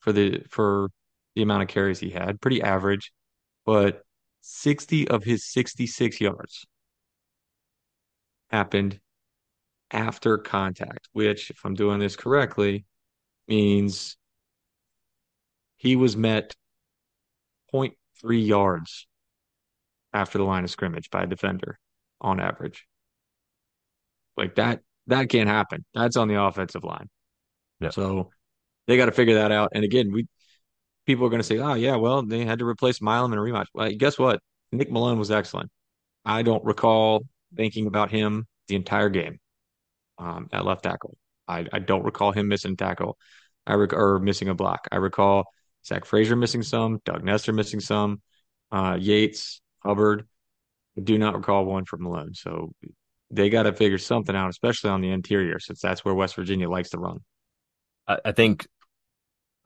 for 0.00 0.12
the 0.12 0.42
for 0.50 0.90
the 1.34 1.42
amount 1.42 1.62
of 1.62 1.68
carries 1.68 1.98
he 1.98 2.10
had, 2.10 2.40
pretty 2.40 2.62
average. 2.62 3.12
But 3.66 4.02
60 4.42 5.08
of 5.08 5.24
his 5.24 5.46
66 5.50 6.20
yards 6.20 6.66
happened 8.50 9.00
after 9.90 10.38
contact, 10.38 11.08
which, 11.12 11.50
if 11.50 11.64
I'm 11.64 11.74
doing 11.74 11.98
this 11.98 12.16
correctly, 12.16 12.84
means 13.48 14.16
he 15.76 15.96
was 15.96 16.16
met 16.16 16.54
0.3 17.72 18.46
yards 18.46 19.06
after 20.12 20.38
the 20.38 20.44
line 20.44 20.64
of 20.64 20.70
scrimmage 20.70 21.10
by 21.10 21.24
a 21.24 21.26
defender 21.26 21.78
on 22.24 22.40
average. 22.40 22.86
Like 24.36 24.56
that, 24.56 24.80
that 25.06 25.28
can't 25.28 25.48
happen. 25.48 25.84
That's 25.94 26.16
on 26.16 26.26
the 26.26 26.42
offensive 26.42 26.82
line. 26.82 27.08
Yeah. 27.80 27.90
So 27.90 28.30
they 28.86 28.96
got 28.96 29.06
to 29.06 29.12
figure 29.12 29.34
that 29.34 29.52
out. 29.52 29.70
And 29.74 29.84
again, 29.84 30.10
we 30.10 30.26
people 31.06 31.26
are 31.26 31.30
going 31.30 31.40
to 31.40 31.46
say, 31.46 31.58
"Oh 31.58 31.74
yeah, 31.74 31.96
well 31.96 32.22
they 32.22 32.44
had 32.44 32.58
to 32.60 32.66
replace 32.66 32.98
Milum 32.98 33.32
in 33.32 33.38
a 33.38 33.42
rematch." 33.42 33.66
Well, 33.74 33.90
guess 33.92 34.18
what? 34.18 34.40
Nick 34.72 34.90
Malone 34.90 35.18
was 35.18 35.30
excellent. 35.30 35.70
I 36.24 36.42
don't 36.42 36.64
recall 36.64 37.24
thinking 37.54 37.86
about 37.86 38.10
him 38.10 38.46
the 38.68 38.76
entire 38.76 39.10
game 39.10 39.38
um, 40.18 40.48
at 40.52 40.64
left 40.64 40.82
tackle. 40.82 41.16
I, 41.46 41.66
I 41.72 41.78
don't 41.78 42.04
recall 42.04 42.32
him 42.32 42.48
missing 42.48 42.76
tackle. 42.76 43.18
I 43.66 43.74
rec- 43.74 43.92
or 43.92 44.18
missing 44.18 44.48
a 44.48 44.54
block. 44.54 44.88
I 44.90 44.96
recall 44.96 45.44
Zach 45.86 46.06
Frazier 46.06 46.36
missing 46.36 46.62
some, 46.62 47.00
Doug 47.04 47.22
Nester 47.22 47.52
missing 47.52 47.80
some, 47.80 48.22
uh, 48.72 48.96
Yates, 48.98 49.60
Hubbard. 49.84 50.26
Do 51.02 51.18
not 51.18 51.36
recall 51.36 51.64
one 51.64 51.84
from 51.84 52.04
Malone. 52.04 52.34
So 52.34 52.72
they 53.30 53.50
got 53.50 53.64
to 53.64 53.72
figure 53.72 53.98
something 53.98 54.34
out, 54.34 54.50
especially 54.50 54.90
on 54.90 55.00
the 55.00 55.10
interior, 55.10 55.58
since 55.58 55.80
that's 55.80 56.04
where 56.04 56.14
West 56.14 56.36
Virginia 56.36 56.68
likes 56.68 56.90
to 56.90 56.98
run. 56.98 57.18
I, 58.06 58.18
I 58.26 58.32
think 58.32 58.66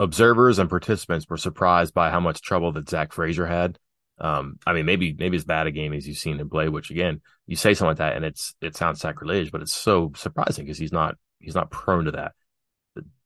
observers 0.01 0.59
and 0.59 0.71
participants 0.71 1.27
were 1.29 1.37
surprised 1.37 1.93
by 1.93 2.11
how 2.11 2.21
much 2.21 2.41
trouble 2.41 2.73
that 2.73 2.89
Zach 2.89 3.13
Frazier 3.13 3.47
had. 3.47 3.79
Um, 4.21 4.59
I 4.67 4.73
mean, 4.73 4.87
maybe 4.87 5.15
maybe 5.17 5.37
as 5.37 5.45
bad 5.45 5.67
a 5.67 5.71
game 5.71 5.93
as 5.93 6.07
you've 6.07 6.19
seen 6.19 6.39
him 6.39 6.51
play. 6.51 6.69
Which 6.69 6.91
again, 6.91 7.21
you 7.47 7.57
say 7.57 7.75
something 7.75 7.91
like 7.91 7.99
that, 7.99 8.17
and 8.17 8.25
it's 8.25 8.55
it 8.61 8.77
sounds 8.77 9.01
sacrilege, 9.01 9.53
but 9.53 9.63
it's 9.63 9.75
so 9.75 10.13
surprising 10.17 10.65
because 10.65 10.79
he's 10.79 10.93
not 10.93 11.17
he's 11.39 11.55
not 11.55 11.71
prone 11.71 12.07
to 12.07 12.13
that. 12.13 12.33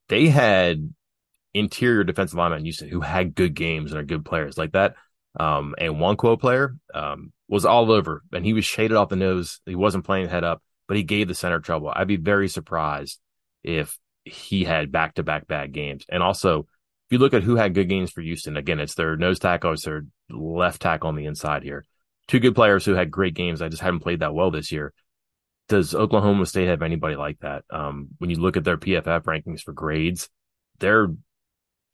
They 0.08 0.28
had 0.28 0.92
interior 1.54 2.02
defensive 2.02 2.38
linemen 2.38 2.64
you 2.64 2.72
said 2.72 2.88
who 2.88 3.00
had 3.00 3.34
good 3.34 3.54
games 3.54 3.92
and 3.92 4.00
are 4.00 4.04
good 4.04 4.24
players 4.24 4.58
like 4.58 4.72
that. 4.72 4.96
Um, 5.38 5.74
and 5.78 5.98
one 5.98 6.16
quote 6.16 6.40
player 6.40 6.76
um, 6.92 7.32
was 7.52 7.66
all 7.66 7.92
over, 7.92 8.22
and 8.32 8.46
he 8.46 8.54
was 8.54 8.64
shaded 8.64 8.96
off 8.96 9.10
the 9.10 9.16
nose. 9.16 9.60
He 9.66 9.74
wasn't 9.74 10.06
playing 10.06 10.30
head 10.30 10.42
up, 10.42 10.62
but 10.88 10.96
he 10.96 11.02
gave 11.02 11.28
the 11.28 11.34
center 11.34 11.60
trouble. 11.60 11.92
I'd 11.94 12.08
be 12.08 12.16
very 12.16 12.48
surprised 12.48 13.20
if 13.62 13.98
he 14.24 14.64
had 14.64 14.90
back 14.90 15.16
to 15.16 15.22
back 15.22 15.46
bad 15.46 15.70
games. 15.70 16.06
And 16.08 16.22
also, 16.22 16.60
if 16.60 17.10
you 17.10 17.18
look 17.18 17.34
at 17.34 17.42
who 17.42 17.56
had 17.56 17.74
good 17.74 17.90
games 17.90 18.10
for 18.10 18.22
Houston, 18.22 18.56
again, 18.56 18.80
it's 18.80 18.94
their 18.94 19.18
nose 19.18 19.38
tackle, 19.38 19.74
it's 19.74 19.84
their 19.84 20.06
left 20.30 20.80
tackle 20.80 21.08
on 21.08 21.14
the 21.14 21.26
inside 21.26 21.62
here. 21.62 21.84
Two 22.26 22.40
good 22.40 22.54
players 22.54 22.86
who 22.86 22.94
had 22.94 23.10
great 23.10 23.34
games. 23.34 23.60
I 23.60 23.68
just 23.68 23.82
haven't 23.82 24.00
played 24.00 24.20
that 24.20 24.32
well 24.32 24.50
this 24.50 24.72
year. 24.72 24.94
Does 25.68 25.94
Oklahoma 25.94 26.46
State 26.46 26.68
have 26.68 26.80
anybody 26.80 27.16
like 27.16 27.38
that? 27.40 27.64
Um, 27.70 28.08
when 28.16 28.30
you 28.30 28.36
look 28.36 28.56
at 28.56 28.64
their 28.64 28.78
PFF 28.78 29.24
rankings 29.24 29.60
for 29.60 29.72
grades, 29.72 30.30
they're 30.78 31.08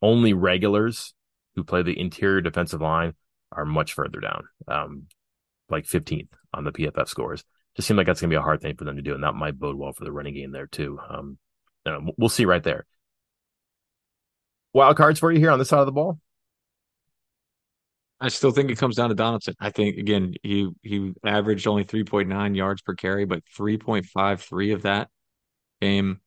only 0.01 0.35
regulars 0.35 1.15
who 1.57 1.65
play 1.65 1.83
the 1.83 1.99
interior 1.99 2.41
defensive 2.43 2.81
line 2.81 3.15
are 3.51 3.65
much 3.65 3.95
further 3.95 4.21
down, 4.21 4.45
um, 4.69 5.07
like 5.71 5.85
15th 5.85 6.29
on 6.55 6.65
the 6.65 6.73
PFF 6.73 7.09
scores. 7.09 7.45
Just 7.77 7.89
seems 7.89 7.97
like 7.97 8.07
that's 8.07 8.21
going 8.21 8.31
to 8.31 8.35
be 8.35 8.39
a 8.39 8.43
hard 8.43 8.61
thing 8.61 8.77
for 8.77 8.85
them 8.85 8.97
to 8.97 9.03
do, 9.03 9.15
and 9.15 9.23
that 9.23 9.35
might 9.35 9.59
bode 9.59 9.77
well 9.77 9.93
for 9.93 10.05
the 10.05 10.13
running 10.13 10.35
game 10.35 10.51
there 10.51 10.67
too. 10.67 10.99
Um, 11.09 11.39
we'll 12.17 12.29
see 12.29 12.45
right 12.45 12.63
there. 12.63 12.87
Wild 14.73 14.97
cards 14.97 15.21
for 15.21 15.33
you 15.33 15.39
here 15.39 15.51
on 15.51 15.59
this 15.59 15.69
side 15.69 15.81
of 15.81 15.87
the 15.87 15.93
ball. 15.93 16.19
I 18.21 18.29
still 18.29 18.51
think 18.51 18.71
it 18.71 18.79
comes 18.79 18.97
down 18.97 19.11
to 19.11 19.15
Donaldson. 19.15 19.55
I 19.61 19.71
think 19.71 19.97
again 19.97 20.35
he 20.43 20.69
he 20.83 21.13
averaged 21.25 21.69
only 21.69 21.85
3.9 21.85 22.57
yards 22.57 22.83
per 22.83 22.95
carry, 22.95 23.25
but 23.25 23.45
3.53 23.57 24.75
of 24.75 24.83
that 24.83 25.09
came 25.81 26.21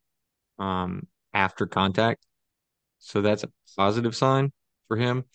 um, 0.57 1.07
after 1.33 1.67
contact. 1.67 2.25
So 2.99 3.21
that's 3.21 3.43
a 3.43 3.49
positive 3.75 4.15
sign 4.15 4.53
for 4.87 4.95
him. 4.95 5.25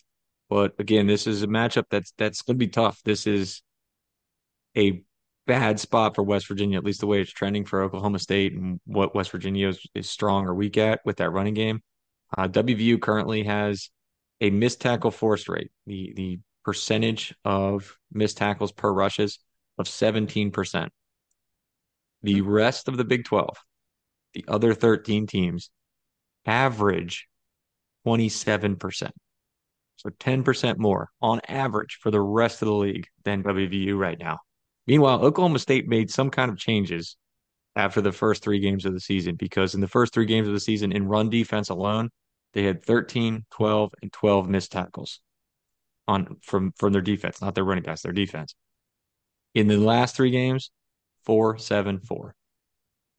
But 0.49 0.75
again, 0.79 1.05
this 1.05 1.27
is 1.27 1.43
a 1.43 1.47
matchup 1.47 1.85
that's 1.91 2.13
that's 2.17 2.41
going 2.41 2.55
to 2.55 2.65
be 2.65 2.69
tough. 2.69 3.01
This 3.03 3.27
is 3.27 3.61
a 4.77 5.03
bad 5.47 5.79
spot 5.79 6.15
for 6.15 6.23
West 6.23 6.47
Virginia, 6.47 6.77
at 6.77 6.83
least 6.83 6.99
the 6.99 7.07
way 7.07 7.21
it's 7.21 7.31
trending 7.31 7.65
for 7.65 7.81
Oklahoma 7.81 8.19
State 8.19 8.53
and 8.53 8.79
what 8.85 9.15
West 9.15 9.31
Virginia 9.31 9.69
is, 9.69 9.79
is 9.95 10.09
strong 10.09 10.45
or 10.45 10.53
weak 10.53 10.77
at 10.77 10.99
with 11.05 11.17
that 11.17 11.31
running 11.31 11.53
game. 11.53 11.81
Uh, 12.37 12.47
WVU 12.47 13.01
currently 13.01 13.43
has 13.43 13.89
a 14.41 14.49
missed 14.49 14.81
tackle 14.81 15.11
force 15.11 15.47
rate, 15.47 15.71
the 15.85 16.13
the 16.15 16.39
percentage 16.63 17.33
of 17.45 17.97
missed 18.11 18.37
tackles 18.37 18.73
per 18.73 18.91
rushes 18.91 19.39
of 19.77 19.85
17%. 19.85 20.89
The 22.23 22.41
rest 22.41 22.89
of 22.89 22.97
the 22.97 23.05
Big 23.05 23.23
12, 23.23 23.55
the 24.33 24.43
other 24.49 24.73
13 24.73 25.27
teams, 25.27 25.69
average 26.45 27.27
27%. 28.05 29.11
So 29.95 30.09
10% 30.09 30.77
more 30.77 31.09
on 31.21 31.39
average 31.47 31.99
for 32.01 32.11
the 32.11 32.21
rest 32.21 32.61
of 32.61 32.67
the 32.67 32.73
league 32.73 33.07
than 33.23 33.43
WVU 33.43 33.97
right 33.97 34.19
now. 34.19 34.39
Meanwhile, 34.87 35.23
Oklahoma 35.23 35.59
State 35.59 35.87
made 35.87 36.09
some 36.09 36.29
kind 36.29 36.49
of 36.49 36.57
changes 36.57 37.17
after 37.75 38.01
the 38.01 38.11
first 38.11 38.41
three 38.41 38.59
games 38.59 38.85
of 38.85 38.93
the 38.93 38.99
season 38.99 39.35
because 39.35 39.75
in 39.75 39.81
the 39.81 39.87
first 39.87 40.13
three 40.13 40.25
games 40.25 40.47
of 40.47 40.53
the 40.53 40.59
season, 40.59 40.91
in 40.91 41.07
run 41.07 41.29
defense 41.29 41.69
alone, 41.69 42.09
they 42.53 42.63
had 42.63 42.83
13, 42.83 43.45
12, 43.51 43.93
and 44.01 44.11
12 44.11 44.49
missed 44.49 44.71
tackles 44.71 45.19
on 46.07 46.37
from 46.41 46.71
from 46.77 46.93
their 46.93 47.01
defense, 47.01 47.41
not 47.41 47.53
their 47.53 47.65
running 47.65 47.83
backs, 47.83 48.01
their 48.01 48.13
defense. 48.13 48.55
In 49.53 49.67
the 49.67 49.77
last 49.77 50.15
three 50.15 50.31
games, 50.31 50.71
four, 51.25 51.57
seven, 51.57 51.99
four. 51.99 52.33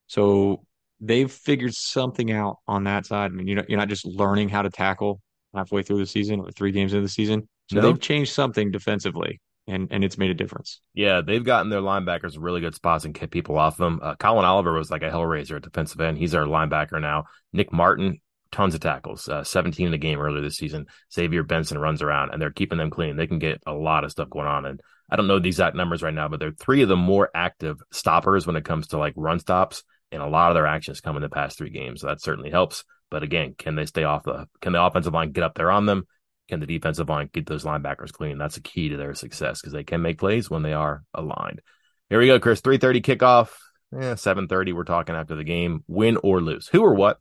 So 0.07 0.64
they've 1.01 1.31
figured 1.31 1.75
something 1.75 2.33
out 2.33 2.57
on 2.66 2.85
that 2.85 3.05
side. 3.05 3.31
I 3.31 3.35
mean, 3.35 3.47
you're 3.47 3.57
not, 3.57 3.69
you're 3.69 3.79
not 3.79 3.89
just 3.89 4.07
learning 4.07 4.49
how 4.49 4.62
to 4.62 4.71
tackle 4.71 5.21
halfway 5.55 5.83
through 5.83 5.99
the 5.99 6.07
season 6.07 6.41
or 6.41 6.51
three 6.51 6.73
games 6.73 6.95
into 6.95 7.03
the 7.03 7.11
season. 7.11 7.47
So 7.71 7.77
no. 7.77 7.83
they've 7.83 8.01
changed 8.01 8.33
something 8.33 8.71
defensively 8.71 9.41
and 9.69 9.89
and 9.91 10.03
it's 10.03 10.19
made 10.19 10.31
a 10.31 10.35
difference. 10.35 10.81
Yeah, 10.95 11.21
they've 11.21 11.45
gotten 11.45 11.71
their 11.71 11.81
linebackers 11.81 12.37
really 12.39 12.61
good 12.61 12.75
spots 12.75 13.05
and 13.05 13.14
kept 13.14 13.33
people 13.33 13.59
off 13.59 13.77
them. 13.77 14.01
Uh, 14.03 14.14
Collin 14.16 14.45
Oliver 14.45 14.73
was 14.73 14.91
like 14.91 15.03
a 15.03 15.11
hellraiser 15.11 15.57
at 15.57 15.62
defensive 15.62 16.01
end. 16.01 16.19
He's 16.19 16.35
our 16.35 16.47
linebacker 16.47 17.01
now. 17.01 17.27
Nick 17.53 17.73
Martin, 17.73 18.21
tons 18.51 18.75
of 18.75 18.81
tackles, 18.81 19.29
uh, 19.29 19.45
17 19.45 19.87
in 19.87 19.93
the 19.93 19.99
game 19.99 20.19
earlier 20.19 20.43
this 20.43 20.57
season. 20.57 20.87
Xavier 21.12 21.43
Benson 21.43 21.79
runs 21.79 22.03
around 22.03 22.31
and 22.31 22.41
they're 22.41 22.51
keeping 22.51 22.79
them 22.79 22.91
clean. 22.91 23.16
They 23.16 23.27
can 23.27 23.39
get 23.39 23.62
a 23.66 23.73
lot 23.73 24.05
of 24.05 24.11
stuff 24.11 24.31
going 24.31 24.47
on. 24.47 24.64
And 24.64 24.81
I 25.11 25.16
don't 25.16 25.27
know 25.27 25.39
the 25.39 25.49
exact 25.49 25.77
numbers 25.77 26.03
right 26.03 26.14
now, 26.14 26.29
but 26.29 26.41
they're 26.41 26.53
three 26.53 26.83
of 26.83 26.89
the 26.89 26.97
more 26.97 27.31
active 27.35 27.79
stoppers 27.93 28.47
when 28.47 28.57
it 28.57 28.64
comes 28.64 28.89
to 28.89 28.99
like 28.99 29.14
run 29.16 29.39
stops. 29.39 29.85
And 30.11 30.23
a 30.23 30.27
lot 30.27 30.51
of 30.51 30.55
their 30.55 30.66
actions 30.66 31.03
come 31.03 31.16
in 31.16 31.23
the 31.23 31.29
past 31.29 31.59
three 31.59 31.71
games. 31.71 32.01
So 32.01 32.07
that 32.07 32.23
certainly 32.23 32.51
helps. 32.51 32.85
But 33.11 33.23
again, 33.23 33.55
can 33.57 33.75
they 33.75 33.85
stay 33.85 34.05
off 34.05 34.25
the, 34.25 34.49
can 34.62 34.73
the 34.73 34.83
offensive 34.83 35.12
line 35.12 35.33
get 35.33 35.45
up 35.45 35.55
there 35.55 35.71
on 35.71 35.85
them? 35.85 36.07
Can 36.49 36.61
the 36.61 36.67
defensive 36.67 37.09
line 37.09 37.31
get 37.33 37.47
those 37.47 37.65
linebackers 37.65 38.13
clean? 38.13 38.39
That's 38.39 38.57
a 38.57 38.63
key 38.63 38.89
to 38.89 38.97
their 38.97 39.15
success 39.15 39.61
because 39.61 39.73
they 39.73 39.85
can 39.85 40.03
make 40.03 40.19
plays 40.19 40.51
when 40.51 40.63
they 40.63 40.73
are 40.73 41.05
aligned. 41.15 41.61
Here 42.09 42.19
we 42.19 42.27
go, 42.27 42.41
Chris. 42.41 42.61
3:30 42.61 43.03
kickoff. 43.03 43.51
Yeah, 43.93 44.15
7:30. 44.15 44.73
We're 44.73 44.85
talking 44.85 45.15
after 45.15 45.35
the 45.35 45.45
game, 45.45 45.85
win 45.87 46.19
or 46.23 46.41
lose. 46.41 46.69
Who 46.69 46.83
or 46.83 46.95
what 46.95 47.21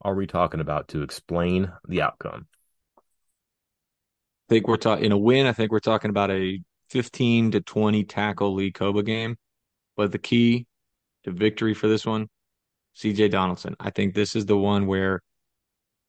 are 0.00 0.14
we 0.14 0.26
talking 0.26 0.60
about 0.60 0.88
to 0.88 1.02
explain 1.02 1.70
the 1.86 2.02
outcome? 2.02 2.48
I 2.98 3.02
think 4.48 4.68
we're 4.68 4.76
talking 4.76 5.04
in 5.04 5.12
a 5.12 5.18
win. 5.18 5.46
I 5.46 5.52
think 5.52 5.70
we're 5.70 5.80
talking 5.80 6.10
about 6.10 6.30
a 6.30 6.60
15 6.90 7.52
to 7.52 7.60
20 7.60 8.04
tackle 8.04 8.54
Lee 8.54 8.72
Kpogba 8.72 9.04
game. 9.04 9.36
But 9.96 10.12
the 10.12 10.18
key 10.18 10.66
to 11.24 11.30
victory 11.30 11.74
for 11.74 11.88
this 11.88 12.04
one, 12.04 12.28
CJ 12.96 13.30
Donaldson. 13.30 13.76
I 13.78 13.90
think 13.90 14.14
this 14.14 14.34
is 14.34 14.46
the 14.46 14.56
one 14.56 14.86
where 14.86 15.22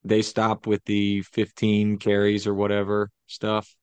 they 0.03 0.21
stop 0.21 0.67
with 0.67 0.83
the 0.85 1.21
15 1.21 1.97
carries 1.97 2.47
or 2.47 2.53
whatever 2.53 3.09
stuff, 3.27 3.73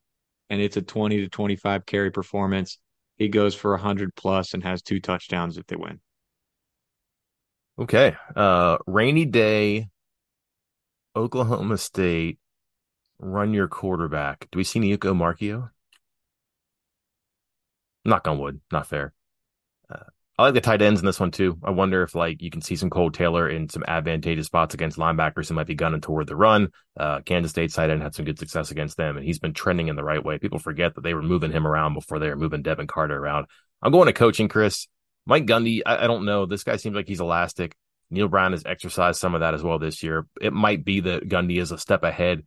and 0.48 0.60
it's 0.60 0.76
a 0.76 0.82
20 0.82 1.18
to 1.18 1.28
25 1.28 1.86
carry 1.86 2.10
performance. 2.10 2.78
He 3.16 3.28
goes 3.28 3.54
for 3.54 3.72
100 3.72 4.14
plus 4.14 4.54
and 4.54 4.62
has 4.62 4.82
two 4.82 5.00
touchdowns 5.00 5.58
if 5.58 5.66
they 5.66 5.76
win. 5.76 6.00
Okay. 7.78 8.14
Uh, 8.36 8.78
rainy 8.86 9.24
day, 9.24 9.88
Oklahoma 11.16 11.78
State, 11.78 12.38
run 13.18 13.54
your 13.54 13.68
quarterback. 13.68 14.48
Do 14.50 14.58
we 14.58 14.64
see 14.64 14.78
Nico 14.78 15.14
Marchiol? 15.14 15.70
Knock 18.04 18.28
on 18.28 18.38
wood, 18.38 18.60
not 18.72 18.86
fair. 18.86 19.12
I 20.41 20.45
like 20.45 20.55
the 20.55 20.62
tight 20.62 20.80
ends 20.80 21.01
in 21.01 21.07
this 21.07 21.20
one 21.20 21.32
too. 21.32 21.59
I 21.62 21.68
wonder 21.68 22.03
if 22.03 22.14
like 22.14 22.41
you 22.41 22.51
can 22.51 22.62
see 22.62 22.74
some 22.74 22.88
Kole 22.88 23.12
Taylor 23.12 23.47
in 23.47 23.68
some 23.68 23.84
advantageous 23.86 24.47
spots 24.47 24.72
against 24.72 24.97
linebackers 24.97 25.47
who 25.47 25.55
might 25.55 25.66
be 25.66 25.74
gunning 25.74 26.01
toward 26.01 26.28
the 26.28 26.34
run. 26.34 26.68
Uh, 26.99 27.20
Kansas 27.20 27.51
State 27.51 27.74
tight 27.74 27.91
end 27.91 28.01
had 28.01 28.14
some 28.14 28.24
good 28.24 28.38
success 28.38 28.70
against 28.70 28.97
them, 28.97 29.18
and 29.18 29.26
he's 29.26 29.38
been 29.38 29.53
trending 29.53 29.88
in 29.88 29.97
the 29.97 30.03
right 30.03 30.24
way. 30.24 30.38
People 30.38 30.59
forget 30.59 30.95
that 30.95 31.03
they 31.03 31.12
were 31.12 31.20
moving 31.20 31.53
him 31.53 31.66
around 31.66 31.93
before 31.93 32.18
they 32.18 32.30
were 32.30 32.36
moving 32.36 32.62
Devin 32.62 32.86
Carter 32.86 33.18
around. 33.18 33.49
I'm 33.82 33.93
going 33.93 34.07
to 34.07 34.14
coaching, 34.14 34.49
Chris. 34.49 34.88
Mike 35.26 35.45
Gundy, 35.45 35.82
I, 35.84 36.05
I 36.05 36.07
don't 36.07 36.24
know. 36.24 36.47
This 36.47 36.64
guy 36.64 36.76
seems 36.76 36.97
like 36.97 37.07
he's 37.07 37.20
elastic. 37.20 37.76
Neal 38.11 38.28
Brown 38.28 38.53
has 38.53 38.64
exercised 38.64 39.20
some 39.20 39.34
of 39.34 39.43
that 39.43 39.53
as 39.53 39.62
well 39.62 39.78
this 39.78 40.03
year. 40.03 40.26
It 40.41 40.55
might 40.55 40.86
be 40.86 41.01
that 41.01 41.28
Gundy 41.28 41.61
is 41.61 41.70
a 41.70 41.76
step 41.76 42.03
ahead 42.03 42.45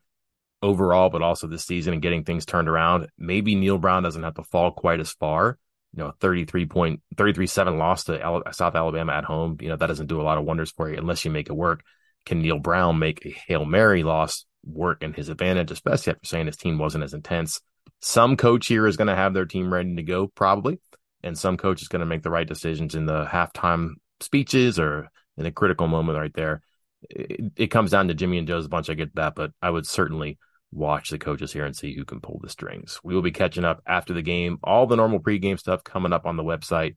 overall, 0.64 1.12
but 1.12 1.22
also 1.22 1.46
this 1.46 1.64
season 1.64 1.94
and 1.94 2.02
getting 2.02 2.24
things 2.24 2.48
turned 2.48 2.70
around. 2.70 3.10
Maybe 3.20 3.54
Neal 3.54 3.78
Brown 3.78 4.02
doesn't 4.02 4.24
have 4.24 4.34
to 4.34 4.44
fall 4.44 4.72
quite 4.72 5.00
as 5.00 5.12
far. 5.12 5.60
You 5.96 6.04
know, 6.04 6.14
33 6.20 6.66
point, 6.66 7.02
33 7.18 7.48
7 7.48 7.78
loss 7.78 8.06
to 8.06 8.44
South 8.52 8.76
Alabama 8.76 9.14
at 9.14 9.26
home. 9.26 9.58
You 9.62 9.70
know, 9.70 9.76
that 9.76 9.88
doesn't 9.88 10.08
do 10.08 10.22
a 10.22 10.24
lot 10.24 10.38
of 10.38 10.46
wonders 10.46 10.72
for 10.72 10.90
you 10.90 10.98
unless 10.98 11.24
you 11.24 11.32
make 11.32 11.50
it 11.50 11.54
work. 11.54 11.84
Can 12.26 12.42
Neal 12.42 12.60
Brown 12.60 13.00
make 13.00 13.26
a 13.26 13.36
Hail 13.48 13.66
Mary 13.66 14.04
loss 14.04 14.46
work 14.66 15.04
in 15.04 15.14
his 15.14 15.30
advantage, 15.30 15.72
especially 15.72 16.14
after 16.14 16.26
saying 16.26 16.48
his 16.48 16.58
team 16.58 16.78
wasn't 16.78 17.04
as 17.04 17.14
intense? 17.14 17.62
Some 18.00 18.38
coach 18.38 18.68
here 18.68 18.88
is 18.88 18.98
going 18.98 19.08
to 19.08 19.16
have 19.16 19.34
their 19.34 19.46
team 19.46 19.74
ready 19.74 19.96
to 19.96 20.04
go, 20.04 20.28
probably. 20.28 20.80
And 21.22 21.38
some 21.38 21.58
coach 21.58 21.82
is 21.82 21.88
going 21.88 22.02
to 22.02 22.06
make 22.06 22.22
the 22.22 22.30
right 22.30 22.48
decisions 22.48 22.96
in 22.96 23.06
the 23.06 23.26
halftime 23.26 23.94
speeches 24.20 24.80
or 24.80 25.10
in 25.38 25.46
a 25.46 25.52
critical 25.52 25.88
moment 25.88 26.18
right 26.18 26.34
there. 26.34 26.62
It, 27.10 27.52
it 27.56 27.68
comes 27.68 27.92
down 27.92 28.08
to 28.08 28.14
Jimmy 28.14 28.38
and 28.38 28.48
Joe's 28.48 28.68
bunch. 28.68 28.90
I 28.90 28.94
get 28.94 29.16
that, 29.16 29.36
but 29.36 29.52
I 29.62 29.70
would 29.70 29.86
certainly 29.86 30.38
watch 30.74 31.10
the 31.10 31.18
coaches 31.18 31.54
here 31.54 31.66
and 31.66 31.76
see 31.76 31.96
who 31.96 32.06
can 32.06 32.20
pull 32.20 32.40
the 32.42 32.50
strings. 32.50 33.00
We 33.04 33.16
will 33.16 33.22
be 33.22 33.32
catching 33.32 33.66
up 33.66 33.82
after 33.86 34.14
the 34.14 34.22
game. 34.22 34.58
All 34.64 34.88
the 34.88 34.96
normal 34.96 35.20
pregame 35.20 35.60
stuff 35.60 35.84
coming 35.84 36.14
up 36.14 36.26
on 36.26 36.38
the 36.38 36.44
website. 36.44 36.96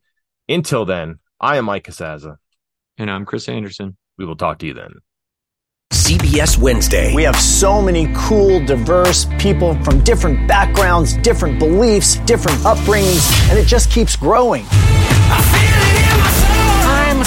Until 0.48 0.84
then, 0.84 1.18
I 1.40 1.56
am 1.56 1.66
Mike 1.66 1.84
Casazza. 1.84 2.36
And 2.98 3.10
I'm 3.10 3.26
Chris 3.26 3.48
Anderson. 3.48 3.96
We 4.16 4.24
will 4.24 4.36
talk 4.36 4.58
to 4.60 4.66
you 4.66 4.74
then. 4.74 4.94
CBS 5.92 6.58
Wednesday. 6.58 7.14
We 7.14 7.22
have 7.24 7.36
so 7.36 7.80
many 7.82 8.12
cool, 8.14 8.64
diverse 8.64 9.26
people 9.38 9.74
from 9.84 10.02
different 10.02 10.48
backgrounds, 10.48 11.16
different 11.18 11.58
beliefs, 11.58 12.16
different 12.20 12.58
upbringings, 12.58 13.50
and 13.50 13.58
it 13.58 13.66
just 13.66 13.90
keeps 13.90 14.16
growing. 14.16 14.64